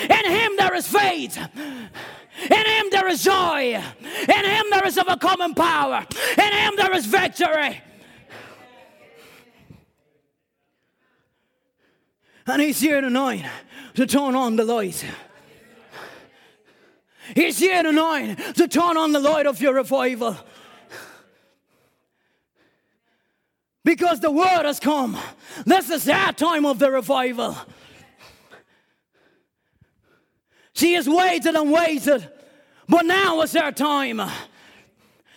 In 0.00 0.30
him 0.30 0.52
there 0.56 0.74
is 0.74 0.86
faith. 0.86 1.36
In 1.36 2.66
him 2.66 2.86
there 2.90 3.08
is 3.08 3.22
joy. 3.22 3.74
In 3.74 4.44
him 4.44 4.66
there 4.70 4.86
is 4.86 4.98
overcoming 4.98 5.54
power. 5.54 6.06
In 6.38 6.52
him 6.52 6.74
there 6.76 6.94
is 6.94 7.06
victory. 7.06 7.80
And 12.46 12.60
he's 12.60 12.80
here 12.80 13.00
tonight 13.00 13.44
to 13.94 14.06
turn 14.06 14.34
on 14.34 14.56
the 14.56 14.64
light. 14.64 15.04
He's 17.36 17.58
here 17.58 17.82
tonight 17.82 18.36
to 18.56 18.66
turn 18.66 18.96
on 18.96 19.12
the 19.12 19.20
light 19.20 19.46
of 19.46 19.60
your 19.60 19.74
revival. 19.74 20.36
Because 23.84 24.20
the 24.20 24.30
word 24.30 24.64
has 24.64 24.80
come. 24.80 25.18
This 25.66 25.90
is 25.90 26.04
that 26.04 26.36
time 26.36 26.64
of 26.64 26.78
the 26.78 26.90
revival. 26.90 27.56
She 30.82 30.94
has 30.94 31.08
waited 31.08 31.54
and 31.54 31.70
waited, 31.70 32.28
but 32.88 33.06
now 33.06 33.40
is 33.42 33.54
our 33.54 33.70
time. 33.70 34.20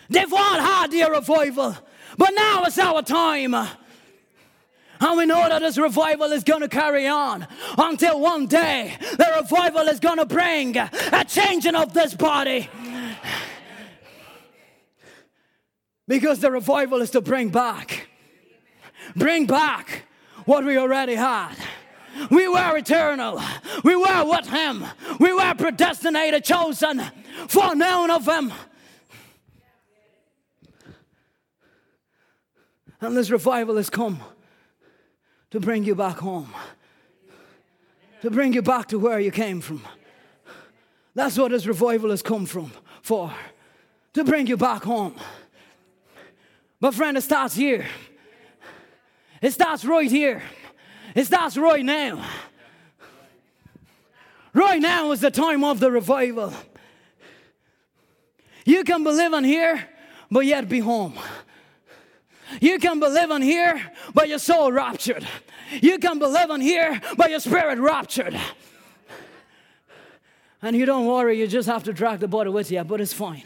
They've 0.10 0.34
all 0.34 0.60
had 0.60 0.90
their 0.90 1.12
revival, 1.12 1.78
but 2.18 2.32
now 2.32 2.64
is 2.64 2.80
our 2.80 3.04
time. 3.04 3.54
And 3.54 5.18
we 5.18 5.28
know 5.28 5.48
that 5.48 5.60
this 5.60 5.78
revival 5.78 6.32
is 6.32 6.44
going 6.44 6.62
to 6.62 6.68
carry 6.68 7.06
on 7.06 7.46
until 7.78 8.20
one 8.20 8.48
day 8.48 8.98
the 9.00 9.34
revival 9.40 9.82
is 9.82 10.00
going 10.00 10.18
to 10.18 10.26
bring 10.26 10.76
a 10.78 11.24
changing 11.28 11.76
of 11.76 11.94
this 11.94 12.16
body. 12.16 12.68
Because 16.08 16.40
the 16.40 16.50
revival 16.50 17.02
is 17.02 17.12
to 17.12 17.22
bring 17.22 17.50
back, 17.50 18.08
bring 19.16 19.46
back 19.46 20.06
what 20.46 20.66
we 20.66 20.76
already 20.80 21.14
had. 21.14 21.54
We 22.30 22.48
were 22.48 22.78
eternal. 22.78 23.42
We 23.84 23.96
were 23.96 24.26
with 24.26 24.48
Him. 24.48 24.86
We 25.20 25.34
were 25.34 25.54
predestinated, 25.56 26.44
chosen, 26.44 27.02
foreknown 27.48 28.12
of 28.12 28.28
Him. 28.28 28.54
And 33.02 33.16
this 33.16 33.30
revival 33.30 33.78
has 33.78 33.90
come 33.90 34.20
to 35.52 35.60
bring 35.60 35.84
you 35.84 35.96
back 35.96 36.18
home, 36.18 36.54
to 38.22 38.32
bring 38.32 38.54
you 38.54 38.62
back 38.62 38.88
to 38.88 39.00
where 39.00 39.20
you 39.20 39.32
came 39.32 39.62
from. 39.62 39.84
That's 41.14 41.38
what 41.38 41.52
this 41.52 41.66
revival 41.66 42.10
has 42.10 42.22
come 42.22 42.46
from 42.46 42.72
for, 43.02 43.34
to 44.14 44.24
bring 44.24 44.48
you 44.48 44.58
back 44.58 44.84
home. 44.84 45.16
But 46.80 46.94
friend, 46.94 47.18
it 47.18 47.22
starts 47.22 47.56
here. 47.56 47.86
It 49.42 49.52
starts 49.52 49.86
right 49.86 50.10
here. 50.10 50.42
It 51.16 51.26
starts 51.26 51.56
right 51.56 51.84
now. 51.84 52.24
Right 54.54 54.82
now 54.82 55.12
is 55.12 55.22
the 55.22 55.32
time 55.32 55.64
of 55.64 55.80
the 55.80 55.90
revival. 55.90 56.54
You 58.66 58.84
can 58.84 59.04
be 59.04 59.12
living 59.12 59.46
here, 59.46 59.88
but 60.30 60.46
yet 60.46 60.68
be 60.68 60.80
home. 60.80 61.14
You 62.60 62.80
can 62.80 63.00
be 63.00 63.08
living 63.08 63.42
here, 63.42 63.82
but 64.14 64.28
your 64.28 64.40
soul 64.40 64.72
raptured. 64.72 65.26
You 65.72 65.98
can 66.00 66.20
be 66.20 66.26
living 66.26 66.62
here, 66.62 67.02
but 67.18 67.30
your 67.30 67.40
spirit 67.40 67.80
raptured. 67.80 68.38
And 70.62 70.76
you 70.76 70.86
don't 70.86 71.06
worry, 71.06 71.40
you 71.40 71.48
just 71.48 71.68
have 71.68 71.84
to 71.84 71.94
drag 71.94 72.20
the 72.20 72.28
body 72.28 72.50
with 72.50 72.72
you, 72.72 72.84
but 72.84 73.00
it's 73.00 73.14
fine. 73.14 73.44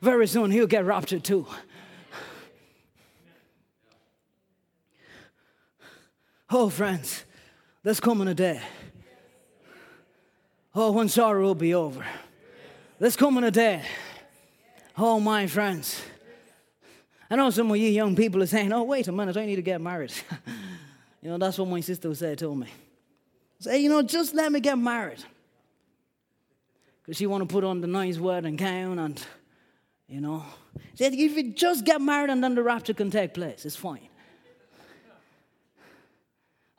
Very 0.00 0.26
soon 0.26 0.50
he'll 0.50 0.66
get 0.66 0.84
raptured 0.84 1.22
too. 1.22 1.46
Oh, 6.54 6.68
friends, 6.68 7.24
there's 7.82 7.98
coming 7.98 8.28
a 8.28 8.34
day. 8.34 8.60
Oh, 10.74 10.92
when 10.92 11.08
sorrow 11.08 11.40
will 11.42 11.54
be 11.54 11.72
over. 11.72 12.04
There's 12.98 13.16
coming 13.16 13.42
a 13.44 13.50
day. 13.50 13.82
Oh, 14.98 15.18
my 15.18 15.46
friends. 15.46 16.02
I 17.30 17.36
know 17.36 17.48
some 17.48 17.70
of 17.70 17.78
you 17.78 17.88
young 17.88 18.14
people 18.14 18.42
are 18.42 18.46
saying, 18.46 18.70
oh, 18.70 18.82
wait 18.82 19.08
a 19.08 19.12
minute, 19.12 19.38
I 19.38 19.46
need 19.46 19.56
to 19.56 19.62
get 19.62 19.80
married. 19.80 20.12
you 21.22 21.30
know, 21.30 21.38
that's 21.38 21.56
what 21.56 21.68
my 21.68 21.80
sister 21.80 22.14
said 22.14 22.36
to 22.38 22.54
me. 22.54 22.66
Say, 23.58 23.78
you 23.78 23.88
know, 23.88 24.02
just 24.02 24.34
let 24.34 24.52
me 24.52 24.60
get 24.60 24.76
married. 24.76 25.24
Because 27.02 27.16
she 27.16 27.26
want 27.26 27.48
to 27.48 27.52
put 27.52 27.64
on 27.64 27.80
the 27.80 27.86
nice 27.86 28.18
wedding 28.18 28.56
gown 28.56 28.98
and, 28.98 29.24
you 30.06 30.20
know. 30.20 30.44
She 30.90 31.04
said, 31.04 31.14
if 31.14 31.34
you 31.34 31.52
just 31.52 31.86
get 31.86 32.02
married 32.02 32.28
and 32.28 32.44
then 32.44 32.54
the 32.54 32.62
rapture 32.62 32.92
can 32.92 33.10
take 33.10 33.32
place, 33.32 33.64
it's 33.64 33.74
fine. 33.74 34.08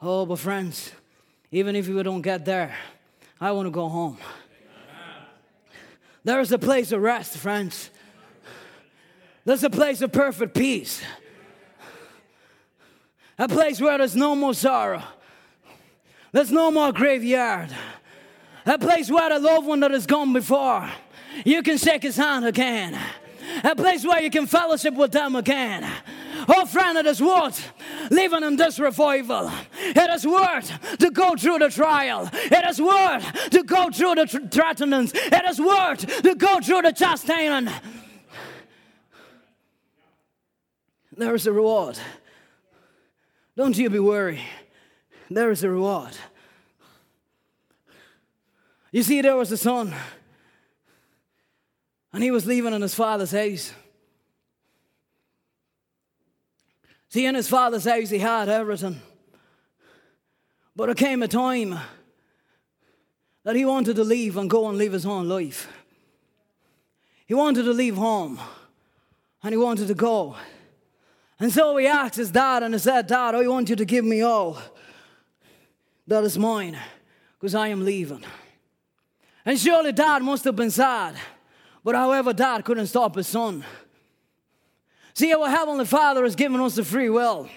Oh, 0.06 0.26
but 0.26 0.38
friends, 0.40 0.92
even 1.50 1.78
if 1.78 1.88
we 1.88 2.04
don't 2.04 2.22
get 2.22 2.44
there, 2.44 2.76
I 3.40 3.54
want 3.54 3.68
to 3.68 3.72
go 3.72 3.88
home. 3.88 4.18
There 6.26 6.42
is 6.42 6.52
a 6.52 6.60
place 6.60 6.92
of 6.92 7.02
rest, 7.02 7.38
friends. 7.38 7.90
There's 9.46 9.64
a 9.64 9.70
place 9.70 10.02
of 10.02 10.12
perfect 10.12 10.56
peace. 10.56 11.02
A 13.40 13.48
place 13.48 13.80
where 13.80 13.98
there's 13.98 14.14
no 14.14 14.36
more 14.36 14.54
sorrow. 14.54 15.02
There's 16.34 16.52
no 16.52 16.70
more 16.70 16.92
graveyard. 16.92 17.70
A 18.66 18.78
place 18.78 19.10
where 19.10 19.30
the 19.30 19.40
loved 19.40 19.68
one 19.68 19.80
that 19.80 19.92
has 19.92 20.06
gone 20.06 20.34
before, 20.34 20.86
you 21.46 21.64
can 21.64 21.78
shake 21.78 22.04
his 22.04 22.18
hand 22.18 22.44
again. 22.44 23.00
A 23.64 23.74
place 23.74 24.06
where 24.06 24.22
you 24.22 24.30
can 24.30 24.48
fellowship 24.48 24.96
with 24.96 25.14
them 25.14 25.38
again. 25.38 25.90
Oh, 26.50 26.66
friend, 26.66 27.08
is 27.08 27.22
worth 27.22 27.72
living 28.10 28.44
in 28.44 28.56
this 28.56 28.80
revival. 28.80 29.52
It 29.80 30.10
is 30.10 30.26
worth 30.26 30.98
to 30.98 31.10
go 31.12 31.36
through 31.36 31.60
the 31.60 31.70
trial. 31.70 32.30
It 32.34 32.70
is 32.70 32.82
worth 32.82 33.50
to 33.52 33.64
go 33.64 33.90
through 33.90 34.16
the 34.16 34.28
threatenings. 34.52 35.12
It 35.14 35.46
is 35.46 35.60
worth 35.60 36.22
to 36.24 36.36
go 36.36 36.60
through 36.60 36.84
the 36.84 36.92
chastening. 36.92 37.70
There 41.16 41.36
is 41.36 41.46
a 41.46 41.54
reward. 41.54 42.00
Don't 43.56 43.78
you 43.78 43.90
be 43.90 44.00
worried. 44.00 44.42
There 45.30 45.52
is 45.52 45.64
a 45.64 45.70
reward. 45.70 46.18
You 48.92 49.04
see, 49.04 49.22
there 49.22 49.36
was 49.36 49.52
a 49.52 49.58
son, 49.58 49.94
and 52.12 52.24
he 52.24 52.30
was 52.30 52.46
leaving 52.46 52.74
in 52.74 52.82
his 52.82 52.94
father's 52.94 53.32
house. 53.32 53.74
See, 57.14 57.28
in 57.28 57.36
his 57.36 57.48
father's 57.48 57.86
house, 57.86 58.10
he 58.10 58.18
had 58.18 58.50
everything. 58.50 59.00
But 60.76 60.88
there 60.88 60.96
came 60.96 61.22
a 61.22 61.28
time 61.28 61.78
that 63.44 63.56
he 63.56 63.66
wanted 63.66 63.98
to 63.98 64.04
leave 64.04 64.36
and 64.36 64.50
go 64.50 64.68
and 64.68 64.80
live 64.80 64.94
his 64.94 65.06
own 65.06 65.30
life. 65.30 65.68
He 67.28 67.36
wanted 67.36 67.66
to 67.66 67.72
leave 67.72 67.98
home 67.98 68.40
and 69.44 69.54
he 69.54 69.58
wanted 69.58 69.90
to 69.90 69.94
go. 69.94 70.38
And 71.40 71.54
so 71.54 71.78
he 71.78 71.86
asked 71.86 72.16
his 72.16 72.32
dad 72.32 72.64
and 72.64 72.74
he 72.74 72.80
said, 72.80 73.06
Dad, 73.06 73.36
I 73.36 73.48
want 73.48 73.70
you 73.70 73.76
to 73.76 73.86
give 73.86 74.04
me 74.04 74.24
all 74.24 74.58
that 76.08 76.24
is 76.24 76.36
mine 76.36 76.80
because 77.40 77.54
I 77.54 77.68
am 77.68 77.86
leaving. 77.86 78.26
And 79.46 79.60
surely 79.60 79.92
dad 79.92 80.24
must 80.24 80.46
have 80.46 80.56
been 80.56 80.72
sad. 80.72 81.16
But 81.84 81.94
however, 81.94 82.34
dad 82.34 82.66
couldn't 82.66 82.88
stop 82.88 83.14
his 83.14 83.28
son. 83.28 83.64
See, 85.14 85.34
our 85.34 85.50
Heavenly 85.50 85.86
Father 85.86 86.24
has 86.24 86.36
given 86.36 86.60
us 86.60 86.76
the 86.76 86.84
free 86.84 87.10
will. 87.10 87.50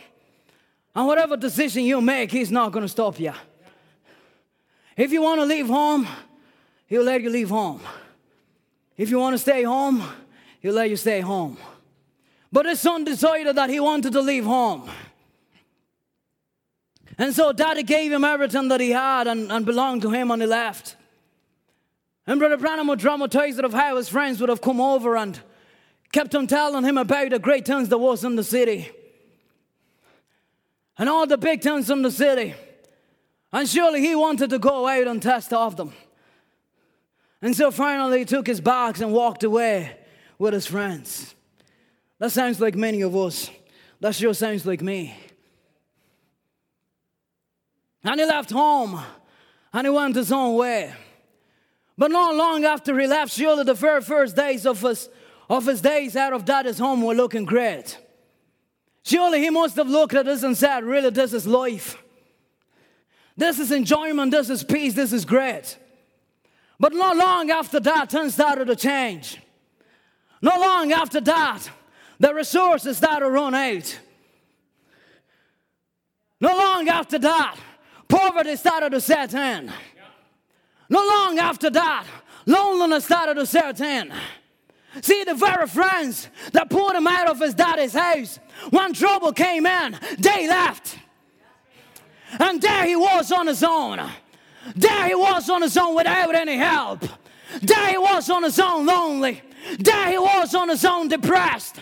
And 0.94 1.06
whatever 1.06 1.36
decision 1.36 1.84
you 1.84 2.00
make, 2.00 2.30
He's 2.30 2.50
not 2.50 2.72
going 2.72 2.84
to 2.84 2.88
stop 2.88 3.18
you. 3.18 3.32
If 4.96 5.12
you 5.12 5.22
want 5.22 5.40
to 5.40 5.44
leave 5.46 5.66
home, 5.66 6.06
He'll 6.86 7.02
let 7.02 7.22
you 7.22 7.30
leave 7.30 7.48
home. 7.48 7.80
If 8.96 9.10
you 9.10 9.18
want 9.18 9.34
to 9.34 9.38
stay 9.38 9.62
home, 9.62 10.02
he'll 10.60 10.74
let 10.74 10.88
you 10.88 10.96
stay 10.96 11.20
home. 11.20 11.58
But 12.50 12.66
his 12.66 12.80
son 12.80 13.04
decided 13.04 13.56
that 13.56 13.68
he 13.68 13.80
wanted 13.80 14.12
to 14.12 14.20
leave 14.20 14.44
home. 14.44 14.88
And 17.18 17.34
so 17.34 17.52
daddy 17.52 17.82
gave 17.82 18.12
him 18.12 18.24
everything 18.24 18.68
that 18.68 18.80
he 18.80 18.90
had 18.90 19.26
and, 19.26 19.50
and 19.50 19.66
belonged 19.66 20.02
to 20.02 20.10
him 20.10 20.30
and 20.30 20.40
he 20.40 20.48
left. 20.48 20.96
And 22.26 22.38
Brother 22.38 22.56
Branham 22.56 22.88
would 22.88 22.98
dramatize 22.98 23.58
it 23.58 23.64
of 23.64 23.72
how 23.72 23.96
his 23.96 24.08
friends 24.08 24.40
would 24.40 24.48
have 24.48 24.60
come 24.60 24.80
over 24.80 25.16
and 25.16 25.38
kept 26.12 26.34
on 26.34 26.46
telling 26.46 26.84
him 26.84 26.98
about 26.98 27.30
the 27.30 27.38
great 27.38 27.64
towns 27.64 27.88
there 27.88 27.98
was 27.98 28.24
in 28.24 28.36
the 28.36 28.44
city. 28.44 28.90
And 30.98 31.08
all 31.08 31.26
the 31.26 31.36
big 31.36 31.60
towns 31.60 31.90
in 31.90 32.02
the 32.02 32.10
city. 32.10 32.54
And 33.52 33.68
surely 33.68 34.00
he 34.00 34.14
wanted 34.14 34.50
to 34.50 34.58
go 34.58 34.86
out 34.86 35.06
and 35.06 35.22
test 35.22 35.52
off 35.52 35.76
them. 35.76 35.92
And 37.42 37.54
so 37.54 37.70
finally 37.70 38.20
he 38.20 38.24
took 38.24 38.46
his 38.46 38.60
bags 38.60 39.00
and 39.00 39.12
walked 39.12 39.44
away 39.44 39.96
with 40.38 40.54
his 40.54 40.66
friends. 40.66 41.34
That 42.18 42.32
sounds 42.32 42.60
like 42.60 42.74
many 42.74 43.02
of 43.02 43.14
us. 43.14 43.50
That 44.00 44.14
sure 44.14 44.34
sounds 44.34 44.66
like 44.66 44.82
me. 44.82 45.14
And 48.04 48.20
he 48.20 48.26
left 48.26 48.50
home 48.50 49.00
and 49.72 49.86
he 49.86 49.90
went 49.90 50.16
his 50.16 50.32
own 50.32 50.56
way. 50.56 50.94
But 51.98 52.10
not 52.10 52.34
long 52.34 52.64
after 52.64 52.98
he 52.98 53.06
left, 53.06 53.32
surely 53.32 53.64
the 53.64 53.74
very 53.74 54.00
first 54.00 54.36
days 54.36 54.66
of 54.66 54.80
his, 54.80 55.08
of 55.48 55.66
his 55.66 55.80
days 55.80 56.16
out 56.16 56.32
of 56.32 56.44
daddy's 56.44 56.78
home 56.78 57.02
were 57.02 57.14
looking 57.14 57.44
great. 57.44 57.98
Surely 59.02 59.40
he 59.40 59.50
must 59.50 59.76
have 59.76 59.88
looked 59.88 60.14
at 60.14 60.26
this 60.26 60.42
and 60.42 60.56
said, 60.56 60.84
Really, 60.84 61.10
this 61.10 61.32
is 61.32 61.46
life. 61.46 61.96
This 63.36 63.58
is 63.58 63.70
enjoyment, 63.70 64.30
this 64.30 64.50
is 64.50 64.64
peace, 64.64 64.94
this 64.94 65.12
is 65.12 65.24
great. 65.24 65.78
But 66.80 66.92
not 66.92 67.16
long 67.16 67.50
after 67.50 67.78
that, 67.80 68.10
things 68.10 68.34
started 68.34 68.66
to 68.66 68.76
change. 68.76 69.38
Not 70.42 70.60
long 70.60 70.92
after 70.92 71.20
that, 71.20 71.70
the 72.18 72.34
resources 72.34 72.96
started 72.96 73.26
to 73.26 73.30
run 73.30 73.54
out. 73.54 73.98
Not 76.40 76.58
long 76.58 76.88
after 76.88 77.18
that, 77.18 77.56
poverty 78.08 78.56
started 78.56 78.90
to 78.90 79.00
set 79.00 79.32
in. 79.34 79.72
Not 80.88 81.06
long 81.06 81.38
after 81.38 81.70
that, 81.70 82.06
loneliness 82.46 83.04
started 83.04 83.34
to 83.34 83.46
set 83.46 83.80
in. 83.80 84.12
See, 85.02 85.24
the 85.24 85.34
very 85.34 85.66
friends 85.66 86.28
that 86.52 86.70
pulled 86.70 86.94
him 86.94 87.06
out 87.06 87.28
of 87.28 87.38
his 87.40 87.54
daddy's 87.54 87.92
house, 87.92 88.38
when 88.70 88.92
trouble 88.92 89.32
came 89.32 89.66
in, 89.66 89.98
they 90.18 90.48
left. 90.48 90.98
And 92.38 92.60
there 92.60 92.86
he 92.86 92.96
was 92.96 93.30
on 93.30 93.46
his 93.46 93.62
own. 93.62 94.00
There 94.74 95.06
he 95.06 95.14
was 95.14 95.48
on 95.48 95.62
his 95.62 95.76
own 95.76 95.94
without 95.94 96.34
any 96.34 96.56
help. 96.56 97.04
There 97.62 97.90
he 97.90 97.98
was 97.98 98.28
on 98.30 98.42
his 98.42 98.58
own 98.58 98.86
lonely. 98.86 99.42
There 99.78 100.10
he 100.10 100.18
was 100.18 100.54
on 100.54 100.68
his 100.68 100.84
own 100.84 101.08
depressed. 101.08 101.76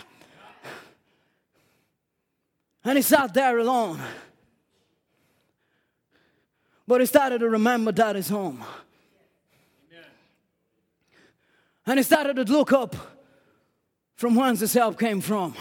And 2.83 2.97
he 2.97 3.01
sat 3.01 3.33
there 3.33 3.57
alone. 3.57 3.99
But 6.87 7.01
he 7.01 7.07
started 7.07 7.39
to 7.39 7.49
remember 7.49 7.91
daddy's 7.91 8.29
home. 8.29 8.63
And 11.85 11.99
he 11.99 12.03
started 12.03 12.35
to 12.35 12.43
look 12.43 12.73
up 12.73 12.95
from 14.15 14.35
whence 14.35 14.59
his 14.61 14.73
help 14.73 14.99
came 14.99 15.21
from. 15.21 15.55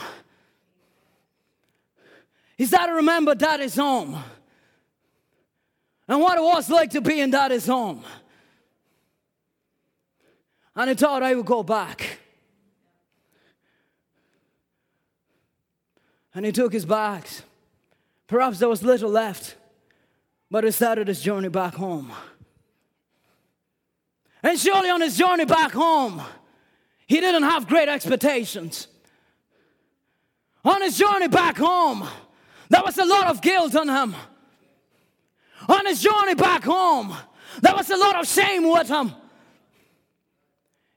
He 2.56 2.66
started 2.66 2.92
to 2.92 2.96
remember 2.96 3.34
daddy's 3.34 3.74
home 3.74 4.22
and 6.06 6.20
what 6.20 6.38
it 6.38 6.42
was 6.42 6.70
like 6.70 6.90
to 6.90 7.00
be 7.00 7.20
in 7.20 7.30
daddy's 7.30 7.66
home. 7.66 8.04
And 10.76 10.90
he 10.90 10.96
thought 10.96 11.22
I 11.22 11.34
would 11.34 11.46
go 11.46 11.62
back. 11.62 12.18
And 16.34 16.44
he 16.44 16.52
took 16.52 16.72
his 16.72 16.84
bags. 16.84 17.42
Perhaps 18.26 18.58
there 18.58 18.68
was 18.68 18.82
little 18.82 19.10
left, 19.10 19.56
but 20.50 20.64
he 20.64 20.70
started 20.70 21.06
his 21.08 21.20
journey 21.22 21.48
back 21.48 21.74
home. 21.74 22.12
And 24.44 24.58
surely 24.58 24.90
on 24.90 25.00
his 25.00 25.16
journey 25.16 25.46
back 25.46 25.72
home, 25.72 26.20
he 27.06 27.18
didn't 27.18 27.44
have 27.44 27.66
great 27.66 27.88
expectations. 27.88 28.88
On 30.62 30.82
his 30.82 30.98
journey 30.98 31.28
back 31.28 31.56
home, 31.56 32.06
there 32.68 32.82
was 32.84 32.98
a 32.98 33.06
lot 33.06 33.28
of 33.28 33.40
guilt 33.40 33.74
on 33.74 33.88
him. 33.88 34.14
On 35.66 35.86
his 35.86 36.02
journey 36.02 36.34
back 36.34 36.62
home, 36.62 37.16
there 37.62 37.74
was 37.74 37.88
a 37.88 37.96
lot 37.96 38.16
of 38.16 38.28
shame 38.28 38.68
with 38.70 38.86
him. 38.86 39.12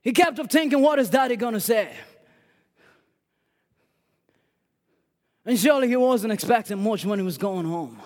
He 0.02 0.12
kept 0.12 0.39
up 0.39 0.52
thinking, 0.52 0.82
what 0.82 1.00
is 1.00 1.10
daddy 1.10 1.38
gonna 1.38 1.62
say? 1.62 1.89
And 5.45 5.58
surely 5.58 5.88
he 5.88 5.95
wasn't 5.95 6.34
expecting 6.34 6.84
much 6.84 7.06
when 7.06 7.18
he 7.18 7.24
was 7.24 7.38
going 7.38 7.66
home. 7.66 8.02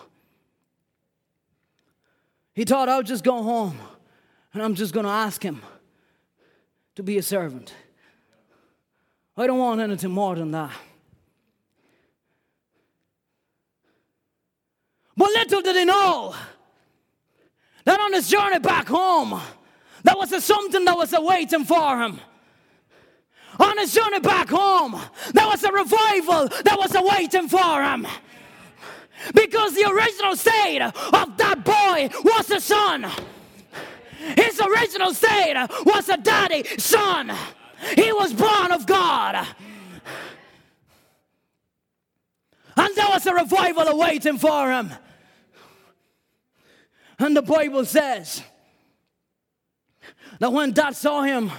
He 2.53 2.63
thought, 2.63 2.89
I'll 2.89 3.01
just 3.01 3.23
go 3.23 3.41
home 3.41 3.79
and 4.53 4.61
I'm 4.61 4.75
just 4.75 4.93
going 4.93 5.05
to 5.05 5.11
ask 5.11 5.41
him 5.41 5.61
to 6.95 7.03
be 7.03 7.17
a 7.17 7.23
servant. 7.23 7.73
I 9.37 9.47
don't 9.47 9.59
want 9.59 9.79
anything 9.79 10.11
more 10.11 10.35
than 10.35 10.51
that. 10.51 10.71
But 15.15 15.29
little 15.29 15.61
did 15.61 15.75
he 15.75 15.85
know 15.85 16.35
that 17.85 17.99
on 17.99 18.13
his 18.13 18.27
journey 18.27 18.59
back 18.59 18.87
home, 18.87 19.39
there 20.03 20.15
was 20.17 20.43
something 20.43 20.83
that 20.85 20.97
was 20.97 21.13
awaiting 21.13 21.63
for 21.63 22.01
him. 22.01 22.19
On 23.59 23.77
his 23.77 23.93
journey 23.93 24.19
back 24.19 24.49
home, 24.49 24.99
there 25.33 25.45
was 25.45 25.63
a 25.63 25.71
revival 25.71 26.47
that 26.63 26.77
was 26.77 26.95
awaiting 26.95 27.47
for 27.47 27.83
him. 27.83 28.07
Because 29.35 29.75
the 29.75 29.87
original 29.89 30.35
state 30.35 30.81
of 30.81 31.37
that 31.37 31.63
boy 31.63 32.09
was 32.23 32.49
a 32.49 32.59
son. 32.59 33.05
His 34.37 34.61
original 34.61 35.13
state 35.13 35.55
was 35.85 36.09
a 36.09 36.17
daddy 36.17 36.63
son. 36.77 37.31
He 37.95 38.13
was 38.13 38.33
born 38.33 38.71
of 38.71 38.85
God. 38.85 39.47
And 42.77 42.95
there 42.95 43.07
was 43.09 43.25
a 43.25 43.33
revival 43.33 43.87
awaiting 43.87 44.37
for 44.37 44.71
him. 44.71 44.91
And 47.19 47.35
the 47.35 47.41
Bible 47.41 47.85
says 47.85 48.41
that 50.39 50.51
when 50.51 50.71
dad 50.71 50.95
saw 50.95 51.21
him 51.21 51.51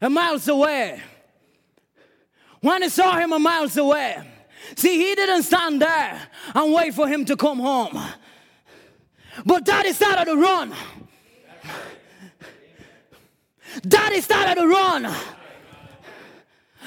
a 0.00 0.10
miles 0.10 0.48
away, 0.48 1.00
when 2.60 2.82
he 2.82 2.88
saw 2.88 3.16
him 3.18 3.32
a 3.32 3.38
miles 3.38 3.76
away, 3.76 4.18
see, 4.74 4.96
he 4.96 5.14
didn't 5.14 5.44
stand 5.44 5.80
there 5.80 6.20
and 6.54 6.72
wait 6.72 6.94
for 6.94 7.06
him 7.06 7.24
to 7.26 7.36
come 7.36 7.60
home. 7.60 8.00
But 9.44 9.64
daddy 9.64 9.92
started 9.92 10.26
to 10.26 10.36
run. 10.36 10.74
Daddy 13.86 14.20
started 14.20 14.60
to 14.60 14.66
run. 14.66 15.14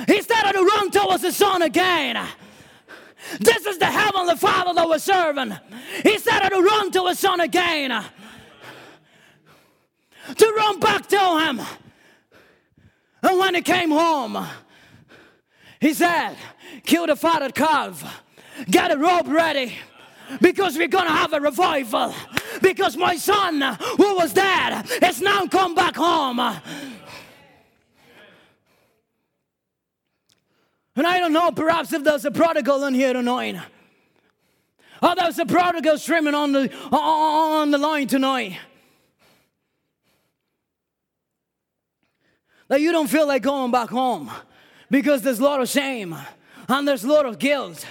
He 0.08 0.22
started 0.22 0.54
to 0.54 0.64
run 0.64 0.92
towards 0.92 1.24
the 1.24 1.32
son 1.32 1.62
again. 1.62 2.26
This 3.40 3.66
is 3.66 3.78
the 3.78 3.86
heavenly 3.86 4.36
Father 4.36 4.74
that 4.74 4.88
we're 4.88 5.00
serving. 5.00 5.56
He 6.04 6.18
started 6.18 6.50
to 6.56 6.62
run 6.62 6.92
to 6.92 7.08
his 7.08 7.20
son 7.20 7.40
again. 7.40 8.04
To 10.36 10.54
run 10.58 10.80
back 10.80 11.08
to 11.08 11.40
him. 11.40 11.62
And 13.24 13.40
when 13.40 13.56
he 13.56 13.62
came 13.62 13.92
home, 13.92 14.48
he 15.80 15.94
said, 15.94 16.36
Kill 16.84 17.08
the 17.08 17.16
fatted 17.16 17.54
calf, 17.54 18.24
get 18.70 18.92
a 18.92 18.98
robe 18.98 19.28
ready, 19.28 19.76
because 20.40 20.78
we're 20.78 20.88
to 20.88 20.98
have 21.00 21.34
a 21.34 21.40
revival. 21.40 22.14
Because 22.62 22.96
my 22.96 23.18
son, 23.18 23.62
who 23.98 24.16
was 24.16 24.34
dead, 24.34 24.86
has 25.02 25.22
now 25.22 25.48
come 25.48 25.76
back 25.76 25.96
home. 25.96 26.40
And 30.96 31.08
I 31.08 31.20
don't 31.20 31.34
know, 31.34 31.52
perhaps 31.52 31.94
if 31.94 32.04
there's 32.04 32.26
a 32.26 32.32
prodigal 32.32 32.84
in 32.84 32.94
here 32.94 33.14
tonight. 33.14 33.58
Or 35.02 35.16
there's 35.16 35.40
a 35.40 35.46
prodigal 35.46 35.98
streaming 35.98 36.36
on 36.36 36.52
the, 36.52 36.72
on 36.92 37.72
the 37.72 37.78
line 37.78 38.08
tonight. 38.08 38.58
That 42.68 42.82
you 42.82 42.92
don't 42.92 43.08
feel 43.08 43.28
like 43.28 43.42
going 43.42 43.72
back 43.72 43.90
home 43.90 44.32
because 44.90 45.24
there's 45.24 45.40
a 45.40 45.44
lot 45.44 45.60
of 45.60 45.68
shame 45.68 46.16
and 46.70 46.88
there's 46.88 47.04
a 47.04 47.08
lot 47.08 47.26
of 47.26 47.40
guilt 47.40 47.86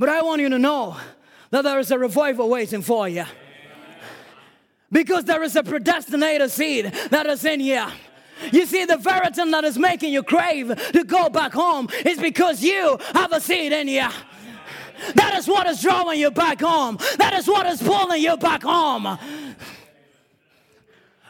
but 0.00 0.08
I 0.08 0.22
want 0.22 0.40
you 0.40 0.48
to 0.48 0.58
know 0.58 0.96
that 1.50 1.62
there 1.62 1.78
is 1.78 1.90
a 1.90 1.98
revival 1.98 2.48
waiting 2.48 2.80
for 2.80 3.06
you. 3.06 3.24
Because 4.90 5.24
there 5.26 5.42
is 5.42 5.54
a 5.56 5.62
predestinated 5.62 6.50
seed 6.50 6.86
that 7.10 7.26
is 7.26 7.44
in 7.44 7.60
you. 7.60 7.84
You 8.50 8.64
see, 8.64 8.86
the 8.86 8.96
very 8.96 9.28
thing 9.30 9.50
that 9.50 9.64
is 9.64 9.76
making 9.78 10.14
you 10.14 10.22
crave 10.22 10.68
to 10.92 11.04
go 11.04 11.28
back 11.28 11.52
home 11.52 11.90
is 12.06 12.18
because 12.18 12.62
you 12.62 12.98
have 13.12 13.30
a 13.32 13.42
seed 13.42 13.72
in 13.72 13.88
you. 13.88 14.08
That 15.16 15.34
is 15.36 15.46
what 15.46 15.66
is 15.66 15.82
drawing 15.82 16.18
you 16.18 16.30
back 16.30 16.62
home. 16.62 16.96
That 17.18 17.34
is 17.34 17.46
what 17.46 17.66
is 17.66 17.82
pulling 17.82 18.22
you 18.22 18.38
back 18.38 18.62
home. 18.62 19.18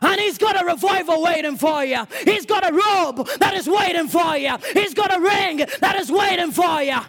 And 0.00 0.20
he's 0.20 0.38
got 0.38 0.62
a 0.62 0.64
revival 0.64 1.20
waiting 1.24 1.56
for 1.56 1.84
you. 1.84 2.06
He's 2.24 2.46
got 2.46 2.62
a 2.62 2.72
robe 2.72 3.28
that 3.40 3.52
is 3.54 3.68
waiting 3.68 4.06
for 4.06 4.36
you. 4.36 4.56
He's 4.74 4.94
got 4.94 5.12
a 5.12 5.20
ring 5.20 5.66
that 5.80 5.96
is 5.96 6.10
waiting 6.12 6.52
for 6.52 6.80
you. 6.82 7.00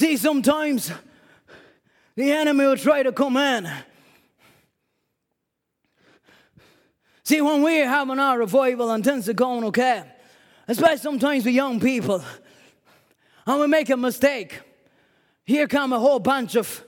See, 0.00 0.16
sometimes 0.16 0.90
the 2.16 2.32
enemy 2.32 2.64
will 2.64 2.78
try 2.78 3.02
to 3.02 3.12
come 3.12 3.36
in. 3.36 3.70
See, 7.22 7.42
when 7.42 7.60
we're 7.60 7.86
having 7.86 8.18
our 8.18 8.38
revival 8.38 8.92
and 8.92 9.04
things 9.04 9.28
are 9.28 9.34
going 9.34 9.62
okay, 9.64 10.04
especially 10.66 10.96
sometimes 10.96 11.44
with 11.44 11.52
young 11.52 11.80
people, 11.80 12.24
and 13.46 13.60
we 13.60 13.66
make 13.66 13.90
a 13.90 13.96
mistake, 13.98 14.62
here 15.44 15.68
come 15.68 15.92
a 15.92 15.98
whole 15.98 16.18
bunch 16.18 16.56
of 16.56 16.82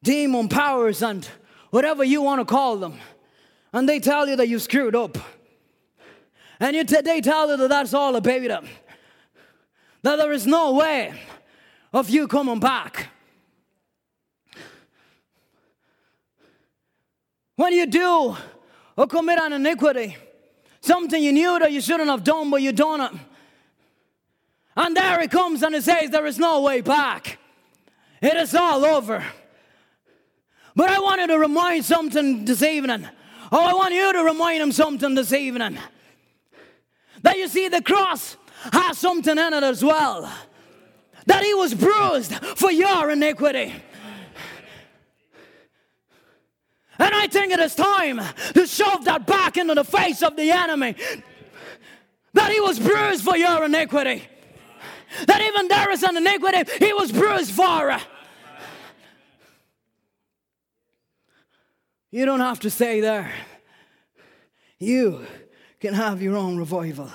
demon 0.00 0.48
powers 0.48 1.02
and 1.02 1.28
whatever 1.70 2.04
you 2.04 2.22
want 2.22 2.40
to 2.40 2.44
call 2.44 2.76
them, 2.76 2.94
and 3.72 3.88
they 3.88 3.98
tell 3.98 4.28
you 4.28 4.36
that 4.36 4.46
you 4.46 4.60
screwed 4.60 4.94
up. 4.94 5.18
And 6.60 6.76
you 6.76 6.84
t- 6.84 7.00
they 7.00 7.22
tell 7.22 7.50
you 7.50 7.56
that 7.56 7.68
that's 7.70 7.92
all 7.92 8.14
a 8.14 8.20
baby, 8.20 8.46
That 8.46 8.68
there 10.02 10.30
is 10.30 10.46
no 10.46 10.74
way 10.74 11.12
of 11.92 12.08
you 12.08 12.28
coming 12.28 12.60
back. 12.60 13.08
When 17.56 17.72
you 17.72 17.86
do 17.86 18.00
oh, 18.02 18.38
or 18.96 19.06
commit 19.06 19.38
an 19.38 19.52
iniquity, 19.52 20.16
something 20.80 21.22
you 21.22 21.32
knew 21.32 21.58
that 21.58 21.72
you 21.72 21.80
shouldn't 21.80 22.08
have 22.08 22.24
done, 22.24 22.50
but 22.50 22.62
you 22.62 22.72
done 22.72 23.00
it. 23.00 23.20
And 24.76 24.96
there 24.96 25.20
it 25.20 25.30
comes 25.30 25.62
and 25.62 25.74
it 25.74 25.84
says 25.84 26.10
there 26.10 26.26
is 26.26 26.38
no 26.38 26.62
way 26.62 26.80
back. 26.80 27.38
It 28.22 28.34
is 28.36 28.54
all 28.54 28.84
over. 28.84 29.24
But 30.74 30.90
I 30.90 31.00
wanted 31.00 31.26
to 31.26 31.38
remind 31.38 31.84
something 31.84 32.44
this 32.44 32.62
evening. 32.62 33.06
Oh, 33.52 33.64
I 33.64 33.74
want 33.74 33.92
you 33.92 34.12
to 34.12 34.22
remind 34.24 34.62
him 34.62 34.72
something 34.72 35.14
this 35.14 35.32
evening. 35.32 35.76
That 37.22 37.36
you 37.36 37.48
see 37.48 37.68
the 37.68 37.82
cross 37.82 38.36
has 38.72 38.96
something 38.98 39.36
in 39.36 39.52
it 39.52 39.62
as 39.62 39.84
well 39.84 40.30
that 41.30 41.44
he 41.44 41.54
was 41.54 41.74
bruised 41.74 42.34
for 42.56 42.72
your 42.72 43.08
iniquity. 43.08 43.72
And 46.98 47.14
I 47.14 47.28
think 47.28 47.52
it 47.52 47.60
is 47.60 47.76
time 47.76 48.20
to 48.54 48.66
shove 48.66 49.04
that 49.04 49.28
back 49.28 49.56
into 49.56 49.74
the 49.76 49.84
face 49.84 50.24
of 50.24 50.34
the 50.34 50.50
enemy. 50.50 50.96
That 52.34 52.50
he 52.50 52.60
was 52.60 52.80
bruised 52.80 53.22
for 53.22 53.36
your 53.36 53.64
iniquity. 53.64 54.24
That 55.26 55.40
even 55.40 55.68
there 55.68 55.92
is 55.92 56.02
an 56.02 56.16
iniquity, 56.16 56.68
he 56.84 56.92
was 56.92 57.12
bruised 57.12 57.52
for. 57.52 57.96
You 62.10 62.26
don't 62.26 62.40
have 62.40 62.58
to 62.60 62.70
stay 62.70 63.00
there. 63.00 63.32
You 64.80 65.24
can 65.78 65.94
have 65.94 66.20
your 66.20 66.36
own 66.36 66.56
revival. 66.58 67.08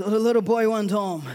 So 0.00 0.08
the 0.08 0.18
little 0.18 0.40
boy 0.40 0.66
went 0.66 0.90
home. 0.90 1.26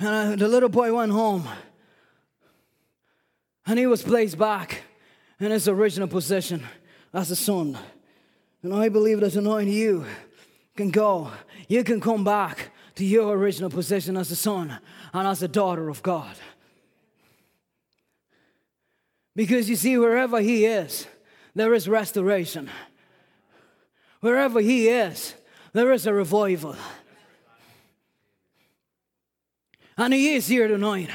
And 0.00 0.32
uh, 0.32 0.34
the 0.34 0.48
little 0.48 0.68
boy 0.68 0.92
went 0.92 1.12
home. 1.12 1.46
And 3.66 3.78
he 3.78 3.86
was 3.86 4.02
placed 4.02 4.36
back 4.36 4.82
in 5.38 5.52
his 5.52 5.68
original 5.68 6.08
position 6.08 6.66
as 7.14 7.30
a 7.30 7.36
son. 7.36 7.78
And 8.64 8.74
I 8.74 8.88
believe 8.88 9.20
that 9.20 9.30
tonight 9.30 9.68
you 9.68 10.06
can 10.74 10.90
go, 10.90 11.30
you 11.68 11.84
can 11.84 12.00
come 12.00 12.24
back 12.24 12.72
to 12.96 13.04
your 13.04 13.36
original 13.36 13.70
position 13.70 14.16
as 14.16 14.32
a 14.32 14.36
son 14.36 14.76
and 15.12 15.28
as 15.28 15.40
a 15.40 15.46
daughter 15.46 15.88
of 15.88 16.02
God. 16.02 16.34
Because 19.38 19.70
you 19.70 19.76
see, 19.76 19.96
wherever 19.96 20.40
He 20.40 20.66
is, 20.66 21.06
there 21.54 21.72
is 21.72 21.88
restoration. 21.88 22.68
Wherever 24.18 24.60
He 24.60 24.88
is, 24.88 25.34
there 25.72 25.92
is 25.92 26.08
a 26.08 26.12
revival. 26.12 26.74
And 29.96 30.12
He 30.12 30.34
is 30.34 30.48
here 30.48 30.66
tonight. 30.66 31.10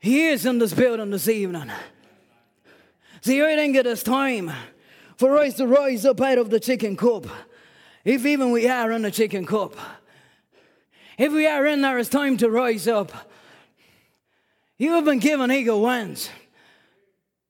He 0.00 0.26
is 0.26 0.44
in 0.46 0.58
this 0.58 0.74
building 0.74 1.10
this 1.12 1.28
evening. 1.28 1.70
See, 3.20 3.40
I 3.40 3.54
think 3.54 3.76
it 3.76 3.86
is 3.86 4.02
time 4.02 4.50
for 5.16 5.36
us 5.36 5.54
to 5.58 5.66
rise 5.68 6.04
up 6.04 6.20
out 6.20 6.38
of 6.38 6.50
the 6.50 6.58
chicken 6.58 6.96
coop. 6.96 7.30
If 8.04 8.26
even 8.26 8.50
we 8.50 8.68
are 8.68 8.90
in 8.90 9.02
the 9.02 9.12
chicken 9.12 9.46
coop. 9.46 9.76
If 11.16 11.32
we 11.32 11.46
are 11.46 11.64
in 11.66 11.82
there, 11.82 12.00
it's 12.00 12.08
time 12.08 12.36
to 12.38 12.50
rise 12.50 12.88
up. 12.88 13.12
You 14.76 14.94
have 14.94 15.04
been 15.04 15.20
given 15.20 15.52
eagle 15.52 15.82
wings. 15.82 16.30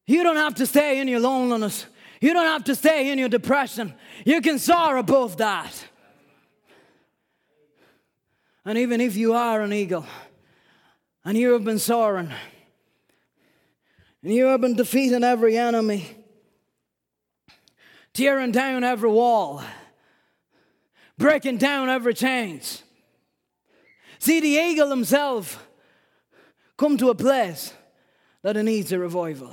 You 0.08 0.22
don't 0.22 0.36
have 0.36 0.54
to 0.54 0.66
stay 0.66 1.00
in 1.00 1.06
your 1.06 1.20
loneliness. 1.20 1.84
You 2.22 2.32
don't 2.32 2.46
have 2.46 2.64
to 2.64 2.74
stay 2.74 3.12
in 3.12 3.18
your 3.18 3.28
depression. 3.28 3.92
You 4.24 4.40
can 4.40 4.58
soar 4.58 4.96
above 4.96 5.36
that. 5.36 5.86
And 8.64 8.78
even 8.78 9.02
if 9.02 9.16
you 9.16 9.34
are 9.34 9.60
an 9.60 9.72
eagle 9.72 10.06
and 11.26 11.36
you 11.36 11.52
have 11.52 11.62
been 11.62 11.78
soaring 11.78 12.32
and 14.22 14.34
you 14.34 14.46
have 14.46 14.62
been 14.62 14.76
defeating 14.76 15.22
every 15.22 15.58
enemy, 15.58 16.06
tearing 18.14 18.50
down 18.50 18.84
every 18.84 19.10
wall, 19.10 19.62
breaking 21.18 21.58
down 21.58 21.90
every 21.90 22.14
chains. 22.14 22.82
See, 24.18 24.40
the 24.40 24.48
eagle 24.48 24.88
himself 24.88 25.68
come 26.78 26.96
to 26.96 27.10
a 27.10 27.14
place 27.14 27.74
that 28.42 28.56
it 28.56 28.62
needs 28.62 28.90
a 28.90 28.98
revival. 28.98 29.52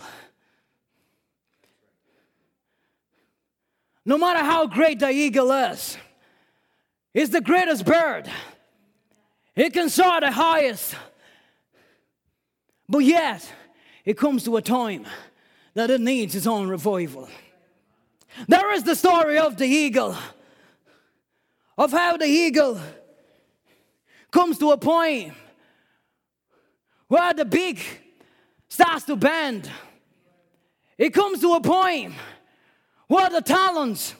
No 4.06 4.18
matter 4.18 4.40
how 4.40 4.68
great 4.68 5.00
the 5.00 5.10
eagle 5.10 5.52
is, 5.52 5.98
is 7.14 7.32
the 7.32 7.42
greatest 7.42 7.86
bird. 7.86 8.30
It 9.56 9.74
can 9.74 9.90
soar 9.90 10.20
the 10.20 10.32
highest. 10.32 10.96
But 12.88 13.00
yet, 13.00 13.52
it 14.04 14.18
comes 14.18 14.44
to 14.44 14.58
a 14.58 14.62
time 14.62 15.06
that 15.74 15.90
it 15.90 16.02
needs 16.02 16.36
its 16.36 16.46
own 16.46 16.68
revival. 16.68 17.28
There 18.48 18.74
is 18.74 18.84
the 18.84 18.96
story 18.96 19.40
of 19.40 19.58
the 19.58 19.66
eagle, 19.66 20.16
of 21.78 21.92
how 21.92 22.18
the 22.18 22.26
eagle 22.26 22.80
comes 24.30 24.58
to 24.60 24.72
a 24.72 24.78
point 24.78 25.34
where 27.08 27.34
the 27.34 27.46
beak 27.46 28.02
starts 28.68 29.06
to 29.06 29.16
bend. 29.16 29.70
It 30.98 31.12
comes 31.12 31.40
to 31.42 31.54
a 31.54 31.62
point 31.62 32.14
where 33.08 33.30
the 33.30 33.42
talons 33.42 34.16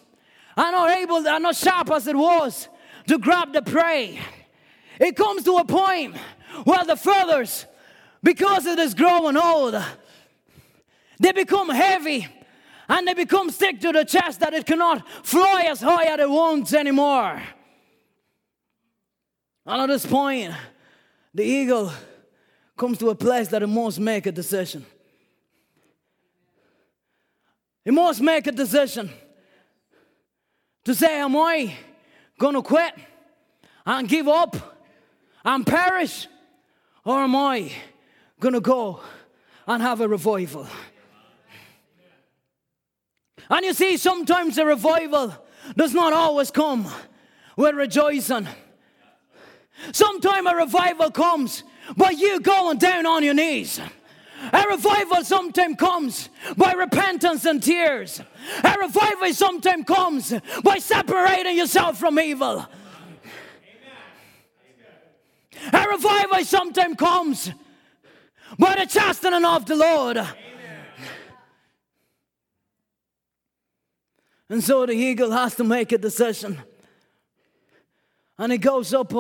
are 0.58 0.72
not 0.72 0.98
able, 0.98 1.28
are 1.28 1.40
not 1.40 1.56
sharp 1.56 1.92
as 1.92 2.08
it 2.08 2.16
was 2.16 2.70
to 3.08 3.18
grab 3.18 3.54
the 3.54 3.62
prey. 3.62 4.20
It 5.00 5.16
comes 5.16 5.44
to 5.44 5.58
a 5.58 5.66
point 5.66 6.16
where 6.64 6.86
the 6.86 6.96
feathers, 6.96 7.66
because 8.24 8.66
it 8.66 8.80
is 8.80 8.94
growing 8.94 9.38
old, 9.38 9.76
they 11.20 11.32
become 11.32 11.70
heavy 11.70 12.28
and 12.88 13.08
they 13.08 13.14
become 13.14 13.50
stick 13.50 13.80
to 13.82 13.92
the 13.92 14.06
chest 14.06 14.40
that 14.40 14.54
it 14.54 14.66
cannot 14.66 15.08
fly 15.24 15.66
as 15.68 15.82
high 15.82 16.06
as 16.06 16.20
it 16.20 16.30
wants 16.30 16.74
anymore. 16.74 17.42
And 19.66 19.82
at 19.82 19.88
this 19.88 20.06
point, 20.06 20.54
the 21.34 21.44
eagle 21.44 21.92
comes 22.78 22.98
to 23.00 23.10
a 23.10 23.16
place 23.16 23.48
that 23.50 23.64
it 23.64 23.68
must 23.68 24.00
make 24.00 24.26
a 24.26 24.32
decision. 24.32 24.86
He 27.86 27.92
must 27.92 28.20
make 28.20 28.48
a 28.48 28.52
decision 28.52 29.12
to 30.84 30.96
say, 30.96 31.20
Am 31.20 31.38
I 31.38 31.76
going 32.40 32.56
to 32.56 32.64
quit 32.64 32.94
and 33.86 34.10
give 34.10 34.28
up 34.28 34.58
and 35.46 35.66
perish? 35.66 36.28
Or 37.06 37.20
am 37.20 37.36
I 37.36 37.72
going 38.40 38.56
to 38.56 38.60
go 38.60 39.00
and 39.68 39.82
have 39.84 40.02
a 40.02 40.08
revival? 40.08 40.68
And 43.48 43.64
you 43.64 43.74
see, 43.74 43.98
sometimes 43.98 44.58
a 44.58 44.66
revival 44.66 45.36
does 45.78 45.94
not 45.94 46.14
always 46.14 46.50
come 46.50 46.88
with 47.56 47.76
rejoicing. 47.76 48.48
Sometimes 49.92 50.48
a 50.50 50.56
revival 50.56 51.12
comes 51.12 51.64
by 51.96 52.10
you 52.10 52.40
going 52.40 52.80
down 52.80 53.06
on 53.06 53.24
your 53.24 53.36
knees. 53.36 53.80
A 54.52 54.66
revival 54.70 55.24
sometimes 55.24 55.78
comes 55.78 56.30
by 56.58 56.74
repentance 56.74 57.46
and 57.46 57.62
tears. 57.62 58.22
A 58.64 58.76
revival 58.80 59.34
sometimes 59.34 59.86
comes 59.86 60.34
by 60.64 60.78
separating 60.78 61.58
yourself 61.58 61.98
from 61.98 62.20
evil. 62.20 62.66
A 65.74 65.88
revival 65.90 66.44
sometimes 66.44 66.96
comes 66.98 67.52
by 68.60 68.76
the 68.76 68.86
chastening 68.86 69.46
of 69.46 69.66
the 69.66 69.76
Lord. 69.76 70.20
And 74.48 74.64
so 74.64 74.86
the 74.86 74.94
eagle 74.94 75.32
has 75.32 75.56
to 75.56 75.64
make 75.64 75.92
a 75.92 75.98
decision. 75.98 76.62
And 78.38 78.52
he 78.52 78.58
goes 78.58 78.94
up 78.94 79.14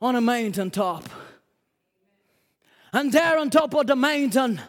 on 0.00 0.14
a 0.14 0.20
mountain 0.20 0.70
top. 0.70 1.04
And 2.92 3.12
there 3.12 3.38
on 3.38 3.50
top 3.50 3.74
of 3.74 3.86
the 3.86 3.96
mountain, 3.96 4.60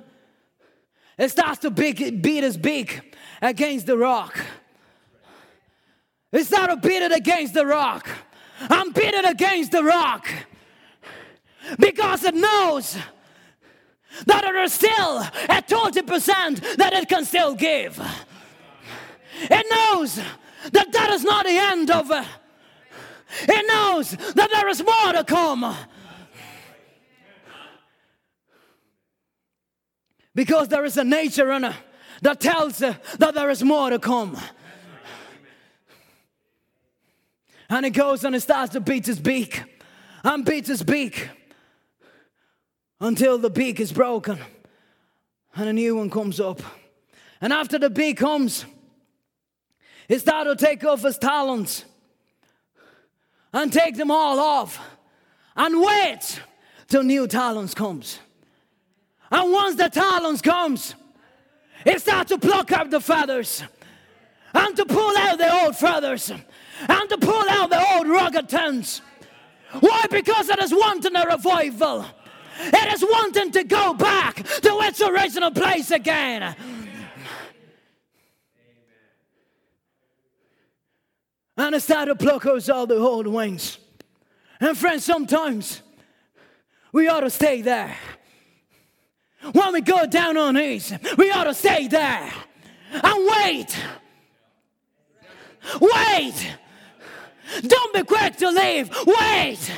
it 1.18 1.30
starts 1.32 1.60
to 1.60 1.70
beat, 1.70 2.22
beat 2.22 2.44
his 2.44 2.58
beak 2.58 3.16
against 3.42 3.86
the 3.86 3.98
rock. 3.98 4.40
It 6.32 6.46
starts 6.46 6.76
to 6.76 6.88
beat 6.88 7.02
it 7.02 7.12
against 7.12 7.54
the 7.54 7.66
rock. 7.66 8.08
I'm 8.70 8.92
beating 8.92 9.26
against 9.26 9.72
the 9.72 9.84
rock 9.84 10.28
because 11.80 12.24
it 12.24 12.36
knows 12.36 12.98
that 14.26 14.42
there 14.42 14.64
is 14.64 14.74
still 14.74 15.20
a 15.20 15.62
20% 15.62 16.78
that 16.78 16.94
it 16.94 17.08
can 17.08 17.26
still 17.26 17.56
give. 17.56 18.00
It 19.42 19.66
knows 19.70 20.16
that 20.72 20.92
that 20.92 21.10
is 21.12 21.24
not 21.24 21.46
the 21.46 21.58
end 21.58 21.90
of 21.90 22.12
it. 22.12 22.26
It 23.44 23.68
knows 23.68 24.12
that 24.12 24.50
there 24.52 24.68
is 24.68 24.84
more 24.84 25.14
to 25.14 25.24
come. 25.24 25.76
Because 30.40 30.70
there 30.70 30.86
is 30.86 30.96
a 30.96 31.04
nature 31.04 31.52
in 31.52 31.66
it 31.66 31.76
that 32.22 32.40
tells 32.40 32.82
it 32.82 32.96
that 33.18 33.36
there 33.36 33.50
is 33.50 33.62
more 33.62 33.90
to 33.90 34.00
come. 34.00 34.38
And 37.70 37.84
he 37.84 37.92
goes 37.92 38.24
and 38.24 38.34
he 38.34 38.40
starts 38.40 38.72
to 38.72 38.80
beat 38.80 39.06
his 39.06 39.20
beak 39.20 39.62
and 40.24 40.46
beats 40.46 40.70
his 40.70 40.82
beak 40.82 41.28
until 43.02 43.38
the 43.38 43.50
beak 43.50 43.82
is 43.82 43.92
broken 43.92 44.40
and 45.56 45.68
a 45.68 45.74
new 45.74 45.98
one 45.98 46.10
comes 46.10 46.40
up. 46.40 46.62
And 47.42 47.52
after 47.52 47.78
the 47.78 47.90
beak 47.90 48.20
comes, 48.20 48.64
he 50.08 50.20
starts 50.20 50.50
to 50.52 50.56
take 50.56 50.86
off 50.86 51.02
his 51.02 51.18
talons 51.18 51.84
and 53.52 53.74
take 53.74 53.98
them 53.98 54.10
all 54.10 54.40
off 54.40 54.80
and 55.58 55.82
wait 55.82 56.42
till 56.88 57.04
new 57.04 57.28
talons 57.28 57.74
comes. 57.74 58.20
And 59.32 59.52
once 59.52 59.76
the 59.76 59.90
talons 59.90 60.42
comes, 60.42 60.96
it 61.86 62.02
starts 62.02 62.30
to 62.30 62.38
pluck 62.38 62.72
up 62.72 62.90
the 62.90 63.00
feathers 63.00 63.64
and 64.54 64.76
to 64.76 64.86
pull 64.86 65.18
out 65.18 65.38
the 65.38 65.54
old 65.64 65.76
feathers 65.76 66.32
and 66.32 67.10
to 67.10 67.18
pull 67.18 67.50
out 67.50 67.70
the 67.70 67.94
old 67.94 68.08
rugged 68.08 68.50
tents. 68.50 69.02
Why? 69.80 70.06
Because 70.10 70.50
it 70.50 70.60
is 70.60 70.74
wanting 70.74 71.16
a 71.16 71.26
revival. 71.26 72.06
It 72.62 72.94
is 72.94 73.04
wanting 73.04 73.52
to 73.52 73.64
go 73.64 73.94
back 73.94 74.36
to 74.38 74.80
its 74.82 75.02
original 75.02 75.52
place 75.52 75.92
again. 75.92 76.56
And 81.56 81.76
it 81.76 81.82
started 81.82 82.18
to 82.18 82.26
pluck 82.26 82.46
out 82.46 82.70
all 82.70 82.88
the 82.88 82.96
old 82.96 83.28
wings. 83.28 83.78
And 84.60 84.78
friends, 84.78 85.06
sometimes 85.06 85.82
we 86.92 87.08
ought 87.08 87.22
to 87.22 87.30
stay 87.30 87.62
there. 87.62 87.96
When 89.52 89.74
we 89.74 89.82
go 89.82 90.06
down 90.06 90.38
on 90.38 90.56
knees, 90.56 90.94
we 91.18 91.32
ought 91.32 91.46
to 91.46 91.54
stay 91.54 91.88
there 91.88 92.34
and 92.92 93.30
wait. 93.30 93.78
Wait 95.80 96.58
don't 97.68 97.94
be 97.94 98.04
quick 98.04 98.36
to 98.38 98.50
leave. 98.50 98.90
Wait. 99.06 99.72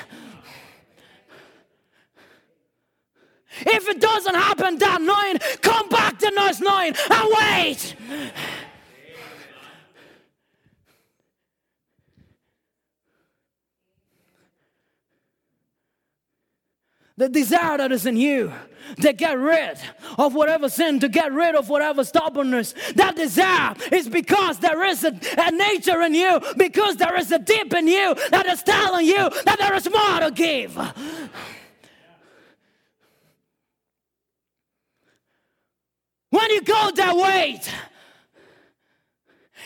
If 3.64 3.88
it 3.90 4.02
doesn't 4.02 4.36
happen 4.36 4.78
that 4.80 5.02
night, 5.02 5.60
come 5.62 5.88
back 5.90 6.20
the 6.20 6.32
next 6.32 6.62
night 6.62 6.98
and 7.10 7.30
wait. 7.38 7.96
the 17.18 17.30
desire 17.30 17.78
that 17.78 17.92
is 17.92 18.08
in 18.08 18.18
you 18.18 18.52
to 19.02 19.14
get 19.14 19.38
rid 19.38 19.78
of 20.18 20.34
whatever 20.34 20.70
sin, 20.70 21.00
to 21.00 21.10
get 21.10 21.32
rid 21.32 21.56
of 21.56 21.70
whatever 21.70 22.04
stubbornness. 22.04 22.74
That 22.96 23.16
desire 23.16 23.76
is 23.92 24.10
because 24.10 24.60
there 24.60 24.84
is 24.84 25.04
a, 25.04 25.18
a, 25.38 25.52
nature 25.52 26.02
in 26.02 26.14
you, 26.14 26.40
because 26.58 26.98
there 26.98 27.18
is 27.18 27.32
a 27.32 27.40
deep 27.40 27.74
in 27.74 27.88
you 27.88 28.16
that 28.30 28.46
is 28.48 28.64
telling 28.64 29.06
you 29.06 29.30
that 29.46 29.58
there 29.60 29.76
is 29.76 29.90
more 29.90 30.20
to 30.20 30.32
give. 30.32 30.76
When 36.30 36.50
you 36.50 36.62
go 36.62 36.92
that 36.96 37.16
way, 37.18 37.60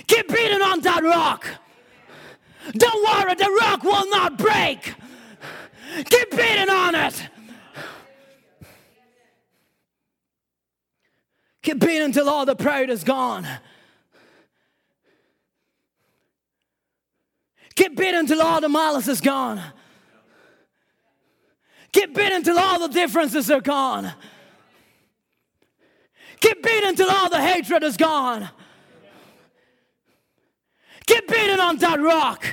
keep 0.07 0.27
beating 0.27 0.61
on 0.61 0.81
that 0.81 1.03
rock. 1.03 1.47
Don't 2.71 3.03
worry, 3.03 3.35
the 3.35 3.57
rock 3.61 3.83
will 3.83 4.09
not 4.09 4.37
break. 4.37 4.95
Keep 5.95 6.31
beating 6.31 6.69
on 6.69 6.95
it. 6.95 7.29
Keep 11.65 11.79
beating 11.79 12.03
until 12.03 12.29
all 12.29 12.45
the 12.45 12.55
pride 12.55 12.91
is 12.91 13.03
gone. 13.03 13.47
Keep 17.73 17.97
beating 17.97 18.19
until 18.19 18.39
all 18.43 18.61
the 18.61 18.69
malice 18.69 19.07
is 19.07 19.19
gone. 19.19 19.59
Keep 21.91 22.13
beating 22.13 22.35
until 22.35 22.59
all 22.59 22.87
the 22.87 22.93
differences 22.93 23.49
are 23.49 23.61
gone. 23.61 24.13
Keep 26.39 26.61
beating 26.61 26.89
until 26.89 27.09
all 27.09 27.31
the 27.31 27.41
hatred 27.41 27.81
is 27.83 27.97
gone. 27.97 28.47
Keep 31.07 31.27
beating 31.27 31.59
on 31.59 31.77
that 31.77 31.99
rock. 31.99 32.45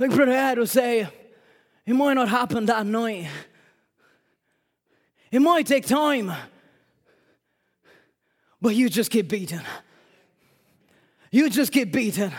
Like 0.00 0.10
Brother 0.10 0.32
Ed 0.32 0.58
would 0.58 0.68
say, 0.68 1.06
it 1.86 1.94
might 1.94 2.14
not 2.14 2.28
happen 2.28 2.66
that 2.66 2.84
night. 2.84 3.28
It 5.32 5.40
might 5.40 5.66
take 5.66 5.86
time, 5.86 6.30
but 8.60 8.76
you 8.76 8.90
just 8.90 9.10
keep 9.10 9.28
beating. 9.28 9.62
You 11.30 11.48
just 11.48 11.72
keep 11.72 11.90
beating. 11.90 12.30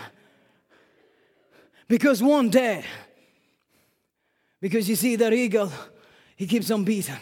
Because 1.87 2.21
one 2.21 2.51
day, 2.51 2.85
because 4.61 4.87
you 4.87 4.95
see 4.95 5.15
that 5.15 5.33
eagle, 5.33 5.71
he 6.35 6.45
keeps 6.45 6.69
on 6.69 6.83
beating. 6.83 7.17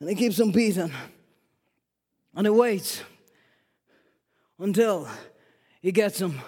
And 0.00 0.08
he 0.08 0.14
keeps 0.14 0.40
on 0.40 0.50
beating. 0.50 0.90
And 2.34 2.46
he 2.46 2.50
waits 2.50 3.02
until 4.58 5.06
he 5.82 5.92
gets 5.92 6.18
some 6.18 6.40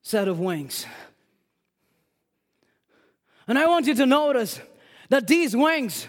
set 0.00 0.28
of 0.28 0.38
wings. 0.38 0.86
And 3.48 3.58
I 3.58 3.66
want 3.66 3.86
you 3.86 3.94
to 3.96 4.06
notice 4.06 4.60
that 5.12 5.26
these 5.26 5.54
wings 5.54 6.08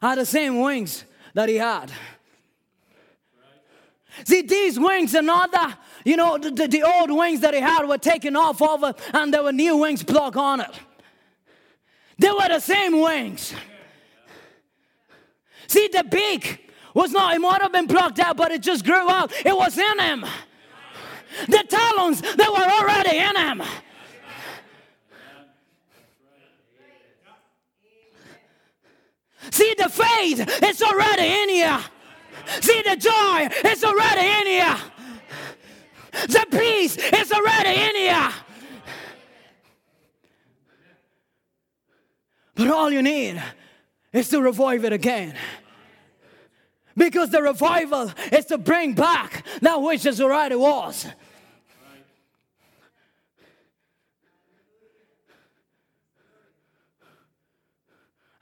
are 0.00 0.14
the 0.14 0.24
same 0.24 0.60
wings 0.60 1.02
that 1.34 1.48
he 1.48 1.56
had. 1.56 1.90
See, 4.24 4.42
these 4.42 4.78
wings 4.78 5.16
are 5.16 5.22
not 5.22 5.50
the, 5.50 5.74
you 6.04 6.16
know, 6.16 6.38
the, 6.38 6.52
the, 6.52 6.68
the, 6.68 6.82
old 6.84 7.10
wings 7.10 7.40
that 7.40 7.54
he 7.54 7.60
had 7.60 7.88
were 7.88 7.98
taken 7.98 8.36
off 8.36 8.62
of 8.62 8.84
it 8.84 9.00
and 9.12 9.34
there 9.34 9.42
were 9.42 9.50
new 9.50 9.78
wings 9.78 10.04
plugged 10.04 10.36
on 10.36 10.60
it. 10.60 10.70
They 12.18 12.30
were 12.30 12.46
the 12.48 12.60
same 12.60 13.00
wings. 13.00 13.52
See, 15.66 15.88
the 15.88 16.04
beak 16.04 16.70
was 16.94 17.10
not, 17.10 17.34
it 17.34 17.40
might 17.40 17.62
have 17.62 17.72
been 17.72 17.88
plucked 17.88 18.20
out, 18.20 18.36
but 18.36 18.52
it 18.52 18.62
just 18.62 18.84
grew 18.84 19.10
out. 19.10 19.32
It 19.44 19.56
was 19.56 19.76
in 19.76 19.98
him. 19.98 20.24
The 21.48 21.64
talons, 21.68 22.20
they 22.20 22.46
were 22.46 22.58
already 22.58 23.18
in 23.18 23.34
him. 23.34 23.62
See 29.50 29.67
the 29.78 29.88
faith, 29.88 30.44
it's 30.62 30.82
already 30.82 31.22
in 31.22 31.48
you. 31.56 31.78
See 32.60 32.82
the 32.82 32.96
joy, 32.96 33.48
it's 33.64 33.84
already 33.84 34.26
in 34.26 34.46
you. 34.58 34.74
The 36.26 36.46
peace, 36.50 36.96
it's 36.98 37.32
already 37.32 37.80
in 37.80 37.96
you. 37.96 38.30
But 42.54 42.70
all 42.70 42.90
you 42.90 43.02
need 43.02 43.40
is 44.12 44.28
to 44.30 44.42
revive 44.42 44.84
it 44.84 44.92
again. 44.92 45.34
Because 46.96 47.30
the 47.30 47.40
revival 47.40 48.12
is 48.32 48.46
to 48.46 48.58
bring 48.58 48.94
back 48.94 49.44
that 49.60 49.80
which 49.80 50.04
is 50.04 50.20
already 50.20 50.56
was. 50.56 51.06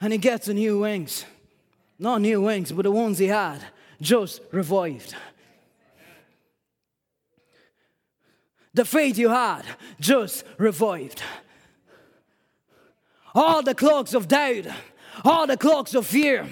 And 0.00 0.12
he 0.12 0.18
gets 0.18 0.48
new 0.48 0.80
wings. 0.80 1.24
Not 1.98 2.20
new 2.20 2.42
wings, 2.42 2.72
but 2.72 2.82
the 2.82 2.90
ones 2.90 3.18
he 3.18 3.28
had 3.28 3.62
just 4.00 4.40
revived. 4.52 5.14
The 8.74 8.84
faith 8.84 9.16
you 9.16 9.30
had 9.30 9.62
just 9.98 10.44
revived. 10.58 11.22
All 13.34 13.62
the 13.62 13.74
clocks 13.74 14.12
of 14.12 14.28
doubt, 14.28 14.66
all 15.24 15.46
the 15.46 15.56
clocks 15.56 15.94
of 15.94 16.06
fear, 16.06 16.46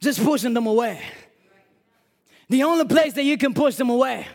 just 0.00 0.22
pushing 0.22 0.54
them 0.54 0.66
away. 0.66 1.02
The 2.50 2.62
only 2.62 2.84
place 2.84 3.14
that 3.14 3.24
you 3.24 3.36
can 3.36 3.54
push 3.54 3.76
them 3.76 3.90
away 3.90 4.26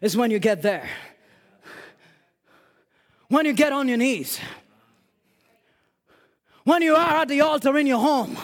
is 0.00 0.16
when 0.16 0.30
you 0.30 0.38
get 0.38 0.62
there. 0.62 0.88
When 3.28 3.46
you 3.46 3.52
get 3.52 3.72
on 3.72 3.88
your 3.88 3.96
knees. 3.96 4.40
When 6.64 6.82
you 6.82 6.94
are 6.94 7.22
at 7.22 7.28
the 7.28 7.40
altar 7.40 7.76
in 7.76 7.86
your 7.86 7.98
home. 7.98 8.38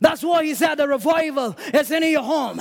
That's 0.00 0.22
why 0.22 0.44
he 0.44 0.54
said 0.54 0.76
the 0.76 0.88
revival 0.88 1.56
is 1.72 1.90
in 1.90 2.02
your 2.04 2.22
home. 2.22 2.60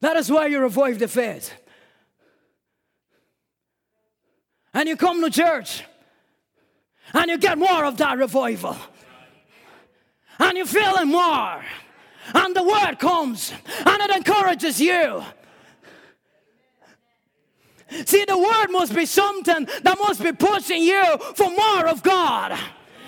That 0.00 0.16
is 0.16 0.30
why 0.30 0.46
you 0.46 0.60
revive 0.60 0.98
the 0.98 1.08
faith. 1.08 1.52
And 4.72 4.88
you 4.88 4.96
come 4.96 5.22
to 5.22 5.30
church 5.30 5.84
and 7.12 7.30
you 7.30 7.38
get 7.38 7.58
more 7.58 7.84
of 7.84 7.96
that 7.98 8.18
revival. 8.18 8.76
And 10.38 10.56
you 10.56 10.64
feel 10.64 10.94
it 10.96 11.06
more. 11.06 11.64
And 12.34 12.54
the 12.54 12.62
word 12.62 12.98
comes 12.98 13.52
and 13.84 14.02
it 14.02 14.10
encourages 14.16 14.80
you. 14.80 15.22
See, 18.06 18.24
the 18.24 18.38
word 18.38 18.68
must 18.70 18.94
be 18.94 19.06
something 19.06 19.66
that 19.82 19.98
must 19.98 20.22
be 20.22 20.32
pushing 20.32 20.82
you 20.82 21.04
for 21.34 21.50
more 21.50 21.86
of 21.86 22.02
God. 22.02 22.58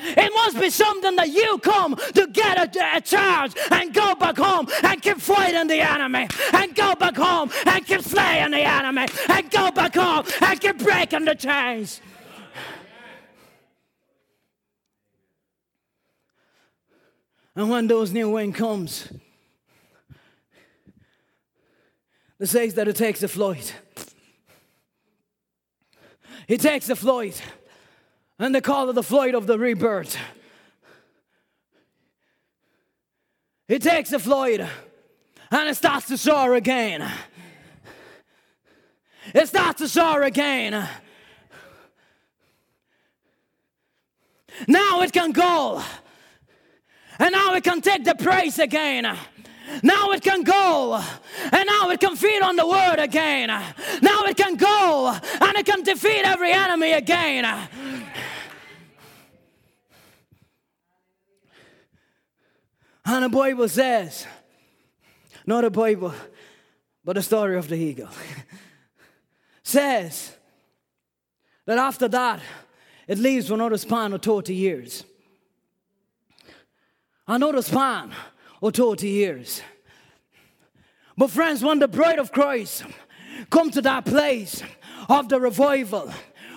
It 0.05 0.33
must 0.35 0.59
be 0.59 0.71
something 0.71 1.15
that 1.17 1.29
you 1.29 1.59
come 1.59 1.97
to 2.15 2.27
get 2.27 2.59
a, 2.59 2.97
a, 2.97 3.01
charge 3.01 3.53
and 3.71 3.95
go 3.95 4.15
back 4.17 4.37
home 4.37 4.69
and 4.83 5.01
keep 5.01 5.19
fighting 5.19 5.69
the 5.69 5.81
enemy 5.81 6.27
and 6.53 6.75
go 6.75 6.97
back 6.97 7.17
home 7.17 7.51
and 7.67 7.87
keep 7.87 8.03
slaying 8.03 8.51
the 8.51 8.63
enemy 8.63 9.07
and 9.29 9.51
go 9.51 9.71
back 9.71 9.95
home 9.95 10.27
and 10.41 10.61
keep 10.61 10.79
breaking 10.79 11.25
the 11.25 11.37
chains. 11.37 12.01
And 17.55 17.71
when 17.71 17.87
those 17.87 18.13
new 18.13 18.31
wind 18.31 18.55
comes, 18.55 19.13
it 22.41 22.47
says 22.47 22.75
that 22.75 22.89
it 22.89 22.97
takes 22.97 23.23
a 23.23 23.29
flight. 23.29 23.77
It 26.53 26.61
takes 26.61 26.87
the 26.87 26.97
Floyd 26.97 27.35
And 28.39 28.55
they 28.55 28.61
call 28.61 28.91
it 28.91 28.93
the 28.93 29.03
Floyd 29.03 29.35
of 29.35 29.47
the 29.47 29.59
rebirth. 29.59 30.19
It 33.69 33.81
takes 33.81 34.11
the 34.11 34.19
Floyd 34.19 34.69
and 35.51 35.69
it 35.71 35.77
starts 35.77 36.09
to 36.09 36.19
soar 36.19 36.55
again. 36.55 37.11
It 39.35 39.49
starts 39.49 39.79
to 39.79 39.89
soar 39.89 40.25
again. 40.25 40.73
Now 44.69 45.01
it 45.01 45.13
can 45.15 45.33
go. 45.33 45.83
And 47.19 47.33
now 47.33 47.55
it 47.55 47.65
can 47.65 47.81
take 47.81 48.05
the 48.05 48.15
praise 48.15 48.59
again. 48.59 49.07
Now 49.83 50.11
it 50.11 50.23
can 50.23 50.43
go. 50.43 51.03
And 51.53 51.67
now 51.67 51.91
it 51.91 52.01
can 52.01 52.17
feed 52.17 52.43
on 52.43 52.57
the 52.57 52.67
word 52.67 52.99
again. 52.99 53.49
Now 53.49 54.25
it 54.25 54.37
can 54.37 54.57
go. 54.57 55.17
And 55.41 55.57
it 55.57 55.67
can 55.67 55.83
defeat 55.83 56.23
every 56.25 56.53
enemy 56.53 56.93
again. 56.93 57.45
And 63.05 63.25
the 63.25 63.29
Bible 63.29 63.69
says, 63.69 64.27
not 65.47 65.63
the 65.63 65.71
Bible, 65.71 66.15
but 67.05 67.17
the 67.17 67.23
story 67.23 67.57
of 67.57 67.69
the 67.69 67.75
eagle, 67.75 68.09
says 69.63 70.37
that 71.67 71.79
after 71.79 72.09
that, 72.09 72.41
it 73.09 73.19
leaves 73.19 73.49
for 73.49 73.55
another 73.55 73.77
span 73.77 74.13
of 74.13 74.23
30 74.23 74.55
years. 74.55 75.05
Another 77.27 77.63
span 77.63 78.13
of 78.63 78.75
30 78.75 79.09
years. 79.09 79.63
But 81.17 81.31
friends, 81.31 81.63
when 81.63 81.79
the 81.79 81.89
bride 81.89 82.19
of 82.19 82.33
Christ 82.33 82.85
come 83.51 83.71
to 83.73 83.83
that 83.83 84.05
place 84.05 84.63
of 85.09 85.29
the 85.29 85.41
revival, 85.41 86.13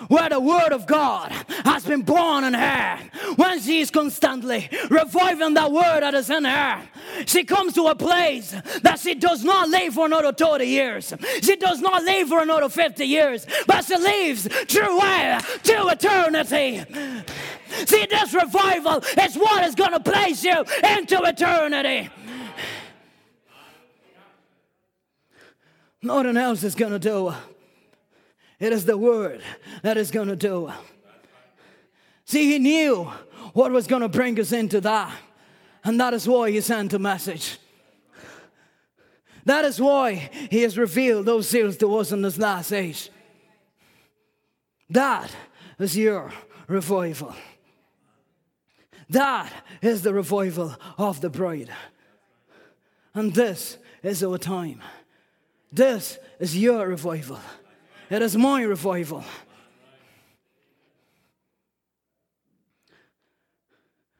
where 0.08 0.30
the 0.30 0.40
word 0.40 0.72
of 0.72 0.86
God 0.86 1.32
has 1.64 1.84
been 1.84 2.04
born 2.04 2.44
in 2.44 2.54
her, 2.54 3.00
when 3.38 3.60
she 3.60 3.80
is 3.80 3.90
constantly 3.90 4.70
reviving 4.90 5.56
that 5.56 5.72
word 5.72 6.02
that 6.02 6.14
is 6.14 6.30
in 6.30 6.46
her, 6.46 6.82
she 7.26 7.44
comes 7.44 7.74
to 7.74 7.88
a 7.88 7.96
place 7.96 8.56
that 8.84 9.00
she 9.00 9.16
does 9.16 9.44
not 9.44 9.70
live 9.70 9.96
for 9.96 10.06
another 10.06 10.32
30 10.32 10.66
years. 10.66 11.14
She 11.42 11.56
does 11.56 11.82
not 11.82 12.04
live 12.04 12.30
for 12.30 12.42
another 12.42 12.70
50 12.70 13.04
years, 13.06 13.48
but 13.66 13.84
she 13.86 13.98
lives 13.98 14.48
through? 14.48 15.00
To 15.64 15.88
eternity. 15.88 16.84
See, 17.86 18.06
this 18.06 18.34
revival 18.34 19.04
is 19.22 19.36
what 19.36 19.64
is 19.66 19.76
going 19.76 19.92
to 19.92 20.00
place 20.00 20.44
you 20.44 20.64
into 20.98 21.22
eternity. 21.24 22.10
Nothing 26.02 26.38
else 26.38 26.64
is 26.64 26.76
going 26.76 26.92
to 26.92 27.00
do. 27.00 27.34
It 28.60 28.72
is 28.72 28.86
the 28.86 28.98
word 28.98 29.42
that 29.82 29.98
is 29.98 30.12
going 30.12 30.28
to 30.28 30.36
do. 30.36 30.68
It. 30.68 30.76
See, 32.26 32.52
he 32.52 32.60
knew 32.60 33.12
what 33.54 33.72
was 33.72 33.88
going 33.88 34.02
to 34.02 34.10
bring 34.10 34.40
us 34.40 34.52
into 34.52 34.82
that. 34.82 35.12
And 35.84 36.00
that 36.00 36.14
is 36.14 36.28
why 36.28 36.52
he 36.52 36.62
sent 36.62 36.94
a 36.94 37.00
message. 37.00 37.58
That 39.46 39.66
is 39.66 39.80
why 39.80 40.32
he 40.50 40.64
has 40.64 40.78
revealed 40.78 41.26
those 41.26 41.48
seals 41.48 41.78
to 41.78 41.96
us 41.98 42.12
in 42.12 42.24
this 42.24 42.38
last 42.38 42.72
age. 42.72 43.12
That 44.90 45.32
is 45.80 45.96
your 45.96 46.32
revival. 46.68 47.36
That 49.10 49.52
is 49.82 50.02
the 50.02 50.14
revival 50.14 50.76
of 50.98 51.22
the 51.22 51.30
bride. 51.30 51.70
And 53.14 53.34
this 53.34 53.78
is 54.04 54.24
our 54.24 54.38
time. 54.38 54.82
This 55.72 56.18
is 56.40 56.58
your 56.58 56.88
revival. 56.88 57.40
It 58.10 58.22
is 58.22 58.36
my 58.36 58.64
revival. 58.64 59.24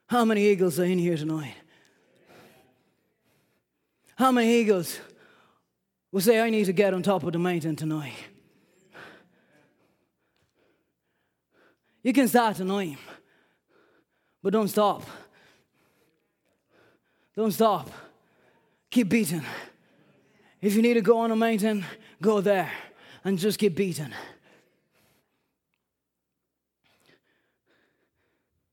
How 0.08 0.24
many 0.24 0.46
eagles 0.46 0.80
are 0.80 0.86
in 0.86 1.00
here 1.00 1.18
tonight? 1.18 1.56
How 4.16 4.32
many 4.32 4.54
eagles 4.56 5.00
will 6.12 6.22
say, 6.22 6.40
I 6.40 6.50
need 6.50 6.66
to 6.66 6.74
get 6.74 6.94
on 6.94 7.04
top 7.04 7.24
of 7.24 7.34
the 7.34 7.40
mountain 7.40 7.76
tonight? 7.76 8.14
You 12.02 12.14
can 12.14 12.28
start 12.28 12.56
tonight, 12.56 12.98
but 14.46 14.54
don't 14.54 14.68
stop. 14.68 15.02
Don't 17.36 17.52
stop. 17.52 17.90
Keep 18.92 19.10
beating. 19.10 19.42
If 20.62 20.76
you 20.76 20.84
need 20.84 20.94
to 20.94 21.02
go 21.02 21.18
on 21.18 21.32
a 21.32 21.36
mountain, 21.36 21.84
go 22.22 22.42
there 22.42 22.72
and 23.24 23.40
just 23.40 23.58
get 23.58 23.76
beaten. 23.76 24.14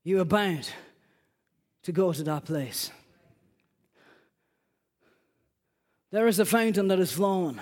You 0.03 0.21
are 0.21 0.25
bound 0.25 0.69
to 1.81 1.91
go 1.91 2.13
to 2.13 2.23
that 2.23 2.45
place. 2.45 2.91
There 6.11 6.27
is 6.27 6.37
a 6.37 6.45
fountain 6.45 6.87
that 6.89 6.99
is 6.99 7.11
flowing. 7.11 7.59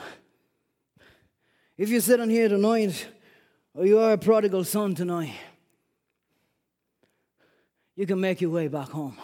If 1.78 1.88
you're 1.88 2.02
sitting 2.02 2.30
here 2.30 2.50
tonight, 2.50 3.08
or 3.74 3.86
you 3.86 4.00
are 4.00 4.12
a 4.12 4.18
prodigal 4.18 4.66
son 4.66 4.96
tonight, 4.96 5.32
you 8.02 8.08
can 8.08 8.20
make 8.20 8.42
your 8.42 8.50
way 8.50 8.68
back 8.68 8.90
home. 8.90 9.16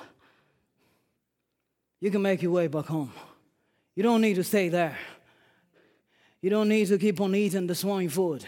You 2.00 2.12
can 2.12 2.22
make 2.22 2.44
your 2.44 2.52
way 2.52 2.68
back 2.68 2.86
home. 2.86 3.12
You 3.96 4.04
don't 4.04 4.22
need 4.22 4.36
to 4.36 4.44
stay 4.44 4.70
there. 4.70 4.96
You 6.44 6.52
don't 6.52 6.70
need 6.70 6.88
to 6.90 7.00
keep 7.00 7.20
on 7.20 7.34
eating 7.34 7.66
the 7.66 7.74
swine 7.74 8.10
food. 8.10 8.46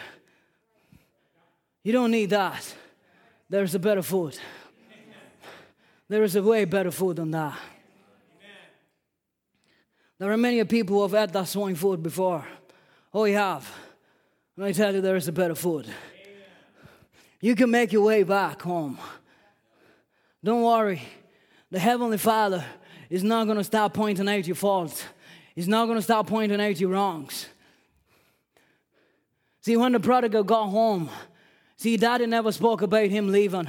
You 1.84 1.94
don't 1.94 2.12
need 2.12 2.30
that. 2.30 2.76
There's 3.50 3.74
a 3.74 3.80
better 3.80 4.04
food. 4.04 4.38
There 6.08 6.22
is 6.22 6.36
a 6.36 6.44
way 6.44 6.66
better 6.66 6.92
food 6.92 7.16
than 7.16 7.32
that. 7.32 7.58
There 10.20 10.32
are 10.32 10.38
many 10.38 10.64
people 10.66 10.98
who 10.98 11.02
have 11.02 11.20
had 11.20 11.34
that 11.34 11.48
swine 11.48 11.74
food 11.74 12.04
before. 12.04 12.46
Oh, 13.12 13.26
you 13.26 13.36
have. 13.36 13.68
And 14.56 14.64
I 14.64 14.74
tell 14.74 14.94
you, 14.94 15.02
there 15.02 15.16
is 15.16 15.28
a 15.28 15.32
better 15.32 15.56
food. 15.56 15.88
You 17.42 17.56
can 17.56 17.72
make 17.72 17.92
your 17.92 18.04
way 18.04 18.22
back 18.22 18.62
home. 18.62 19.00
Don't 20.44 20.64
worry. 20.64 21.02
The 21.72 21.80
Heavenly 21.80 22.18
Father 22.18 22.64
is 23.10 23.24
not 23.24 23.46
going 23.46 23.58
to 23.58 23.64
stop 23.64 23.94
pointing 23.94 24.28
out 24.30 24.48
your 24.48 24.56
faults. 24.56 25.04
He's 25.56 25.68
not 25.68 25.86
going 25.86 25.98
to 25.98 26.02
stop 26.02 26.28
pointing 26.28 26.62
out 26.62 26.80
your 26.80 26.92
wrongs. 26.92 27.48
See, 29.62 29.76
when 29.76 29.92
the 29.92 30.00
prodigal 30.00 30.44
got 30.44 30.68
home, 30.68 31.10
see, 31.76 31.98
daddy 31.98 32.26
never 32.26 32.52
spoke 32.52 32.82
about 32.82 33.10
him 33.10 33.32
leaving. 33.32 33.68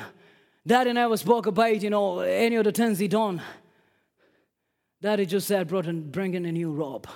Daddy 0.66 0.92
never 0.92 1.16
spoke 1.16 1.46
about, 1.46 1.82
you 1.82 1.90
know, 1.90 2.20
any 2.20 2.56
of 2.56 2.64
the 2.64 2.72
things 2.72 2.98
he 2.98 3.08
done. 3.08 3.42
Daddy 5.02 5.26
just 5.26 5.48
said, 5.48 5.66
bring 5.66 6.34
in 6.34 6.44
a 6.44 6.52
new 6.52 6.70
robe. 6.70 7.08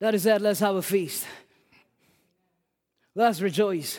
Daddy 0.00 0.18
said, 0.18 0.42
let's 0.42 0.60
have 0.60 0.76
a 0.76 0.82
feast. 0.82 1.24
Let's 3.14 3.40
rejoice. 3.40 3.98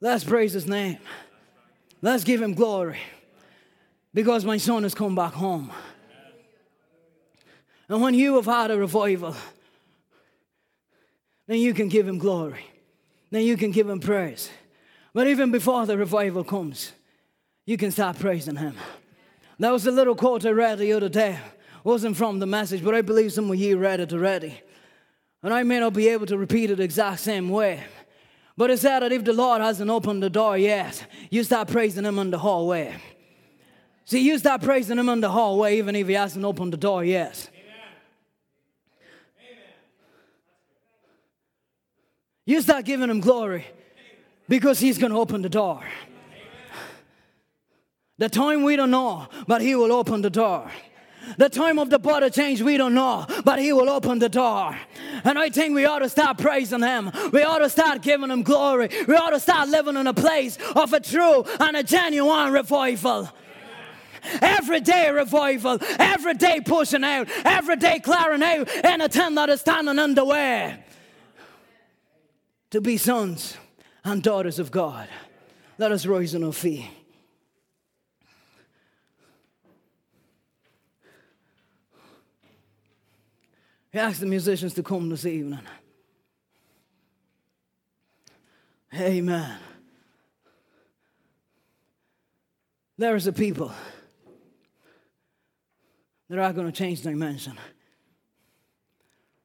Let's 0.00 0.24
praise 0.24 0.52
his 0.52 0.66
name. 0.66 0.98
Let's 2.00 2.24
give 2.24 2.40
him 2.40 2.54
glory. 2.54 2.98
Because 4.14 4.44
my 4.44 4.56
son 4.56 4.82
has 4.82 4.94
come 4.94 5.14
back 5.14 5.34
home. 5.34 5.70
And 7.88 8.00
when 8.00 8.14
you 8.14 8.36
have 8.36 8.46
had 8.46 8.70
a 8.70 8.78
revival, 8.78 9.36
then 11.46 11.58
you 11.58 11.74
can 11.74 11.88
give 11.88 12.06
him 12.08 12.18
glory. 12.18 12.64
Then 13.30 13.44
you 13.44 13.56
can 13.56 13.72
give 13.72 13.88
him 13.88 14.00
praise. 14.00 14.50
But 15.12 15.26
even 15.26 15.50
before 15.50 15.86
the 15.86 15.98
revival 15.98 16.44
comes, 16.44 16.92
you 17.66 17.76
can 17.76 17.90
start 17.90 18.18
praising 18.18 18.56
him. 18.56 18.76
That 19.58 19.72
was 19.72 19.86
a 19.86 19.90
little 19.90 20.14
quote 20.14 20.46
I 20.46 20.50
read 20.50 20.78
the 20.78 20.92
other 20.92 21.08
day. 21.08 21.32
It 21.32 21.84
wasn't 21.84 22.16
from 22.16 22.38
the 22.38 22.46
message, 22.46 22.82
but 22.82 22.94
I 22.94 23.02
believe 23.02 23.32
some 23.32 23.50
of 23.50 23.56
you 23.56 23.76
read 23.76 24.00
it 24.00 24.12
already. 24.12 24.60
And 25.42 25.52
I 25.52 25.62
may 25.62 25.80
not 25.80 25.92
be 25.92 26.08
able 26.08 26.26
to 26.26 26.38
repeat 26.38 26.70
it 26.70 26.76
the 26.76 26.82
exact 26.82 27.20
same 27.20 27.48
way. 27.48 27.84
But 28.60 28.68
it's 28.68 28.82
said 28.82 29.00
that 29.00 29.10
if 29.10 29.24
the 29.24 29.32
Lord 29.32 29.62
hasn't 29.62 29.90
opened 29.90 30.22
the 30.22 30.28
door 30.28 30.58
yet, 30.58 31.06
you 31.30 31.42
start 31.44 31.68
praising 31.68 32.04
him 32.04 32.18
in 32.18 32.30
the 32.30 32.36
hallway. 32.36 32.94
See, 34.04 34.20
you 34.20 34.36
start 34.36 34.60
praising 34.60 34.98
him 34.98 35.08
in 35.08 35.22
the 35.22 35.30
hallway 35.30 35.78
even 35.78 35.96
if 35.96 36.06
he 36.06 36.12
hasn't 36.12 36.44
opened 36.44 36.74
the 36.74 36.76
door 36.76 37.02
yet. 37.02 37.48
You 42.44 42.60
start 42.60 42.84
giving 42.84 43.08
him 43.08 43.20
glory 43.20 43.64
because 44.46 44.78
he's 44.78 44.98
going 44.98 45.12
to 45.12 45.18
open 45.18 45.40
the 45.40 45.48
door. 45.48 45.82
The 48.18 48.28
time 48.28 48.62
we 48.62 48.76
don't 48.76 48.90
know, 48.90 49.26
but 49.46 49.62
he 49.62 49.74
will 49.74 49.90
open 49.90 50.20
the 50.20 50.28
door. 50.28 50.70
The 51.36 51.48
time 51.48 51.78
of 51.78 51.90
the 51.90 51.98
border 51.98 52.30
change 52.30 52.62
we 52.62 52.76
don't 52.76 52.94
know, 52.94 53.26
but 53.44 53.58
he 53.58 53.72
will 53.72 53.88
open 53.88 54.18
the 54.18 54.28
door. 54.28 54.76
And 55.24 55.38
I 55.38 55.50
think 55.50 55.74
we 55.74 55.84
ought 55.84 56.00
to 56.00 56.08
start 56.08 56.38
praising 56.38 56.82
him. 56.82 57.10
We 57.32 57.42
ought 57.42 57.58
to 57.58 57.70
start 57.70 58.02
giving 58.02 58.30
him 58.30 58.42
glory. 58.42 58.88
We 59.06 59.14
ought 59.14 59.30
to 59.30 59.40
start 59.40 59.68
living 59.68 59.96
in 59.96 60.06
a 60.06 60.14
place 60.14 60.58
of 60.74 60.92
a 60.92 61.00
true 61.00 61.44
and 61.58 61.76
a 61.76 61.82
genuine 61.82 62.52
revival. 62.52 63.28
Every 64.42 64.80
day 64.80 65.10
revival, 65.10 65.78
every 65.98 66.34
day 66.34 66.60
pushing 66.60 67.04
out, 67.04 67.28
every 67.44 67.76
day 67.76 68.00
clearing 68.00 68.42
out 68.42 68.68
anything 68.84 69.34
that 69.34 69.48
is 69.48 69.60
standing 69.60 69.98
in 69.98 70.14
way 70.26 70.84
to 72.70 72.80
be 72.80 72.96
sons 72.96 73.56
and 74.04 74.22
daughters 74.22 74.58
of 74.58 74.70
God. 74.70 75.08
Let 75.78 75.92
us 75.92 76.06
rise 76.06 76.34
on 76.34 76.44
our 76.44 76.52
feet. 76.52 76.86
We 83.92 83.98
ask 83.98 84.20
the 84.20 84.26
musicians 84.26 84.74
to 84.74 84.82
come 84.82 85.08
this 85.08 85.26
evening. 85.26 85.60
Amen. 88.94 89.58
There 92.96 93.16
is 93.16 93.26
a 93.26 93.32
people 93.32 93.72
that 96.28 96.38
are 96.38 96.52
going 96.52 96.66
to 96.66 96.72
change 96.72 97.02
dimension. 97.02 97.58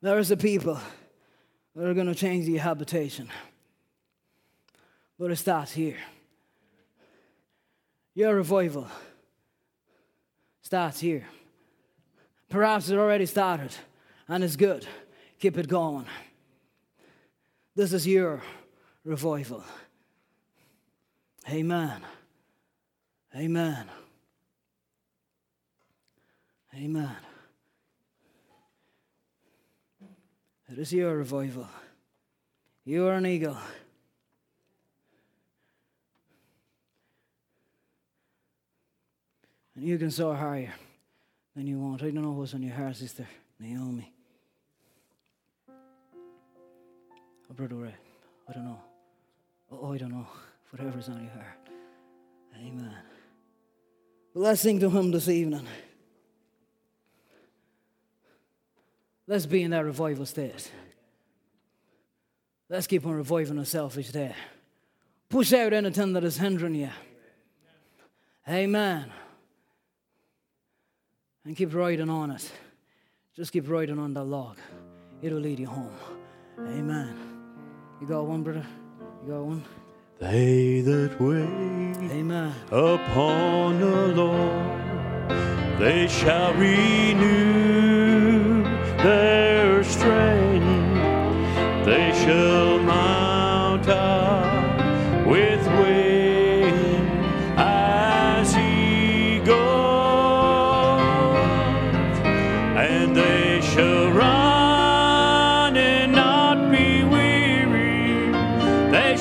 There 0.01 0.19
is 0.19 0.29
a 0.29 0.37
people 0.37 0.79
that 1.75 1.87
are 1.87 1.93
going 1.93 2.07
to 2.07 2.15
change 2.15 2.45
the 2.45 2.57
habitation. 2.57 3.29
But 5.17 5.31
it 5.31 5.37
starts 5.37 5.71
here. 5.71 5.97
Your 8.13 8.35
revival 8.35 8.87
starts 10.61 10.99
here. 10.99 11.27
Perhaps 12.49 12.89
it 12.89 12.97
already 12.97 13.25
started 13.25 13.71
and 14.27 14.43
it's 14.43 14.55
good. 14.55 14.85
Keep 15.39 15.57
it 15.57 15.67
going. 15.67 16.05
This 17.75 17.93
is 17.93 18.07
your 18.07 18.41
revival. 19.03 19.63
Amen. 21.49 22.01
Amen. 23.35 23.89
Amen. 26.73 27.15
It 30.71 30.79
is 30.79 30.91
your 30.91 31.15
revival. 31.15 31.67
You 32.85 33.07
are 33.07 33.13
an 33.13 33.25
eagle. 33.25 33.57
And 39.75 39.83
you 39.83 39.97
can 39.97 40.09
soar 40.09 40.35
higher 40.35 40.73
than 41.55 41.67
you 41.67 41.77
want. 41.77 42.01
I 42.01 42.05
don't 42.05 42.23
know 42.23 42.31
what's 42.31 42.53
on 42.53 42.63
your 42.63 42.73
heart, 42.73 42.95
Sister 42.95 43.27
Naomi. 43.59 44.14
Oh, 47.49 47.53
Brother 47.53 47.93
I 48.47 48.53
don't 48.53 48.65
know. 48.65 48.79
Oh, 49.71 49.93
I 49.93 49.97
don't 49.97 50.11
know. 50.11 50.27
Whatever's 50.71 51.09
on 51.09 51.23
your 51.23 51.31
heart. 51.31 51.69
Amen. 52.57 52.95
Blessing 54.33 54.79
to 54.79 54.89
Him 54.89 55.11
this 55.11 55.27
evening. 55.27 55.65
Let's 59.27 59.45
be 59.45 59.63
in 59.63 59.71
that 59.71 59.85
revival 59.85 60.25
state. 60.25 60.71
Let's 62.69 62.87
keep 62.87 63.05
on 63.05 63.13
reviving 63.13 63.57
ourselves 63.57 63.97
each 63.97 64.11
day. 64.11 64.33
Push 65.29 65.53
out 65.53 65.73
anything 65.73 66.13
that 66.13 66.23
is 66.23 66.37
hindering 66.37 66.75
you. 66.75 66.89
Amen. 68.47 69.11
And 71.43 71.55
keep 71.55 71.73
riding 71.73 72.09
on 72.09 72.31
it. 72.31 72.51
Just 73.35 73.51
keep 73.51 73.69
riding 73.69 73.99
on 73.99 74.13
that 74.13 74.23
log. 74.23 74.57
It'll 75.21 75.39
lead 75.39 75.59
you 75.59 75.67
home. 75.67 75.91
Amen. 76.59 77.34
You 78.01 78.07
got 78.07 78.25
one, 78.25 78.43
brother? 78.43 78.65
You 79.25 79.31
got 79.31 79.41
one? 79.45 79.63
They 80.19 80.81
that 80.81 81.19
wait 81.19 82.11
Amen. 82.11 82.53
upon 82.69 83.79
the 83.79 84.07
Lord, 84.07 85.29
they 85.79 86.07
shall 86.07 86.53
renew 86.55 87.93
their 89.01 89.83
strength. 89.83 90.65
They 91.85 92.11
shall 92.13 92.74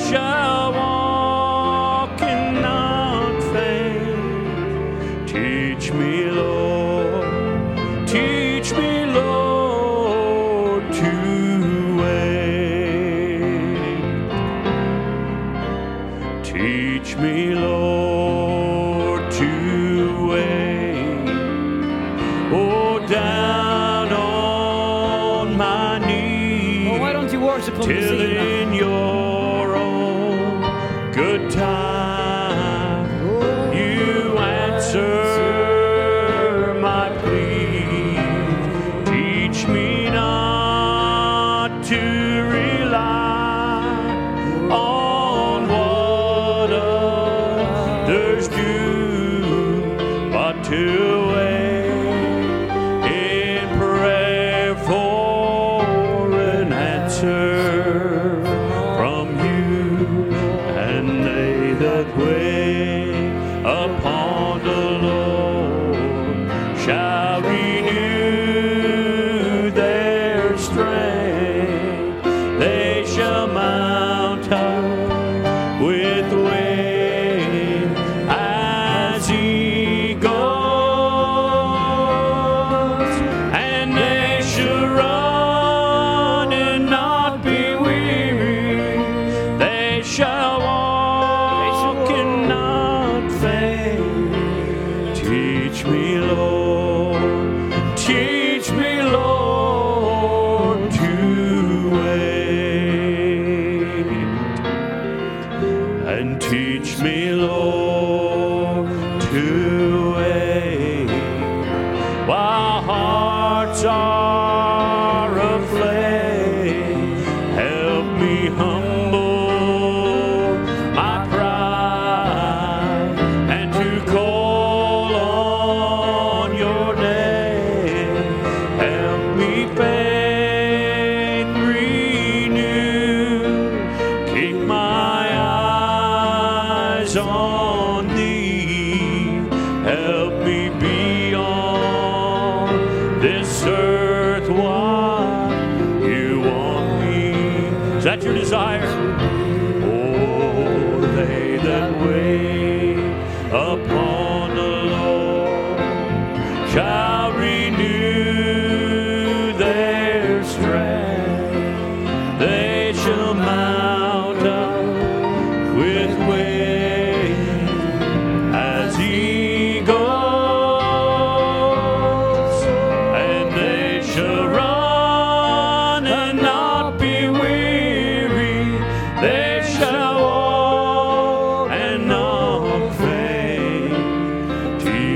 They 0.05 0.44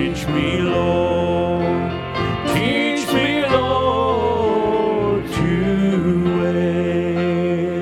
Teach 0.10 0.26
me, 0.30 0.62
Lord, 0.62 1.92
teach 2.48 3.06
me, 3.14 3.46
Lord, 3.46 5.24
to 5.34 6.42
wait. 6.42 7.76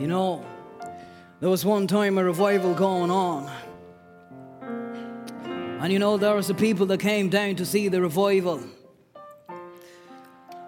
You 0.00 0.08
know, 0.08 0.44
there 1.38 1.48
was 1.48 1.64
one 1.64 1.86
time 1.86 2.18
a 2.18 2.24
revival 2.24 2.74
going 2.74 3.12
on. 3.12 3.48
And 4.60 5.92
you 5.92 6.00
know, 6.00 6.16
there 6.16 6.34
was 6.34 6.48
the 6.48 6.54
people 6.54 6.86
that 6.86 6.98
came 6.98 7.28
down 7.28 7.54
to 7.54 7.64
see 7.64 7.86
the 7.86 8.02
revival. 8.02 8.64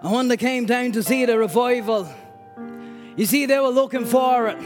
And 0.01 0.13
when 0.13 0.29
they 0.29 0.37
came 0.37 0.65
down 0.65 0.93
to 0.93 1.03
see 1.03 1.25
the 1.25 1.37
revival, 1.37 2.07
you 3.17 3.25
see, 3.25 3.45
they 3.45 3.59
were 3.59 3.67
looking 3.67 4.05
for 4.05 4.47
it. 4.47 4.57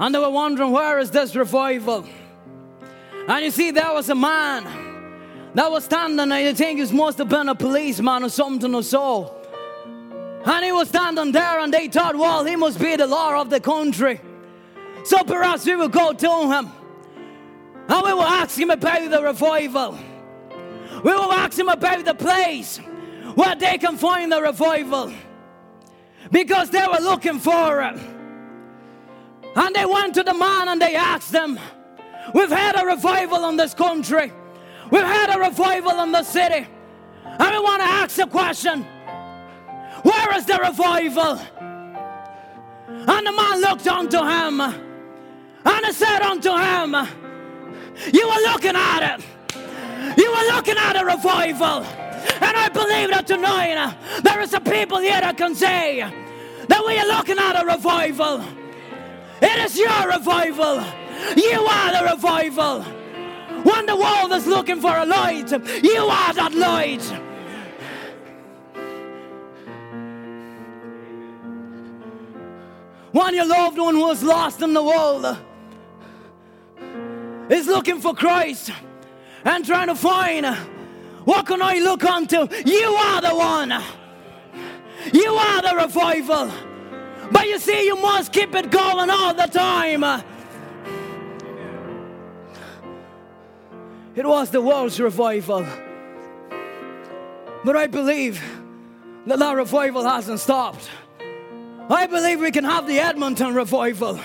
And 0.00 0.12
they 0.12 0.18
were 0.18 0.28
wondering, 0.30 0.72
where 0.72 0.98
is 0.98 1.12
this 1.12 1.36
revival? 1.36 2.04
And 3.30 3.44
you 3.44 3.52
see, 3.52 3.70
there 3.70 3.92
was 3.92 4.08
a 4.08 4.14
man 4.14 4.64
that 5.54 5.70
was 5.70 5.84
standing, 5.84 6.32
and 6.32 6.44
you 6.44 6.52
think 6.52 6.80
he 6.80 6.92
must 6.92 7.18
have 7.18 7.28
been 7.28 7.48
a 7.48 7.54
policeman 7.54 8.24
or 8.24 8.28
something 8.28 8.74
or 8.74 8.82
so. 8.82 9.36
And 10.44 10.64
he 10.64 10.72
was 10.72 10.88
standing 10.88 11.30
there, 11.30 11.60
and 11.60 11.72
they 11.72 11.86
thought, 11.86 12.16
well, 12.16 12.44
he 12.44 12.56
must 12.56 12.80
be 12.80 12.96
the 12.96 13.06
law 13.06 13.40
of 13.40 13.48
the 13.48 13.60
country. 13.60 14.20
So 15.04 15.22
perhaps 15.22 15.64
we 15.64 15.76
will 15.76 15.88
go 15.88 16.12
to 16.12 16.52
him 16.52 16.72
and 17.88 18.02
we 18.04 18.12
will 18.12 18.22
ask 18.22 18.58
him 18.58 18.70
about 18.70 19.10
the 19.10 19.22
revival. 19.22 19.98
We 21.04 21.12
will 21.12 21.32
ask 21.32 21.58
him 21.58 21.68
about 21.68 22.04
the 22.04 22.14
place 22.14 22.78
where 23.34 23.54
they 23.54 23.78
can 23.78 23.96
find 23.96 24.30
the 24.30 24.42
revival 24.42 25.12
because 26.30 26.70
they 26.70 26.86
were 26.86 27.00
looking 27.00 27.38
for 27.38 27.80
it. 27.82 27.96
And 29.56 29.74
they 29.74 29.86
went 29.86 30.14
to 30.14 30.22
the 30.22 30.34
man 30.34 30.68
and 30.68 30.80
they 30.80 30.94
asked 30.94 31.34
him, 31.34 31.58
We've 32.34 32.50
had 32.50 32.80
a 32.80 32.86
revival 32.86 33.48
in 33.48 33.56
this 33.56 33.74
country, 33.74 34.32
we've 34.90 35.02
had 35.02 35.34
a 35.34 35.38
revival 35.38 36.00
in 36.02 36.12
the 36.12 36.22
city, 36.22 36.66
and 37.24 37.50
we 37.50 37.58
want 37.60 37.82
to 37.82 37.88
ask 37.88 38.16
the 38.16 38.26
question 38.26 38.86
where 40.02 40.36
is 40.36 40.46
the 40.46 40.58
revival? 40.58 41.38
And 42.88 43.26
the 43.26 43.32
man 43.32 43.60
looked 43.60 43.86
unto 43.86 44.18
him 44.18 44.60
and 44.60 45.86
he 45.86 45.92
said 45.92 46.22
unto 46.22 46.50
him, 46.50 46.94
You 48.12 48.26
were 48.26 48.50
looking 48.50 48.76
at 48.76 49.18
it. 49.18 49.24
You 50.16 50.30
were 50.30 50.54
looking 50.54 50.76
at 50.76 50.96
a 50.96 51.04
revival. 51.04 51.84
And 52.40 52.56
I 52.56 52.68
believe 52.72 53.10
that 53.10 53.26
tonight 53.26 53.94
there 54.22 54.40
is 54.40 54.54
a 54.54 54.60
people 54.60 54.98
here 54.98 55.20
that 55.20 55.36
can 55.36 55.54
say 55.54 56.00
that 56.68 56.86
we 56.86 56.98
are 56.98 57.06
looking 57.06 57.38
at 57.38 57.62
a 57.62 57.66
revival. 57.66 58.42
It 59.42 59.58
is 59.64 59.78
your 59.78 60.08
revival. 60.08 60.82
You 61.36 61.60
are 61.60 61.92
the 61.92 62.10
revival. 62.12 62.82
When 63.62 63.86
the 63.86 63.96
world 63.96 64.32
is 64.32 64.46
looking 64.46 64.80
for 64.80 64.96
a 64.96 65.04
light, 65.04 65.50
you 65.82 66.04
are 66.04 66.32
that 66.34 66.54
light. 66.54 67.02
When 73.12 73.34
your 73.34 73.46
loved 73.46 73.78
one 73.78 73.98
was 73.98 74.22
lost 74.22 74.62
in 74.62 74.72
the 74.72 74.82
world 74.82 75.36
is 77.50 77.66
looking 77.66 78.00
for 78.00 78.14
Christ 78.14 78.70
and 79.44 79.64
trying 79.64 79.88
to 79.88 79.96
find 79.96 80.46
what 81.24 81.46
can 81.46 81.60
I 81.60 81.78
look 81.80 82.04
unto? 82.04 82.48
You 82.64 82.86
are 82.86 83.20
the 83.20 83.34
one. 83.34 83.74
You 85.12 85.34
are 85.34 85.62
the 85.62 85.76
revival. 85.84 86.50
But 87.30 87.46
you 87.46 87.58
see, 87.58 87.84
you 87.84 87.96
must 87.96 88.32
keep 88.32 88.54
it 88.54 88.70
going 88.70 89.10
all 89.10 89.34
the 89.34 89.46
time. 89.46 90.02
It 94.16 94.26
was 94.26 94.50
the 94.50 94.60
world's 94.60 94.98
revival. 94.98 95.64
But 97.64 97.76
I 97.76 97.86
believe 97.86 98.42
that 99.26 99.38
that 99.38 99.52
revival 99.54 100.02
hasn't 100.02 100.40
stopped. 100.40 100.90
I 101.88 102.06
believe 102.06 102.40
we 102.40 102.50
can 102.50 102.64
have 102.64 102.86
the 102.88 102.98
Edmonton 102.98 103.54
revival. 103.54 104.18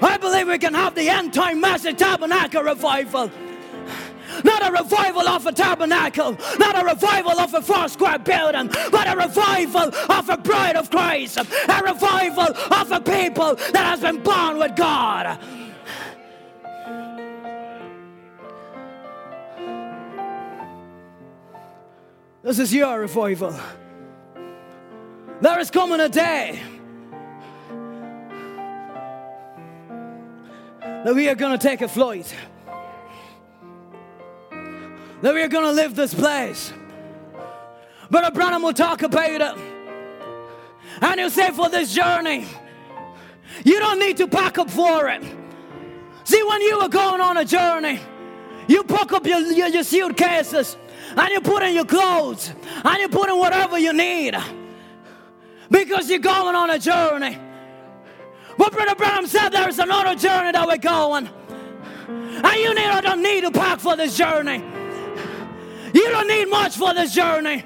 I 0.00 0.16
believe 0.16 0.48
we 0.48 0.58
can 0.58 0.74
have 0.74 0.94
the 0.94 1.08
end 1.08 1.32
time 1.32 1.60
message 1.60 1.98
tabernacle 1.98 2.62
revival. 2.62 3.30
Not 4.44 4.66
a 4.66 4.72
revival 4.72 5.28
of 5.28 5.46
a 5.46 5.52
tabernacle, 5.52 6.36
not 6.58 6.82
a 6.82 6.84
revival 6.84 7.38
of 7.38 7.54
a 7.54 7.62
four 7.62 7.88
square 7.88 8.18
building, 8.18 8.70
but 8.90 9.06
a 9.06 9.16
revival 9.16 9.94
of 10.10 10.28
a 10.28 10.36
bride 10.36 10.74
of 10.74 10.90
Christ, 10.90 11.36
a 11.36 11.82
revival 11.84 12.48
of 12.72 12.90
a 12.90 13.00
people 13.00 13.54
that 13.54 13.84
has 13.84 14.00
been 14.00 14.20
born 14.22 14.58
with 14.58 14.74
God. 14.74 15.38
This 22.42 22.58
is 22.58 22.74
your 22.74 22.98
revival. 22.98 23.54
There 25.40 25.60
is 25.60 25.70
coming 25.70 26.00
a 26.00 26.08
day 26.08 26.60
that 30.80 31.14
we 31.14 31.28
are 31.28 31.36
going 31.36 31.56
to 31.56 31.62
take 31.62 31.82
a 31.82 31.88
flight, 31.88 32.34
that 35.20 35.32
we 35.34 35.40
are 35.40 35.48
going 35.48 35.64
to 35.64 35.72
leave 35.72 35.94
this 35.94 36.12
place. 36.12 36.72
Brother 38.10 38.32
Branham 38.32 38.62
will 38.62 38.72
talk 38.72 39.02
about 39.02 39.40
it. 39.40 39.58
And 41.00 41.20
he'll 41.20 41.30
say, 41.30 41.52
for 41.52 41.68
this 41.68 41.94
journey, 41.94 42.44
you 43.64 43.78
don't 43.78 44.00
need 44.00 44.16
to 44.16 44.26
pack 44.26 44.58
up 44.58 44.68
for 44.68 45.08
it. 45.08 45.22
See, 46.24 46.42
when 46.42 46.60
you 46.60 46.80
were 46.80 46.88
going 46.88 47.20
on 47.20 47.36
a 47.36 47.44
journey, 47.44 48.00
you 48.66 48.82
pack 48.82 49.12
up 49.12 49.26
your, 49.26 49.40
your, 49.40 49.68
your 49.68 49.84
suitcases 49.84 50.76
and 51.16 51.28
you 51.30 51.40
put 51.40 51.62
in 51.62 51.74
your 51.74 51.84
clothes 51.84 52.52
and 52.84 52.98
you 52.98 53.08
put 53.08 53.28
in 53.28 53.38
whatever 53.38 53.78
you 53.78 53.92
need 53.92 54.34
because 55.70 56.08
you're 56.08 56.18
going 56.18 56.54
on 56.54 56.70
a 56.70 56.78
journey. 56.78 57.38
But 58.58 58.72
Brother 58.72 58.94
Branham 58.94 59.26
said 59.26 59.50
there 59.50 59.68
is 59.68 59.78
another 59.78 60.14
journey 60.14 60.52
that 60.52 60.66
we're 60.66 60.76
going. 60.76 61.28
And 62.08 62.56
you 62.56 62.74
need, 62.74 63.02
don't 63.02 63.22
need 63.22 63.42
to 63.42 63.50
pack 63.50 63.80
for 63.80 63.96
this 63.96 64.16
journey. 64.16 64.62
You 65.94 66.08
don't 66.10 66.28
need 66.28 66.46
much 66.46 66.76
for 66.76 66.94
this 66.94 67.14
journey. 67.14 67.64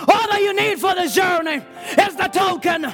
All 0.00 0.28
that 0.28 0.40
you 0.42 0.54
need 0.54 0.78
for 0.78 0.94
this 0.94 1.14
journey 1.14 1.62
is 1.98 2.16
the 2.16 2.28
token. 2.28 2.84
All 2.84 2.92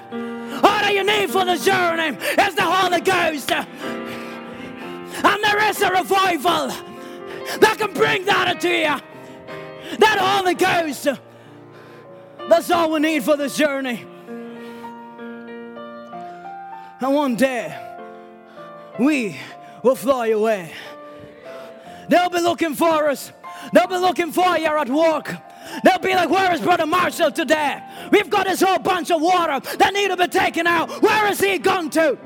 that 0.62 0.93
you 0.94 1.05
need 1.05 1.31
for 1.31 1.44
this 1.44 1.64
journey 1.64 2.16
is 2.16 2.55
the 2.55 2.62
Holy 2.62 3.01
Ghost. 3.01 3.51
And 5.24 5.44
there 5.44 5.69
is 5.69 5.81
a 5.82 5.90
revival 5.90 6.69
that 7.59 7.77
can 7.78 7.93
bring 7.93 8.24
that 8.27 8.60
to 8.60 8.69
you. 8.69 9.11
That 9.98 10.19
Holy 10.19 10.55
Ghost. 10.55 11.09
That's 12.48 12.70
all 12.70 12.93
we 12.93 13.01
need 13.01 13.23
for 13.23 13.36
this 13.36 13.56
journey. 13.56 14.05
And 17.01 17.14
one 17.14 17.35
day, 17.35 17.77
we 18.98 19.36
will 19.82 19.97
fly 19.97 20.28
away. 20.28 20.73
They'll 22.09 22.31
be 22.31 22.40
looking 22.40 22.74
for 22.74 23.09
us. 23.09 23.32
They'll 23.73 23.86
be 23.86 23.97
looking 23.97 24.32
for 24.32 24.56
you 24.56 24.66
at 24.66 24.89
work. 24.89 25.35
They'll 25.85 25.98
be 25.98 26.14
like, 26.14 26.31
Where 26.31 26.52
is 26.52 26.60
Brother 26.60 26.86
Marshall 26.86 27.32
today? 27.32 27.82
We've 28.10 28.28
got 28.28 28.47
this 28.47 28.60
whole 28.60 28.78
bunch 28.78 29.10
of 29.10 29.20
water 29.20 29.60
that 29.78 29.94
need 29.94 30.09
to 30.09 30.16
be 30.16 30.28
taken 30.28 30.66
out. 30.66 31.02
Where 31.02 31.31
is 31.31 31.40
he 31.40 31.59
gone 31.59 31.90
to? 31.90 32.19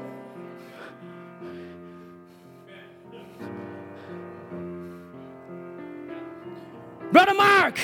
Brother 7.17 7.33
Mark, 7.33 7.79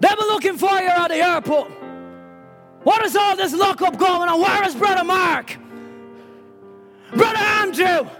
they'll 0.00 0.16
be 0.16 0.22
looking 0.22 0.58
for 0.58 0.80
you 0.80 0.88
at 0.88 1.06
the 1.06 1.14
airport. 1.14 1.70
What 2.82 3.04
is 3.06 3.14
all 3.14 3.36
this 3.36 3.54
lockup 3.54 3.96
going 3.96 4.28
on? 4.28 4.40
Where 4.40 4.66
is 4.66 4.74
Brother 4.74 5.04
Mark? 5.04 5.56
Brother 7.14 7.38
Andrew, 7.38 8.10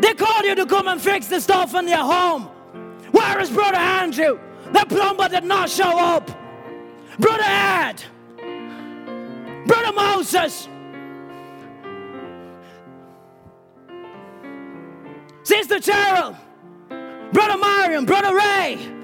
they 0.00 0.12
called 0.12 0.44
you 0.44 0.56
to 0.56 0.66
come 0.66 0.88
and 0.88 1.00
fix 1.00 1.28
the 1.28 1.40
stuff 1.40 1.72
in 1.76 1.86
your 1.86 1.98
home. 1.98 2.46
Where 3.12 3.38
is 3.38 3.48
Brother 3.48 3.76
Andrew? 3.76 4.40
The 4.72 4.84
plumber 4.88 5.28
did 5.28 5.44
not 5.44 5.70
show 5.70 5.96
up. 5.96 6.28
Brother 7.20 7.44
Ed, 7.46 8.02
Brother 9.66 9.92
Moses. 9.92 10.68
Sister 15.44 15.76
Cheryl, 15.76 16.36
Brother 17.32 17.56
Marion, 17.56 18.04
Brother 18.04 18.34
Ray. 18.34 18.94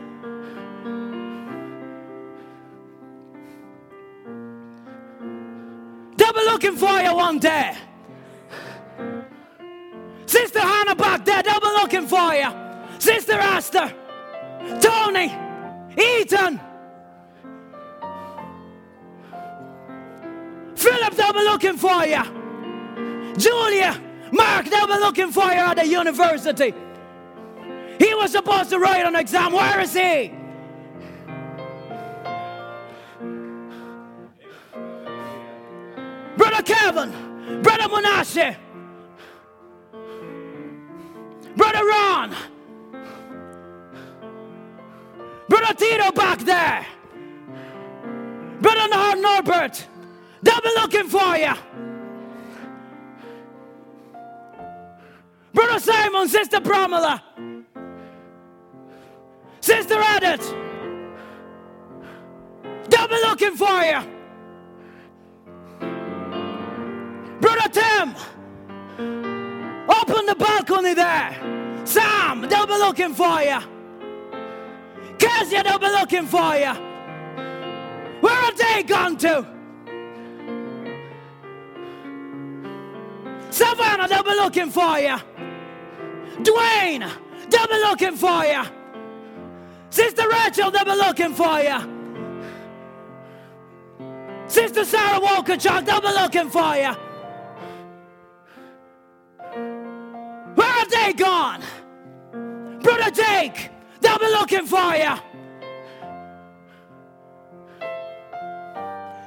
They'll 6.23 6.33
be 6.33 6.45
looking 6.45 6.77
for 6.77 7.01
you 7.01 7.17
one 7.17 7.41
day. 7.41 7.77
Sister 10.25 10.61
Hannah 10.61 10.95
back 10.95 11.25
there, 11.25 11.43
they'll 11.43 11.59
be 11.59 11.67
looking 11.67 12.07
for 12.07 12.33
you. 12.33 12.49
Sister 13.01 13.33
Esther, 13.33 13.93
Tony, 14.81 15.35
Ethan, 15.99 16.61
Philip, 20.77 21.15
they'll 21.17 21.33
be 21.33 21.43
looking 21.43 21.77
for 21.77 22.07
you. 22.07 22.23
Julia, 23.37 24.01
Mark, 24.31 24.67
they'll 24.67 24.87
be 24.87 24.93
looking 24.93 25.33
for 25.33 25.47
you 25.47 25.59
at 25.59 25.75
the 25.75 25.87
university. 25.89 26.73
He 27.99 28.15
was 28.15 28.31
supposed 28.31 28.71
to 28.71 28.79
write 28.79 29.05
an 29.05 29.17
exam. 29.17 29.53
Where 29.53 29.81
is 29.81 29.93
he? 29.93 30.33
Brother 36.53 36.75
Kevin, 36.75 37.63
Brother 37.63 37.85
Menashe, 37.85 38.57
Brother 41.57 41.87
Ron, 41.87 42.37
Brother 45.49 45.75
Tito 45.75 46.13
back 46.13 46.41
there, 46.41 46.87
Brother 48.61 49.17
Norbert, 49.17 49.87
they'll 50.43 50.61
be 50.61 50.69
looking 50.77 51.09
for 51.09 51.37
you. 51.39 51.55
Brother 55.55 55.81
Simon, 55.81 56.29
Sister 56.29 56.61
Pramila, 56.61 57.23
Sister 59.63 59.99
Edith, 60.17 60.55
they'll 62.91 63.09
be 63.09 63.21
looking 63.27 63.57
for 63.57 63.81
you. 63.85 64.22
Tim, 67.73 68.15
open 69.89 70.27
the 70.27 70.37
balcony 70.39 70.95
there. 70.95 71.37
Sam, 71.85 72.43
they'll 72.49 72.67
be 72.67 72.75
looking 72.75 73.15
for 73.15 73.43
you. 73.43 73.59
Kezia, 75.19 75.63
they'll 75.63 75.79
be 75.79 75.87
looking 75.87 76.27
for 76.27 76.55
you. 76.57 76.73
Where 78.21 78.35
are 78.35 78.55
they 78.55 78.83
gone 78.83 79.17
to? 79.19 79.47
Savannah, 83.51 84.09
they'll 84.09 84.23
be 84.23 84.31
looking 84.31 84.71
for 84.71 84.99
you. 84.99 85.17
Dwayne, 86.43 87.11
they'll 87.51 87.67
be 87.67 87.79
looking 87.89 88.17
for 88.17 88.45
you. 88.45 88.63
Sister 89.91 90.29
Rachel, 90.29 90.71
they'll 90.71 90.85
be 90.85 90.93
looking 90.93 91.35
for 91.35 91.61
you. 91.61 91.79
Sister 94.47 94.85
Sarah 94.85 95.21
Walker, 95.21 95.57
Chuck, 95.57 95.85
they'll 95.85 96.01
be 96.01 96.09
looking 96.09 96.51
for 96.51 96.77
you. 96.77 96.95
They 101.13 101.25
gone? 101.25 101.63
Brother 102.81 103.11
Jake, 103.11 103.71
they'll 104.01 104.19
be 104.19 104.27
looking 104.27 104.67
for 104.67 104.95
you. 104.97 105.15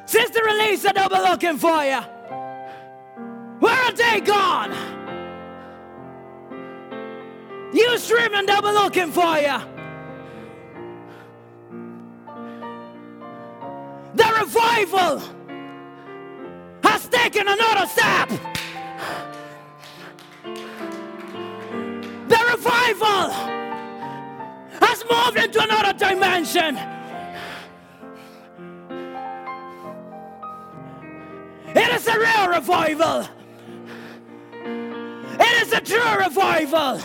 Sister 0.06 0.48
Elisa, 0.48 0.92
they'll 0.94 1.10
be 1.10 1.16
looking 1.16 1.58
for 1.58 1.84
you. 1.84 2.02
Where 3.60 3.74
are 3.74 3.92
they 3.94 4.22
gone? 4.22 4.72
You 7.74 7.98
streaming, 7.98 8.46
they'll 8.46 8.62
be 8.62 8.68
looking 8.72 9.12
for 9.12 9.38
you. 9.38 9.60
The 14.16 14.34
revival 14.40 15.22
has 16.84 17.08
taken 17.10 17.48
another 17.48 17.88
step. 17.88 18.30
Revival 22.66 23.30
has 24.82 25.04
moved 25.10 25.38
into 25.38 25.64
another 25.64 25.94
dimension. 25.94 26.78
It 31.76 31.94
is 31.94 32.08
a 32.08 32.18
real 32.18 32.48
revival. 32.50 33.28
It 35.40 35.62
is 35.62 35.74
a 35.74 35.82
true 35.82 36.18
revival. 36.18 37.00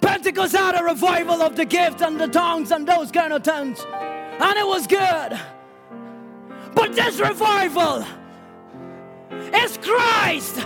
Pentecost 0.00 0.56
had 0.56 0.80
a 0.80 0.84
revival 0.84 1.42
of 1.42 1.54
the 1.54 1.64
gift 1.64 2.02
and 2.02 2.18
the 2.18 2.28
tongues 2.28 2.72
and 2.72 2.86
those 2.86 3.12
kind 3.12 3.32
of 3.32 3.44
things, 3.44 3.84
and 3.84 4.58
it 4.58 4.66
was 4.66 4.86
good. 4.86 5.38
But 6.74 6.94
this 6.94 7.20
revival 7.20 8.04
is 9.30 9.78
Christ. 9.78 10.64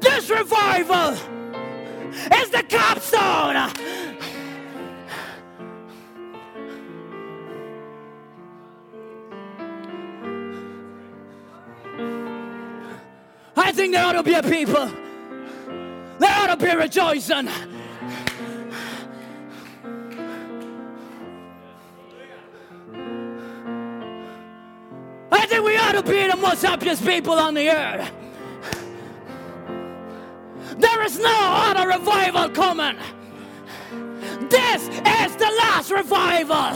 This 0.00 0.30
revival 0.30 1.12
is 2.32 2.50
the 2.50 2.64
capstone. 2.68 3.70
I 13.56 13.72
think 13.72 13.94
there 13.94 14.04
ought 14.04 14.12
to 14.12 14.22
be 14.22 14.34
a 14.34 14.42
people. 14.42 14.90
There 16.18 16.30
ought 16.30 16.58
to 16.58 16.64
be 16.64 16.74
rejoicing. 16.74 17.48
To 25.94 26.02
be 26.02 26.26
the 26.26 26.36
most 26.36 26.62
happiest 26.62 27.04
people 27.04 27.34
on 27.34 27.54
the 27.54 27.70
earth. 27.70 28.10
There 30.76 31.02
is 31.04 31.18
no 31.18 31.36
other 31.40 31.86
revival 31.88 32.48
coming. 32.50 32.96
This 34.48 34.88
is 34.88 35.36
the 35.36 35.52
last 35.58 35.92
revival. 35.92 36.72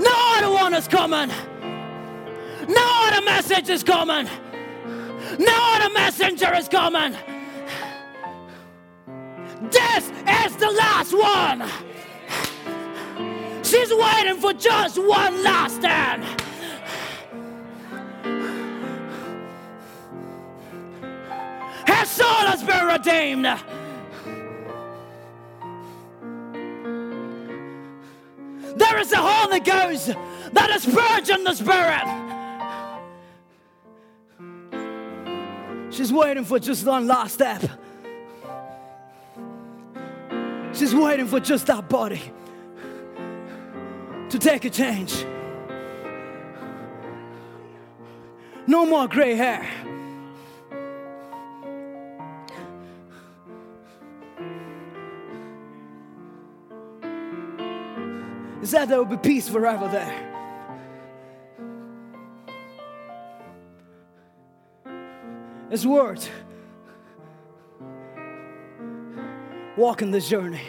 No 0.00 0.14
other 0.36 0.50
one 0.50 0.74
is 0.74 0.88
coming. 0.88 1.28
No 2.66 3.08
other 3.08 3.22
message 3.26 3.68
is 3.68 3.82
coming. 3.82 4.26
No 5.38 5.58
other 5.74 5.92
messenger 5.92 6.54
is 6.54 6.68
coming. 6.68 7.14
This 9.70 10.10
is 10.44 10.56
the 10.56 10.70
last 10.70 11.12
one. 11.12 11.93
She's 13.74 13.92
waiting 13.92 14.36
for 14.36 14.52
just 14.52 14.98
one 14.98 15.42
last 15.42 15.74
stand. 15.74 16.22
Her 21.84 22.04
soul 22.04 22.44
has 22.46 22.62
been 22.62 22.86
redeemed. 22.86 23.46
There 28.78 28.98
is 29.00 29.10
a 29.10 29.16
Holy 29.16 29.58
Ghost 29.58 30.14
that 30.52 30.70
is 30.70 30.86
purging 30.86 31.42
the 31.42 31.54
Spirit. 31.54 32.06
She's 35.90 36.12
waiting 36.12 36.44
for 36.44 36.60
just 36.60 36.86
one 36.86 37.08
last 37.08 37.34
step. 37.34 37.60
She's 40.72 40.94
waiting 40.94 41.26
for 41.26 41.40
just 41.40 41.66
that 41.66 41.88
body 41.88 42.22
to 44.34 44.40
take 44.40 44.64
a 44.64 44.70
change. 44.70 45.24
No 48.66 48.84
more 48.84 49.06
gray 49.06 49.36
hair. 49.36 49.64
Is 58.60 58.72
that 58.72 58.88
there 58.88 58.98
will 58.98 59.04
be 59.04 59.18
peace 59.18 59.48
forever 59.48 59.86
there? 59.86 60.32
His 65.70 65.86
word. 65.86 66.18
Walking 69.76 70.10
this 70.10 70.28
journey. 70.28 70.62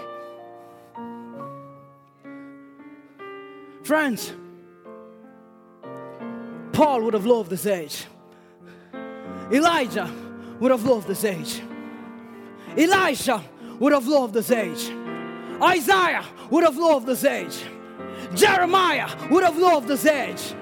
Friends, 3.85 4.33
Paul 6.73 7.03
would 7.03 7.13
have 7.13 7.27
loved 7.27 7.51
this 7.51 7.67
age. 7.67 8.05
Elijah 9.51 10.11
would 10.59 10.71
have 10.71 10.83
loved 10.83 11.07
this 11.07 11.23
age. 11.23 11.61
Elisha 12.75 13.43
would 13.79 13.93
have 13.93 14.07
loved 14.07 14.33
this 14.33 14.49
age. 14.49 14.91
Isaiah 15.61 16.25
would 16.49 16.63
have 16.63 16.75
loved 16.75 17.05
this 17.05 17.23
age. 17.25 17.63
Jeremiah 18.33 19.07
would 19.29 19.43
have 19.43 19.55
loved 19.55 19.87
this 19.87 20.07
age. 20.07 20.55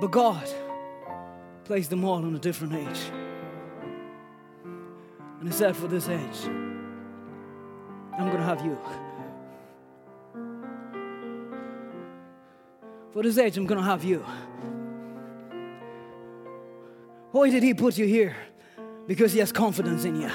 But 0.00 0.12
God 0.12 0.48
placed 1.64 1.90
them 1.90 2.04
all 2.04 2.24
on 2.24 2.36
a 2.36 2.38
different 2.38 2.74
age. 2.74 3.00
And 5.40 5.48
He 5.48 5.52
said, 5.52 5.76
For 5.76 5.88
this 5.88 6.08
age, 6.08 6.71
I'm 8.18 8.26
going 8.26 8.38
to 8.38 8.44
have 8.44 8.64
you. 8.64 8.78
For 13.12 13.22
this 13.22 13.38
age, 13.38 13.56
I'm 13.56 13.66
going 13.66 13.80
to 13.80 13.84
have 13.84 14.04
you. 14.04 14.24
Why 17.30 17.50
did 17.50 17.62
He 17.62 17.74
put 17.74 17.96
you 17.98 18.06
here? 18.06 18.36
Because 19.06 19.32
He 19.32 19.38
has 19.40 19.52
confidence 19.52 20.04
in 20.04 20.20
you. 20.20 20.30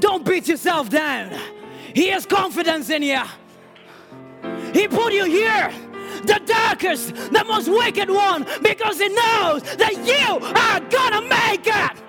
Don't 0.00 0.24
beat 0.24 0.48
yourself 0.48 0.90
down. 0.90 1.32
He 1.94 2.08
has 2.08 2.26
confidence 2.26 2.90
in 2.90 3.02
you. 3.02 3.22
He 4.74 4.88
put 4.88 5.12
you 5.12 5.24
here, 5.24 5.72
the 6.24 6.40
darkest, 6.44 7.14
the 7.14 7.44
most 7.46 7.68
wicked 7.68 8.10
one, 8.10 8.46
because 8.62 8.98
He 8.98 9.08
knows 9.08 9.62
that 9.76 9.94
you 10.04 10.38
are 10.44 10.80
gonna 10.90 11.22
make 11.22 11.66
it. 11.66 12.05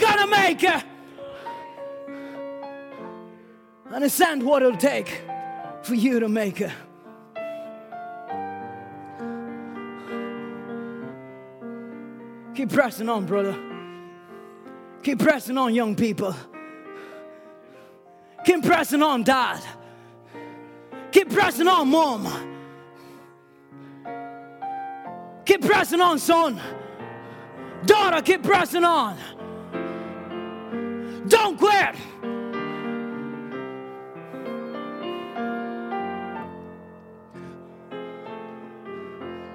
Gonna 0.00 0.26
make 0.26 0.62
it. 0.62 0.84
Understand 3.92 4.42
what 4.42 4.62
it'll 4.62 4.76
take 4.76 5.22
for 5.82 5.94
you 5.94 6.20
to 6.20 6.28
make 6.28 6.60
it. 6.60 6.72
Keep 12.54 12.72
pressing 12.72 13.08
on, 13.08 13.26
brother. 13.26 13.56
Keep 15.02 15.20
pressing 15.20 15.56
on, 15.56 15.74
young 15.74 15.96
people. 15.96 16.34
Keep 18.44 18.64
pressing 18.64 19.02
on, 19.02 19.22
dad. 19.22 19.62
Keep 21.12 21.30
pressing 21.30 21.66
on, 21.66 21.88
mom. 21.88 22.26
Keep 25.44 25.62
pressing 25.62 26.00
on, 26.00 26.18
son. 26.18 26.60
Daughter, 27.86 28.22
keep 28.22 28.42
pressing 28.42 28.84
on. 28.84 29.16
Don't 31.30 31.56
quit. 31.56 31.94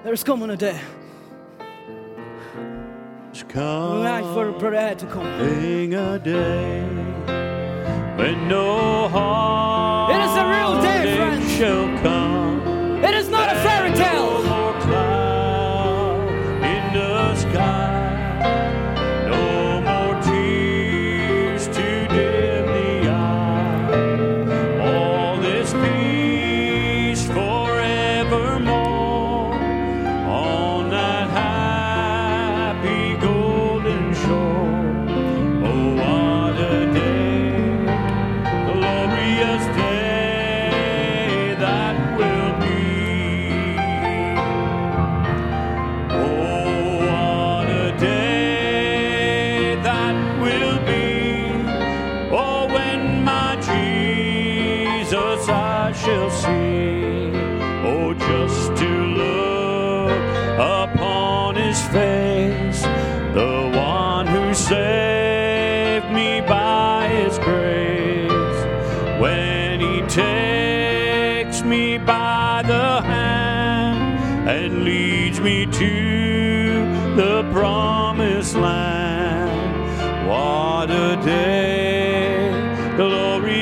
There's 0.03 0.23
coming 0.23 0.49
a 0.51 0.55
day. 0.55 0.79
It's 3.31 3.43
Night 4.03 4.23
for 4.33 4.51
Brother 4.53 4.77
Ed 4.77 4.99
to 4.99 5.05
come. 5.07 5.25
coming 5.25 5.93
a 5.93 6.17
day 6.17 6.81
when 8.15 8.47
no 8.47 9.09
harm 9.09 9.74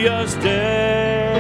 glorious 0.04 0.34
day 0.36 1.33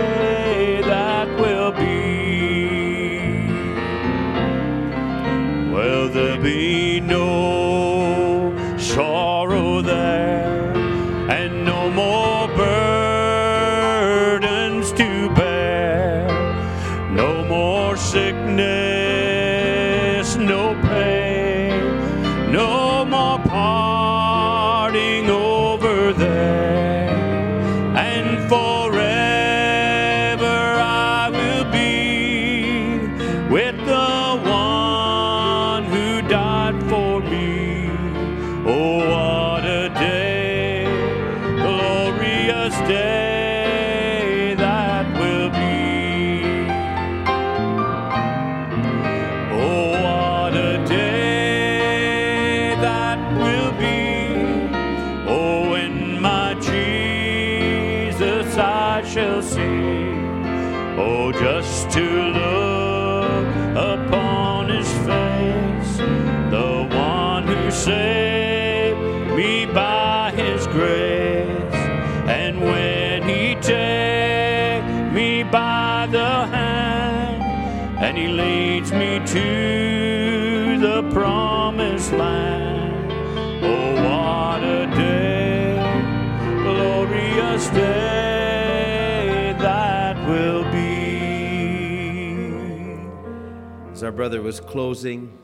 brother 94.24 94.42
was 94.42 94.62
closing, 94.62 95.38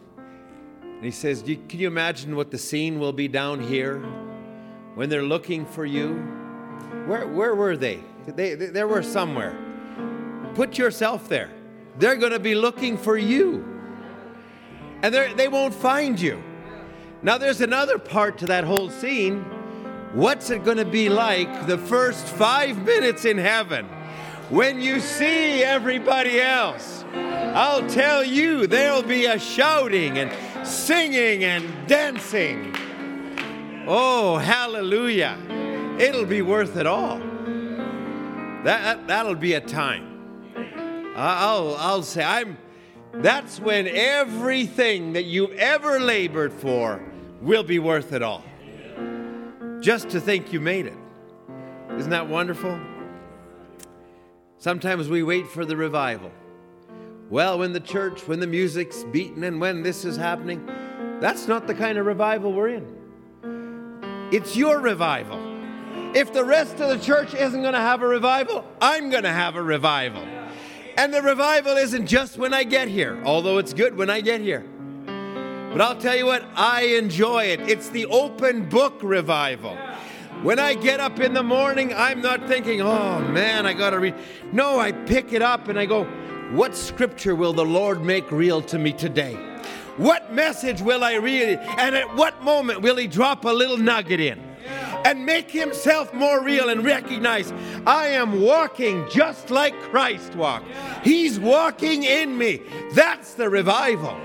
and 0.81 1.03
he 1.03 1.11
says, 1.11 1.41
Can 1.41 1.81
you 1.81 1.88
imagine 1.88 2.38
what 2.38 2.49
the 2.49 2.57
scene 2.57 2.97
will 2.97 3.11
be 3.11 3.27
down 3.27 3.60
here 3.60 3.99
when 4.95 5.10
they're 5.10 5.22
looking 5.22 5.65
for 5.65 5.85
you? 5.85 6.14
Where, 7.06 7.27
where 7.27 7.56
were 7.56 7.76
they? 7.76 7.99
they? 8.26 8.56
They 8.56 8.68
they 8.68 8.85
were 8.85 9.03
somewhere. 9.03 9.53
Put 10.56 10.77
yourself 10.77 11.27
there. 11.27 11.49
They're 11.97 12.15
going 12.15 12.31
to 12.31 12.39
be 12.39 12.56
looking 12.56 12.97
for 12.97 13.18
you, 13.18 13.65
and 15.03 15.14
they 15.14 15.49
won't 15.49 15.73
find 15.73 16.18
you. 16.18 16.41
Now, 17.22 17.38
there's 17.38 17.60
another 17.60 17.99
part 17.99 18.38
to 18.38 18.45
that 18.45 18.64
whole 18.64 18.89
scene. 18.89 19.41
What's 20.14 20.51
it 20.51 20.64
going 20.64 20.77
to 20.77 20.85
be 20.85 21.10
like 21.10 21.68
the 21.68 21.77
first 21.77 22.26
five 22.26 22.81
minutes 22.85 23.26
in 23.26 23.38
heaven 23.38 23.88
when 24.49 24.80
you 24.80 25.01
see 25.01 25.65
everybody 25.65 26.39
else, 26.39 26.99
I'll 27.14 27.88
tell 27.88 28.23
you 28.23 28.68
there'll 28.68 29.03
be 29.03 29.26
a 29.26 29.40
shouting 29.40 30.18
and 30.18 30.68
singing 30.68 31.44
and 31.44 31.88
dancing. 31.88 32.76
Oh, 33.88 34.38
hallelujah. 34.38 35.38
It'll 35.99 36.26
be 36.26 36.41
worth 36.41 36.77
it 36.77 36.86
all. 36.86 37.19
That, 38.64 39.07
that'll 39.07 39.36
be 39.36 39.53
a 39.53 39.61
time. 39.61 41.14
I'll, 41.15 41.76
I'll 41.76 42.03
say, 42.03 42.23
I'm, 42.23 42.57
that's 43.14 43.60
when 43.60 43.88
everything 43.88 45.14
that 45.14 45.26
you've 45.26 45.53
ever 45.53 45.99
labored 45.99 46.53
for 46.53 47.02
will 47.41 47.64
be 47.64 47.80
worth 47.80 48.14
it 48.14 48.22
all. 48.22 48.44
Just 49.80 50.10
to 50.10 50.22
think 50.22 50.53
you 50.53 50.60
made 50.60 50.86
it. 50.86 50.98
Isn't 51.98 52.11
that 52.11 52.27
wonderful? 52.27 52.80
Sometimes 54.57 55.10
we 55.10 55.23
wait 55.23 55.48
for 55.48 55.65
the 55.65 55.76
revival. 55.76 56.31
Well, 57.30 57.60
when 57.60 57.73
the 57.73 57.80
church, 57.80 58.27
when 58.27 58.39
the 58.39 58.47
music's 58.47 59.03
beaten, 59.03 59.43
and 59.43 59.61
when 59.61 59.84
this 59.84 60.03
is 60.03 60.18
happening, 60.18 60.65
that's 61.19 61.47
not 61.47 61.68
the 61.68 61.76
kind 61.76 61.99
of 61.99 62.07
revival 62.07 62.51
we're 62.51 62.69
in. 62.69 64.30
It's 64.31 64.56
your 64.56 64.80
revival. 64.80 65.39
If 66.15 66.34
the 66.34 66.43
rest 66.43 66.80
of 66.80 66.89
the 66.89 66.97
church 66.97 67.35
isn't 67.35 67.61
going 67.61 67.73
to 67.73 67.80
have 67.80 68.01
a 68.01 68.07
revival, 68.07 68.65
I'm 68.81 69.11
going 69.11 69.23
to 69.23 69.31
have 69.31 69.56
a 69.56 69.61
revival. 69.61 70.23
And 70.97 71.14
the 71.14 71.22
revival 71.22 71.77
isn't 71.77 72.07
just 72.07 72.39
when 72.39 72.51
I 72.51 72.64
get 72.64 72.88
here, 72.88 73.22
although 73.23 73.60
it's 73.60 73.73
good 73.73 73.95
when 73.95 74.10
I 74.10 74.22
get 74.22 74.41
here. 74.41 74.65
But 75.72 75.81
I'll 75.81 75.97
tell 75.97 76.15
you 76.15 76.26
what, 76.26 76.43
I 76.56 76.81
enjoy 76.97 77.45
it. 77.45 77.61
It's 77.61 77.89
the 77.89 78.07
open 78.07 78.68
book 78.68 79.01
revival. 79.03 79.77
When 80.41 80.57
I 80.57 80.73
get 80.73 80.99
up 80.99 81.19
in 81.19 81.34
the 81.34 81.43
morning, 81.43 81.93
I'm 81.93 82.22
not 82.22 82.47
thinking, 82.47 82.81
oh 82.81 83.19
man, 83.19 83.68
I 83.68 83.73
got 83.73 83.91
to 83.91 83.99
read. 83.99 84.15
No, 84.51 84.80
I 84.80 84.93
pick 84.93 85.31
it 85.31 85.43
up 85.43 85.68
and 85.68 85.77
I 85.77 85.85
go, 85.85 86.07
what 86.52 86.76
scripture 86.76 87.36
will 87.36 87.54
the 87.54 87.66
Lord 87.66 88.02
make 88.04 88.32
real 88.32 88.62
to 88.64 88.80
me 88.80 88.92
today? 88.92 89.36
What 89.98 90.34
message 90.34 90.82
will 90.82 91.04
I 91.04 91.16
read? 91.16 91.60
And 91.78 91.96
at 91.96 92.16
what 92.16 92.42
moment 92.42 92.82
will 92.82 92.96
He 92.96 93.08
drop 93.08 93.46
a 93.46 93.50
little 93.50 93.78
nugget 93.78 94.20
in? 94.20 94.40
And 95.06 95.26
make 95.26 95.50
himself 95.50 96.14
more 96.14 96.44
real 96.44 96.70
and 96.70 96.84
recognize 96.84 97.52
I 97.88 98.08
am 98.08 98.42
walking 98.42 99.08
just 99.10 99.50
like 99.50 99.74
Christ 99.84 100.36
walked. 100.36 100.66
He's 101.04 101.40
walking 101.40 102.04
in 102.04 102.38
me. 102.38 102.62
That's 102.94 103.34
the 103.36 103.50
revival. 103.50 104.18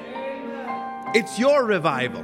It's 1.14 1.38
your 1.38 1.64
revival. 1.64 2.22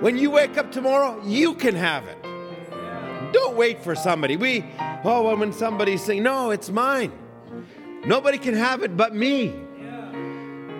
When 0.00 0.16
you 0.16 0.30
wake 0.30 0.56
up 0.56 0.72
tomorrow, 0.72 1.22
you 1.24 1.54
can 1.54 1.74
have 1.74 2.06
it. 2.06 2.22
Don't 3.32 3.56
wait 3.56 3.82
for 3.82 3.94
somebody. 3.94 4.36
We, 4.36 4.64
oh, 5.04 5.36
when 5.36 5.52
somebody's 5.52 6.02
saying, 6.02 6.22
no, 6.22 6.50
it's 6.50 6.70
mine. 6.70 7.12
Nobody 8.06 8.38
can 8.38 8.54
have 8.54 8.84
it 8.84 8.96
but 8.96 9.14
me. 9.14 9.52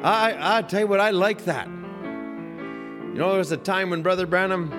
I, 0.03 0.59
I 0.59 0.62
tell 0.62 0.81
you 0.81 0.86
what, 0.86 1.01
I 1.01 1.11
like 1.11 1.44
that. 1.47 1.66
You 1.66 1.73
know, 3.23 3.31
there 3.31 3.39
was 3.39 3.51
a 3.51 3.57
time 3.57 3.90
when 3.90 4.03
Brother 4.03 4.27
Branham, 4.27 4.70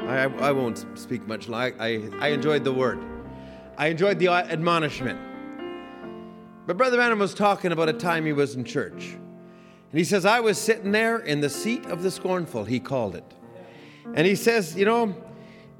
I, 0.00 0.24
I 0.24 0.50
won't 0.50 0.84
speak 0.98 1.26
much, 1.28 1.48
like 1.48 1.80
I, 1.80 2.08
I 2.18 2.28
enjoyed 2.28 2.64
the 2.64 2.72
word. 2.72 2.98
I 3.78 3.88
enjoyed 3.88 4.18
the 4.18 4.28
admonishment. 4.28 5.20
But 6.66 6.76
Brother 6.76 6.96
Branham 6.96 7.20
was 7.20 7.32
talking 7.32 7.70
about 7.70 7.88
a 7.88 7.92
time 7.92 8.26
he 8.26 8.32
was 8.32 8.56
in 8.56 8.64
church. 8.64 9.12
And 9.12 9.98
he 9.98 10.02
says, 10.02 10.26
I 10.26 10.40
was 10.40 10.58
sitting 10.58 10.90
there 10.90 11.18
in 11.18 11.40
the 11.40 11.50
seat 11.50 11.86
of 11.86 12.02
the 12.02 12.10
scornful, 12.10 12.64
he 12.64 12.80
called 12.80 13.14
it. 13.14 13.34
And 14.14 14.26
he 14.26 14.34
says, 14.34 14.74
You 14.74 14.84
know, 14.84 15.14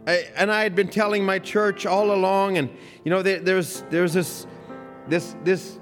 I, 0.06 0.28
and 0.36 0.52
I 0.52 0.62
had 0.62 0.76
been 0.76 0.88
telling 0.88 1.24
my 1.24 1.40
church 1.40 1.86
all 1.86 2.12
along, 2.12 2.58
and 2.58 2.70
you 3.04 3.10
know, 3.10 3.22
there, 3.22 3.40
there's 3.40 3.82
there's 3.90 4.12
this 4.12 4.46
this 5.08 5.34
this 5.42 5.80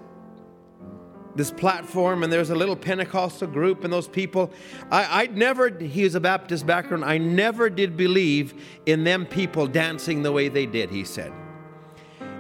this 1.35 1.51
platform, 1.51 2.23
and 2.23 2.33
there's 2.33 2.51
a 2.51 2.55
little 2.55 2.77
Pentecostal 2.77 3.49
group, 3.49 3.85
and 3.85 3.93
those 3.93 4.09
people. 4.09 4.51
I, 4.91 5.23
I 5.23 5.27
never. 5.29 5.71
He 5.71 6.03
is 6.03 6.15
a 6.15 6.21
Baptist 6.21 6.67
background. 6.67 7.05
I 7.05 7.19
never 7.19 7.71
did 7.71 7.97
believe 7.97 8.55
in 8.87 9.05
them 9.05 9.27
people 9.27 9.67
dancing 9.67 10.23
the 10.23 10.33
way 10.33 10.49
they 10.49 10.67
did. 10.67 10.91
He 10.91 11.05
said. 11.05 11.33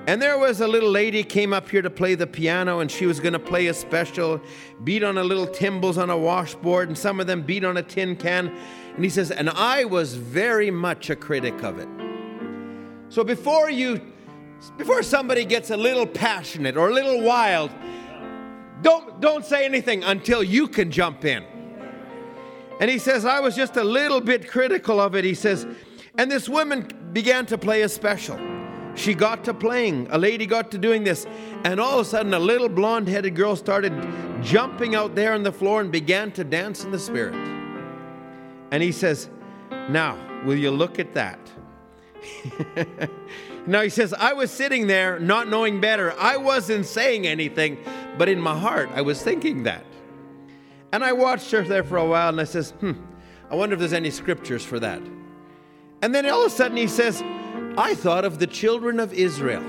And 0.09 0.21
there 0.21 0.37
was 0.37 0.61
a 0.61 0.67
little 0.67 0.91
lady 0.91 1.23
came 1.23 1.53
up 1.53 1.69
here 1.71 1.81
to 1.81 1.89
play 1.89 2.17
the 2.17 2.27
piano, 2.27 2.81
and 2.81 2.91
she 2.91 3.07
was 3.07 3.21
going 3.21 3.35
to 3.35 3.39
play 3.39 3.69
a 3.69 3.75
special, 3.75 4.41
beat 4.83 5.05
on 5.05 5.17
a 5.17 5.23
little 5.23 5.47
timbals 5.47 5.97
on 5.97 6.11
a 6.11 6.19
washboard, 6.19 6.89
and 6.89 6.99
some 6.99 7.21
of 7.21 7.29
them 7.29 7.43
beat 7.43 7.63
on 7.65 7.77
a 7.77 7.85
tin 7.85 8.17
can. 8.17 8.49
And 8.97 9.05
he 9.05 9.09
says, 9.09 9.31
and 9.31 9.49
I 9.49 9.85
was 9.85 10.15
very 10.15 10.73
much 10.73 11.09
a 11.09 11.15
critic 11.15 11.63
of 11.63 11.79
it. 11.79 11.89
So 13.11 13.23
before 13.23 13.71
you, 13.71 14.01
before 14.77 15.05
somebody 15.05 15.45
gets 15.45 15.71
a 15.71 15.77
little 15.77 16.07
passionate 16.07 16.77
or 16.77 16.89
a 16.89 16.93
little 16.93 17.23
wild, 17.23 17.71
don't, 18.83 19.21
don't 19.21 19.45
say 19.45 19.65
anything 19.65 20.05
until 20.05 20.43
you 20.43 20.69
can 20.69 20.91
jump 20.91 21.25
in. 21.25 21.45
And 22.81 22.91
he 22.91 22.99
says, 22.99 23.25
I 23.25 23.41
was 23.41 23.55
just 23.55 23.77
a 23.77 23.85
little 23.85 24.21
bit 24.21 24.49
critical 24.49 25.01
of 25.01 25.15
it. 25.15 25.25
He 25.25 25.35
says, 25.35 25.67
and 26.19 26.31
this 26.31 26.49
woman 26.49 26.89
began 27.13 27.47
to 27.47 27.59
play 27.59 27.83
a 27.83 27.89
special. 27.89 28.39
She 28.95 29.15
got 29.15 29.45
to 29.45 29.55
playing. 29.55 30.09
A 30.11 30.19
lady 30.19 30.47
got 30.47 30.71
to 30.73 30.79
doing 30.79 31.05
this. 31.05 31.27
And 31.65 31.81
all 31.81 31.99
of 31.99 32.07
a 32.07 32.09
sudden, 32.09 32.35
a 32.35 32.39
little 32.39 32.69
blonde 32.69 33.09
headed 33.09 33.35
girl 33.35 33.57
started 33.57 33.93
jumping 34.43 34.95
out 34.95 35.15
there 35.15 35.33
on 35.33 35.43
the 35.43 35.53
floor 35.53 35.81
and 35.81 35.91
began 35.91 36.33
to 36.33 36.45
dance 36.45 36.85
in 36.85 36.91
the 36.91 36.99
spirit. 36.99 37.35
And 38.71 38.83
he 38.83 38.93
says, 38.93 39.31
Now, 39.89 40.19
will 40.45 40.57
you 40.57 40.71
look 40.71 40.99
at 40.99 41.15
that? 41.15 41.39
now 43.67 43.81
he 43.81 43.89
says, 43.89 44.13
I 44.13 44.33
was 44.33 44.51
sitting 44.51 44.87
there 44.87 45.19
not 45.19 45.49
knowing 45.49 45.81
better. 45.81 46.15
I 46.19 46.37
wasn't 46.37 46.87
saying 46.87 47.27
anything, 47.27 47.79
but 48.19 48.29
in 48.29 48.41
my 48.41 48.59
heart, 48.59 48.91
I 48.95 49.03
was 49.03 49.23
thinking 49.23 49.65
that. 49.65 49.85
And 50.93 51.03
I 51.03 51.13
watched 51.13 51.51
her 51.53 51.63
there 51.63 51.85
for 51.85 51.97
a 51.97 52.07
while 52.07 52.29
and 52.29 52.41
I 52.41 52.45
says, 52.45 52.71
Hmm, 52.81 52.93
I 53.51 53.55
wonder 53.55 53.75
if 53.75 53.81
there's 53.81 53.93
any 53.93 54.11
scriptures 54.11 54.65
for 54.65 54.79
that. 54.81 55.03
And 56.03 56.15
then 56.15 56.29
all 56.29 56.45
of 56.45 56.53
a 56.53 56.55
sudden 56.55 56.77
he 56.77 56.87
says, 56.87 57.23
I 57.79 57.95
thought 57.95 58.25
of 58.25 58.39
the 58.39 58.47
children 58.47 59.01
of 59.01 59.13
Israel 59.13 59.63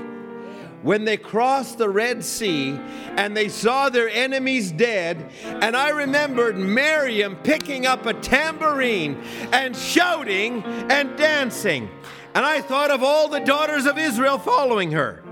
when 0.84 1.06
they 1.06 1.16
crossed 1.16 1.78
the 1.78 1.88
Red 1.88 2.22
Sea 2.22 2.78
and 3.16 3.34
they 3.34 3.48
saw 3.48 3.88
their 3.88 4.10
enemies 4.10 4.70
dead. 4.70 5.30
And 5.42 5.74
I 5.74 5.88
remembered 5.88 6.58
Miriam 6.58 7.36
picking 7.36 7.86
up 7.86 8.04
a 8.04 8.12
tambourine 8.12 9.22
and 9.50 9.74
shouting 9.74 10.62
and 10.62 11.16
dancing. 11.16 11.88
And 12.34 12.44
I 12.44 12.60
thought 12.60 12.90
of 12.90 13.02
all 13.02 13.28
the 13.28 13.40
daughters 13.40 13.86
of 13.86 13.96
Israel 13.96 14.38
following 14.38 14.92
her. 14.92 15.23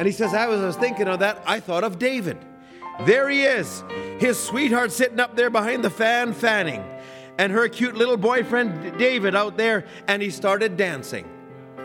And 0.00 0.06
he 0.06 0.12
says, 0.12 0.32
I 0.32 0.46
was, 0.46 0.62
I 0.62 0.66
was 0.66 0.76
thinking 0.76 1.08
of 1.08 1.18
that, 1.18 1.42
I 1.44 1.60
thought 1.60 1.84
of 1.84 1.98
David. 1.98 2.38
There 3.04 3.28
he 3.28 3.42
is, 3.42 3.84
his 4.18 4.38
sweetheart 4.38 4.92
sitting 4.92 5.20
up 5.20 5.36
there 5.36 5.50
behind 5.50 5.84
the 5.84 5.90
fan, 5.90 6.32
fanning, 6.32 6.82
and 7.36 7.52
her 7.52 7.68
cute 7.68 7.96
little 7.96 8.16
boyfriend 8.16 8.96
David 8.98 9.34
out 9.34 9.58
there, 9.58 9.84
and 10.08 10.22
he 10.22 10.30
started 10.30 10.78
dancing. 10.78 11.28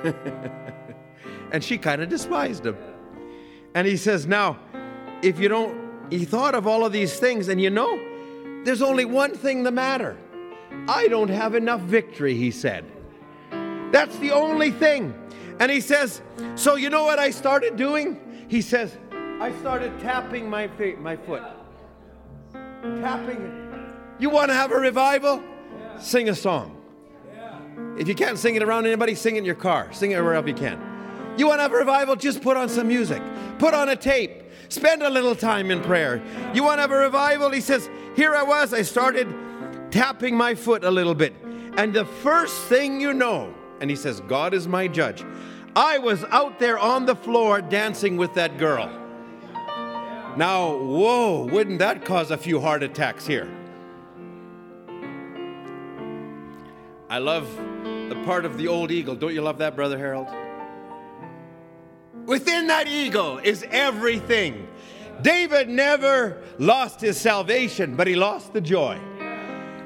and 1.52 1.62
she 1.62 1.78
kind 1.78 2.02
of 2.02 2.08
despised 2.08 2.66
him. 2.66 2.78
And 3.74 3.86
he 3.86 3.98
says, 3.98 4.26
Now, 4.26 4.60
if 5.22 5.38
you 5.38 5.50
don't, 5.50 6.10
he 6.10 6.24
thought 6.24 6.56
of 6.56 6.68
all 6.68 6.86
of 6.86 6.94
these 6.94 7.20
things, 7.20 7.50
and 7.50 7.60
you 7.60 7.70
know, 7.70 8.00
there's 8.64 8.82
only 8.82 9.04
one 9.04 9.34
thing 9.34 9.64
the 9.64 9.72
matter. 9.72 10.16
I 10.88 11.10
don't 11.10 11.30
have 11.30 11.54
enough 11.54 11.82
victory, 11.82 12.36
he 12.36 12.52
said. 12.52 12.86
That's 13.92 14.16
the 14.20 14.32
only 14.32 14.72
thing. 14.72 15.14
And 15.60 15.72
he 15.72 15.82
says, 15.82 16.22
So 16.56 16.76
you 16.76 16.90
know 16.90 17.04
what 17.04 17.20
I 17.20 17.32
started 17.32 17.76
doing? 17.76 18.20
He 18.48 18.62
says, 18.62 18.98
I 19.40 19.52
started 19.60 20.00
tapping 20.00 20.50
my 20.50 20.68
my 21.00 21.18
foot. 21.18 21.44
Tapping. 22.54 23.94
You 24.20 24.30
want 24.30 24.50
to 24.50 24.54
have 24.54 24.72
a 24.72 24.78
revival? 24.78 25.44
Sing 26.00 26.30
a 26.30 26.36
song. 26.36 26.82
If 27.98 28.08
you 28.08 28.16
can't 28.16 28.38
sing 28.38 28.56
it 28.56 28.64
around 28.64 28.86
anybody, 28.86 29.16
sing 29.16 29.36
it 29.36 29.40
in 29.40 29.46
your 29.46 29.56
car. 29.56 29.92
Sing 29.92 30.12
it 30.12 30.22
wherever 30.22 30.48
you 30.48 30.54
can. 30.54 30.80
You 31.38 31.48
want 31.48 31.60
to 31.60 31.64
have 31.64 31.74
a 31.74 31.78
revival? 31.78 32.16
Just 32.16 32.42
put 32.42 32.58
on 32.58 32.70
some 32.70 32.88
music. 32.88 33.22
Put 33.60 33.74
on 33.74 33.90
a 33.90 33.96
tape. 33.96 34.44
Spend 34.70 35.04
a 35.04 35.10
little 35.10 35.36
time 35.36 35.72
in 35.72 35.82
prayer. 35.82 36.22
You 36.54 36.64
want 36.64 36.78
to 36.78 36.82
have 36.82 36.92
a 36.92 36.98
revival? 36.98 37.52
He 37.52 37.62
says, 37.62 37.90
Here 38.16 38.36
I 38.36 38.44
was. 38.44 38.74
I 38.74 38.82
started 38.82 39.34
tapping 39.92 40.36
my 40.36 40.56
foot 40.56 40.84
a 40.84 40.92
little 40.92 41.16
bit. 41.16 41.34
And 41.78 41.94
the 41.94 42.06
first 42.06 42.64
thing 42.64 43.00
you 43.02 43.14
know, 43.14 43.54
and 43.82 43.90
he 43.90 43.96
says, 43.96 44.22
God 44.22 44.54
is 44.54 44.68
my 44.68 44.88
judge. 44.88 45.24
I 45.76 45.98
was 45.98 46.24
out 46.26 46.60
there 46.60 46.80
on 46.80 47.06
the 47.06 47.16
floor 47.16 47.62
dancing 47.62 48.18
with 48.18 48.34
that 48.36 48.58
girl. 48.58 48.88
Now, 50.38 50.78
whoa, 50.78 51.46
wouldn't 51.46 51.80
that 51.80 52.06
cause 52.06 52.32
a 52.32 52.38
few 52.38 52.60
heart 52.60 52.84
attacks 52.84 53.26
here? 53.26 53.50
I 57.10 57.20
love 57.20 57.48
the 58.10 58.22
part 58.26 58.46
of 58.46 58.58
the 58.58 58.68
old 58.68 58.92
eagle. 58.92 59.16
Don't 59.16 59.34
you 59.34 59.42
love 59.42 59.60
that, 59.60 59.76
Brother 59.76 59.98
Harold? 59.98 60.28
Within 62.26 62.68
that 62.68 62.88
eagle 62.88 63.38
is 63.38 63.66
everything. 63.70 64.68
David 65.22 65.70
never 65.70 66.42
lost 66.58 67.00
his 67.00 67.20
salvation, 67.20 67.96
but 67.96 68.08
he 68.08 68.16
lost 68.16 68.54
the 68.54 68.62
joy. 68.62 69.00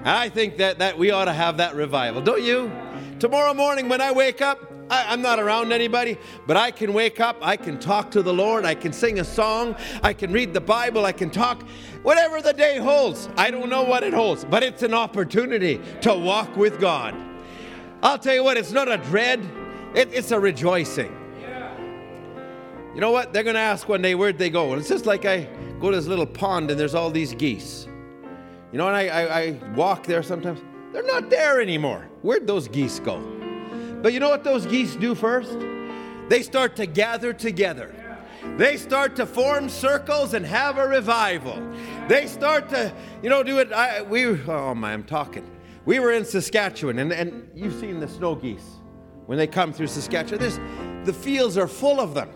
I 0.03 0.29
think 0.29 0.57
that, 0.57 0.79
that 0.79 0.97
we 0.97 1.11
ought 1.11 1.25
to 1.25 1.33
have 1.33 1.57
that 1.57 1.75
revival, 1.75 2.21
don't 2.21 2.43
you? 2.43 2.71
Tomorrow 3.19 3.53
morning 3.53 3.89
when 3.89 3.99
I 3.99 4.13
wake 4.13 4.41
up, 4.41 4.59
I, 4.89 5.13
am 5.13 5.21
not 5.21 5.39
around 5.39 5.73
anybody, 5.73 6.17
but 6.47 6.55
I 6.55 6.71
can 6.71 6.93
wake 6.93 7.19
up, 7.19 7.35
I 7.41 7.57
can 7.57 7.77
talk 7.77 8.11
to 8.11 8.23
the 8.23 8.33
Lord, 8.33 8.63
I 8.63 8.73
can 8.75 8.93
sing 8.93 9.19
a 9.19 9.25
song, 9.25 9.75
I 10.01 10.13
can 10.13 10.31
read 10.31 10.53
the 10.53 10.61
Bible, 10.61 11.05
I 11.05 11.11
can 11.11 11.29
talk. 11.29 11.63
Whatever 12.01 12.41
the 12.41 12.53
day 12.53 12.77
holds, 12.77 13.27
I 13.35 13.51
don't 13.51 13.69
know 13.69 13.83
what 13.83 14.03
it 14.03 14.13
holds, 14.13 14.45
but 14.45 14.63
it's 14.63 14.83
an 14.83 14.93
opportunity 14.93 15.81
to 16.01 16.15
walk 16.15 16.55
with 16.55 16.79
God. 16.79 17.13
I'll 18.01 18.17
tell 18.17 18.33
you 18.33 18.43
what, 18.43 18.55
it's 18.55 18.71
not 18.71 18.89
a 18.89 18.97
dread, 18.97 19.41
it, 19.93 20.13
it's 20.13 20.31
a 20.31 20.39
rejoicing. 20.39 21.13
You 22.95 23.01
know 23.01 23.11
what? 23.11 23.33
They're 23.33 23.43
going 23.43 23.55
to 23.55 23.59
ask 23.59 23.87
one 23.87 24.01
day, 24.01 24.15
where'd 24.15 24.37
they 24.37 24.49
go? 24.49 24.71
And 24.71 24.79
it's 24.79 24.89
just 24.89 25.05
like 25.05 25.23
I 25.25 25.47
go 25.79 25.91
to 25.91 25.95
this 25.95 26.07
little 26.07 26.25
pond 26.25 26.71
and 26.71 26.79
there's 26.79 26.95
all 26.95 27.11
these 27.11 27.35
geese. 27.35 27.87
You 28.71 28.77
know, 28.77 28.87
and 28.87 28.95
I, 28.95 29.07
I, 29.07 29.39
I 29.41 29.51
walk 29.75 30.05
there 30.05 30.23
sometimes. 30.23 30.61
They're 30.91 31.05
not 31.05 31.29
there 31.29 31.61
anymore. 31.61 32.08
Where'd 32.21 32.47
those 32.47 32.67
geese 32.67 32.99
go? 32.99 33.19
But 34.01 34.13
you 34.13 34.19
know 34.19 34.29
what 34.29 34.43
those 34.43 34.65
geese 34.65 34.95
do 34.95 35.15
first? 35.15 35.57
They 36.29 36.43
start 36.43 36.75
to 36.77 36.85
gather 36.85 37.33
together. 37.33 37.93
They 38.57 38.77
start 38.77 39.15
to 39.17 39.25
form 39.25 39.67
circles 39.67 40.33
and 40.33 40.45
have 40.45 40.77
a 40.77 40.87
revival. 40.87 41.61
They 42.07 42.27
start 42.27 42.69
to, 42.69 42.93
you 43.21 43.29
know, 43.29 43.43
do 43.43 43.59
it. 43.59 43.71
I, 43.73 44.01
we, 44.01 44.25
oh 44.25 44.73
my, 44.75 44.93
I'm 44.93 45.03
talking. 45.03 45.49
We 45.85 45.99
were 45.99 46.11
in 46.11 46.23
Saskatchewan, 46.23 46.99
and, 46.99 47.11
and 47.11 47.49
you've 47.55 47.73
seen 47.79 47.99
the 47.99 48.07
snow 48.07 48.35
geese 48.35 48.77
when 49.25 49.37
they 49.37 49.47
come 49.47 49.73
through 49.73 49.87
Saskatchewan. 49.87 50.39
There's, 50.39 50.59
the 51.05 51.13
fields 51.13 51.57
are 51.57 51.67
full 51.67 51.99
of 51.99 52.13
them. 52.13 52.29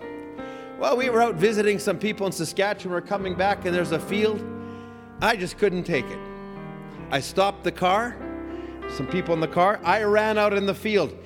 Well, 0.79 0.97
we 0.97 1.09
were 1.09 1.21
out 1.21 1.35
visiting 1.35 1.79
some 1.79 1.97
people 1.99 2.25
in 2.25 2.33
Saskatchewan. 2.33 2.93
We're 2.93 3.07
coming 3.07 3.35
back, 3.35 3.65
and 3.65 3.73
there's 3.73 3.91
a 3.91 3.99
field. 3.99 4.43
I 5.21 5.35
just 5.35 5.57
couldn't 5.57 5.83
take 5.83 6.05
it. 6.05 6.19
I 7.11 7.19
stopped 7.19 7.63
the 7.63 7.71
car, 7.71 8.17
some 8.89 9.07
people 9.07 9.33
in 9.33 9.39
the 9.39 9.47
car. 9.47 9.79
I 9.83 10.03
ran 10.03 10.37
out 10.37 10.53
in 10.53 10.65
the 10.65 10.73
field. 10.73 11.17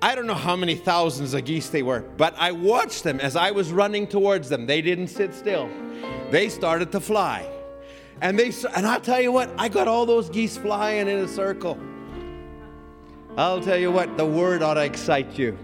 I 0.00 0.14
don't 0.14 0.26
know 0.26 0.34
how 0.34 0.54
many 0.54 0.76
thousands 0.76 1.34
of 1.34 1.44
geese 1.44 1.70
they 1.70 1.82
were, 1.82 2.00
but 2.00 2.34
I 2.38 2.52
watched 2.52 3.02
them 3.02 3.18
as 3.20 3.34
I 3.34 3.50
was 3.50 3.72
running 3.72 4.06
towards 4.06 4.48
them. 4.48 4.66
They 4.66 4.80
didn't 4.80 5.08
sit 5.08 5.34
still. 5.34 5.68
They 6.30 6.48
started 6.48 6.92
to 6.92 7.00
fly. 7.00 7.50
And 8.20 8.38
they 8.38 8.52
and 8.74 8.86
I'll 8.86 9.00
tell 9.00 9.20
you 9.20 9.32
what, 9.32 9.50
I 9.58 9.68
got 9.68 9.88
all 9.88 10.06
those 10.06 10.28
geese 10.28 10.56
flying 10.56 11.08
in 11.08 11.18
a 11.18 11.28
circle. 11.28 11.78
I'll 13.36 13.60
tell 13.60 13.78
you 13.78 13.92
what, 13.92 14.16
the 14.16 14.26
word 14.26 14.62
ought 14.62 14.74
to 14.74 14.84
excite 14.84 15.38
you. 15.38 15.56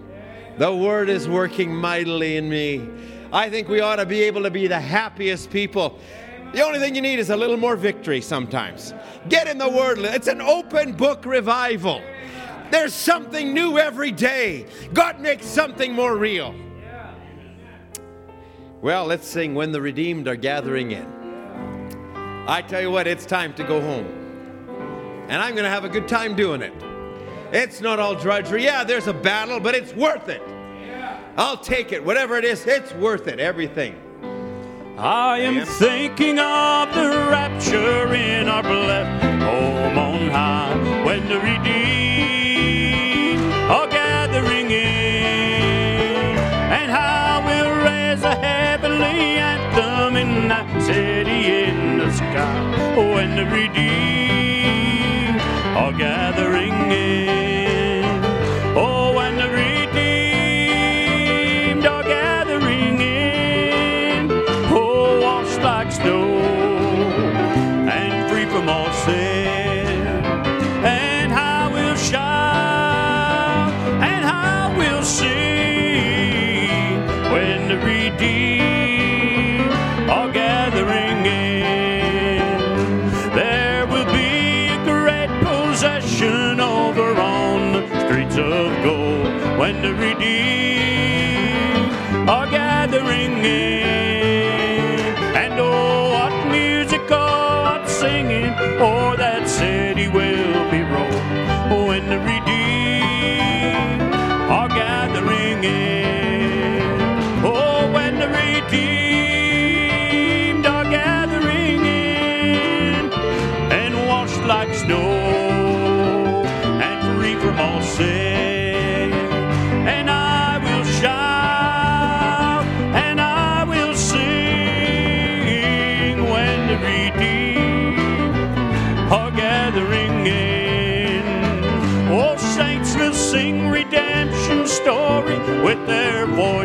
The 0.59 0.75
word 0.75 1.09
is 1.09 1.29
working 1.29 1.75
mightily 1.75 2.37
in 2.37 2.49
me. 2.49 2.89
I 3.33 3.51
think 3.51 3.69
we 3.69 3.81
ought 3.81 3.97
to 3.97 4.07
be 4.07 4.23
able 4.23 4.45
to 4.45 4.51
be 4.51 4.69
the 4.69 4.79
happiest 4.79 5.51
people. 5.51 5.99
The 6.55 6.63
only 6.65 6.79
thing 6.79 6.95
you 6.95 7.03
need 7.03 7.19
is 7.19 7.31
a 7.31 7.37
little 7.37 7.57
more 7.57 7.75
victory 7.75 8.21
sometimes. 8.21 8.95
Get 9.29 9.49
in 9.49 9.59
the 9.59 9.69
word. 9.69 9.99
It's 9.99 10.29
an 10.29 10.41
open 10.41 10.93
book 10.93 11.27
revival. 11.27 12.01
There's 12.71 12.95
something 12.95 13.53
new 13.53 13.77
every 13.77 14.13
day. 14.13 14.67
God 14.93 15.19
makes 15.19 15.47
something 15.47 15.93
more 15.93 16.17
real. 16.17 16.55
Well, 18.81 19.05
let's 19.05 19.27
sing 19.27 19.57
When 19.57 19.73
the 19.73 19.81
Redeemed 19.81 20.29
Are 20.29 20.37
Gathering 20.37 20.93
In. 20.93 22.45
I 22.47 22.63
tell 22.63 22.81
you 22.81 22.91
what, 22.93 23.09
it's 23.09 23.27
time 23.27 23.53
to 23.55 23.65
go 23.65 23.81
home. 23.81 24.07
And 25.29 25.43
I'm 25.43 25.55
going 25.55 25.65
to 25.65 25.71
have 25.71 25.85
a 25.85 25.89
good 25.89 26.07
time 26.07 26.37
doing 26.37 26.63
it. 26.63 26.73
It's 27.53 27.81
not 27.81 27.99
all 27.99 28.15
drudgery. 28.15 28.63
Yeah, 28.63 28.85
there's 28.85 29.09
a 29.09 29.13
battle, 29.13 29.59
but 29.59 29.75
it's 29.75 29.93
worth 29.93 30.29
it. 30.29 30.43
I'll 31.37 31.57
take 31.57 31.91
it. 31.91 32.05
Whatever 32.05 32.37
it 32.37 32.45
is, 32.45 32.65
it's 32.65 32.93
worth 32.95 33.27
it. 33.27 33.41
Everything. 33.41 34.04
I 34.97 35.39
am 35.41 35.67
thinking 35.67 36.39
of 36.39 36.95
the 36.95 37.27
rapture 37.29 38.15
in 38.15 38.49
our 38.49 38.63
blessed 38.63 39.43
home 39.43 39.99
on 39.99 40.31
high 40.31 40.77
when 41.05 41.29
the 41.29 41.41
redeemed 41.41 41.93
are 43.69 43.89
gathering 43.89 44.71
in, 44.71 46.39
and 46.39 46.93
how 46.93 47.43
we'll 47.45 47.75
raise 47.83 48.23
a 48.23 48.37
heavenly 48.37 49.37
anthem 49.37 50.15
in 50.17 50.47
that 50.47 50.71
city 50.81 51.65
in 51.65 51.99
the 51.99 52.13
sky 52.13 52.95
when 52.97 53.35
the 53.35 53.47
redeemed 53.47 55.41
are 55.77 55.93
gathering 55.93 56.93
in. 56.93 57.44
When 89.65 89.81
the 89.81 89.95
redeemed 89.95 90.29
are 92.29 92.47
gathering 92.51 93.43
in. 93.43 93.74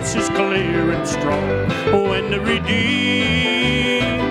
Voices 0.10 0.30
clear 0.30 0.92
and 0.92 1.08
strong. 1.08 1.70
When 2.10 2.32
the 2.32 2.40
redeemed 2.40 4.22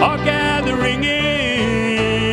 are 0.00 0.18
gathering 0.18 1.02
in, 1.02 2.30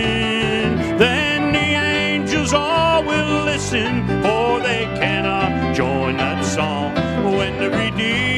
then 1.00 1.52
the 1.52 1.60
angels 1.60 2.54
all 2.54 3.04
will 3.04 3.46
listen, 3.46 4.06
for 4.22 4.60
they 4.60 4.86
cannot 5.00 5.76
join 5.76 6.18
that 6.18 6.46
song. 6.46 6.94
When 7.24 7.58
the 7.58 7.72
redeemed 7.72 8.31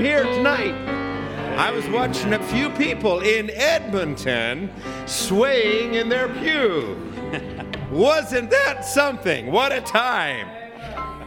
here 0.00 0.24
tonight. 0.24 0.74
I 1.58 1.70
was 1.70 1.86
watching 1.88 2.32
a 2.32 2.42
few 2.46 2.70
people 2.70 3.20
in 3.20 3.50
Edmonton 3.50 4.72
swaying 5.04 5.92
in 5.92 6.08
their 6.08 6.28
pew. 6.28 6.96
Wasn't 7.90 8.50
that 8.50 8.86
something? 8.86 9.52
What 9.52 9.72
a 9.72 9.82
time. 9.82 10.48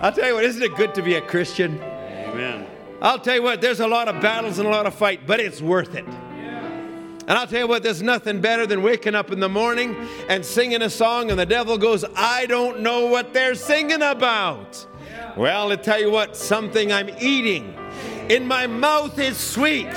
I'll 0.02 0.12
tell 0.12 0.28
you 0.28 0.34
what, 0.34 0.44
isn't 0.44 0.64
it 0.64 0.76
good 0.76 0.96
to 0.96 1.04
be 1.04 1.14
a 1.16 1.22
Christian? 1.22 1.80
Amen. 1.80 2.66
I'll 3.00 3.20
tell 3.20 3.36
you 3.36 3.44
what, 3.44 3.62
there's 3.62 3.80
a 3.80 3.88
lot 3.88 4.08
of 4.08 4.20
battles 4.22 4.58
and 4.58 4.68
a 4.68 4.72
lot 4.72 4.88
of 4.88 4.96
fight, 4.96 5.28
but 5.28 5.40
it's 5.40 5.62
worth 5.62 5.94
it. 5.94 6.06
And 6.06 7.32
I'll 7.32 7.46
tell 7.46 7.60
you 7.60 7.68
what, 7.68 7.84
there's 7.84 8.02
nothing 8.02 8.42
better 8.42 8.66
than 8.66 8.82
waking 8.82 9.14
up 9.14 9.32
in 9.32 9.40
the 9.40 9.50
morning 9.50 9.96
and 10.30 10.44
singing 10.44 10.82
a 10.82 10.90
song, 10.90 11.30
and 11.30 11.40
the 11.40 11.46
devil 11.46 11.78
goes, 11.78 12.04
I 12.16 12.48
don't 12.48 12.82
know 12.82 13.06
what 13.06 13.34
they're 13.34 13.56
singing 13.56 14.02
about. 14.02 14.86
Well, 15.38 15.72
I'll 15.72 15.78
tell 15.78 16.00
you 16.00 16.10
what, 16.10 16.36
something 16.36 16.92
I'm 16.92 17.12
eating. 17.20 17.76
In 18.30 18.48
my 18.48 18.68
mouth 18.68 19.20
is 19.20 19.38
sweet, 19.38 19.88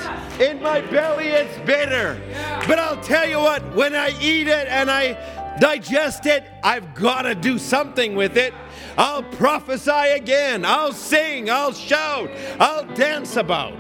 in 0.41 0.61
my 0.61 0.81
belly 0.81 1.29
it's 1.29 1.57
bitter. 1.67 2.21
But 2.67 2.79
I'll 2.79 3.01
tell 3.01 3.29
you 3.29 3.39
what, 3.39 3.75
when 3.75 3.95
I 3.95 4.09
eat 4.21 4.49
it 4.49 4.67
and 4.69 4.91
I 4.91 5.57
digest 5.61 6.27
it, 6.27 6.45
I've 6.65 6.95
got 6.95 7.23
to 7.23 7.35
do 7.35 7.59
something 7.59 8.15
with 8.17 8.37
it. 8.37 8.53
I'll 8.99 9.23
prophesy 9.23 9.91
again, 9.91 10.65
I'll 10.65 10.93
sing, 10.93 11.51
I'll 11.51 11.73
shout, 11.73 12.31
I'll 12.59 12.85
dance 12.95 13.37
about. 13.37 13.79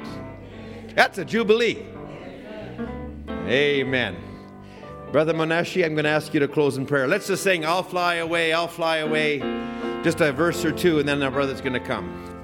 That's 0.94 1.18
a 1.18 1.24
jubilee. 1.24 1.84
Amen. 3.28 4.16
Brother 5.10 5.34
Monashi, 5.34 5.84
I'm 5.84 5.94
going 5.94 6.04
to 6.04 6.10
ask 6.10 6.34
you 6.34 6.40
to 6.40 6.48
close 6.48 6.76
in 6.76 6.86
prayer. 6.86 7.08
Let's 7.08 7.26
just 7.26 7.42
sing, 7.42 7.64
I'll 7.64 7.82
fly 7.82 8.16
away, 8.16 8.52
I'll 8.52 8.68
fly 8.68 8.98
away. 8.98 9.38
Just 10.02 10.20
a 10.20 10.32
verse 10.32 10.64
or 10.64 10.72
two, 10.72 10.98
and 10.98 11.08
then 11.08 11.22
our 11.22 11.30
brother's 11.30 11.60
going 11.60 11.72
to 11.72 11.80
come. 11.80 12.35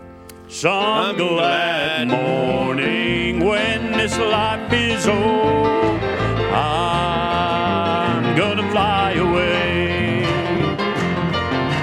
Some 0.52 1.16
glad 1.16 2.08
morning 2.08 3.40
when 3.40 3.92
this 3.92 4.18
life 4.18 4.70
is 4.70 5.08
old, 5.08 6.02
I'm 6.52 8.36
gonna 8.36 8.70
fly 8.70 9.12
away. 9.12 10.26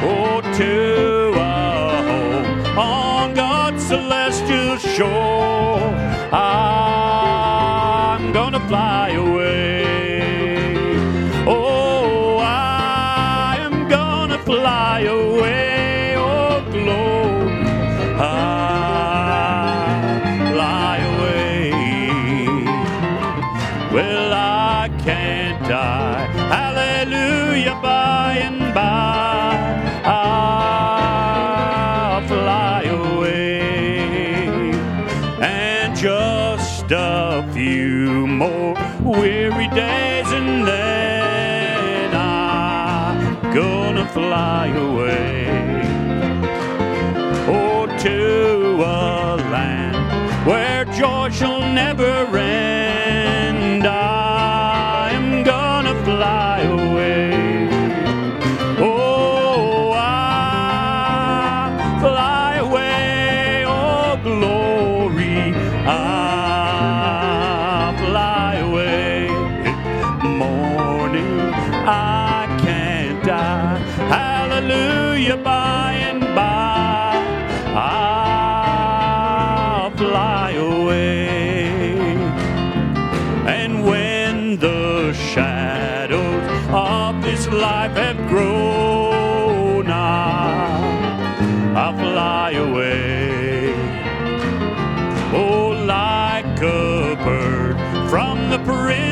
Oh, 0.03 0.41
to 0.59 1.33
a 1.35 2.03
home 2.09 2.77
on 2.77 3.33
God's 3.33 3.83
celestial 3.87 4.77
shore. 4.77 5.79
I'm 6.31 8.31
gonna 8.31 8.59
fly 8.67 9.09
away. 9.13 9.48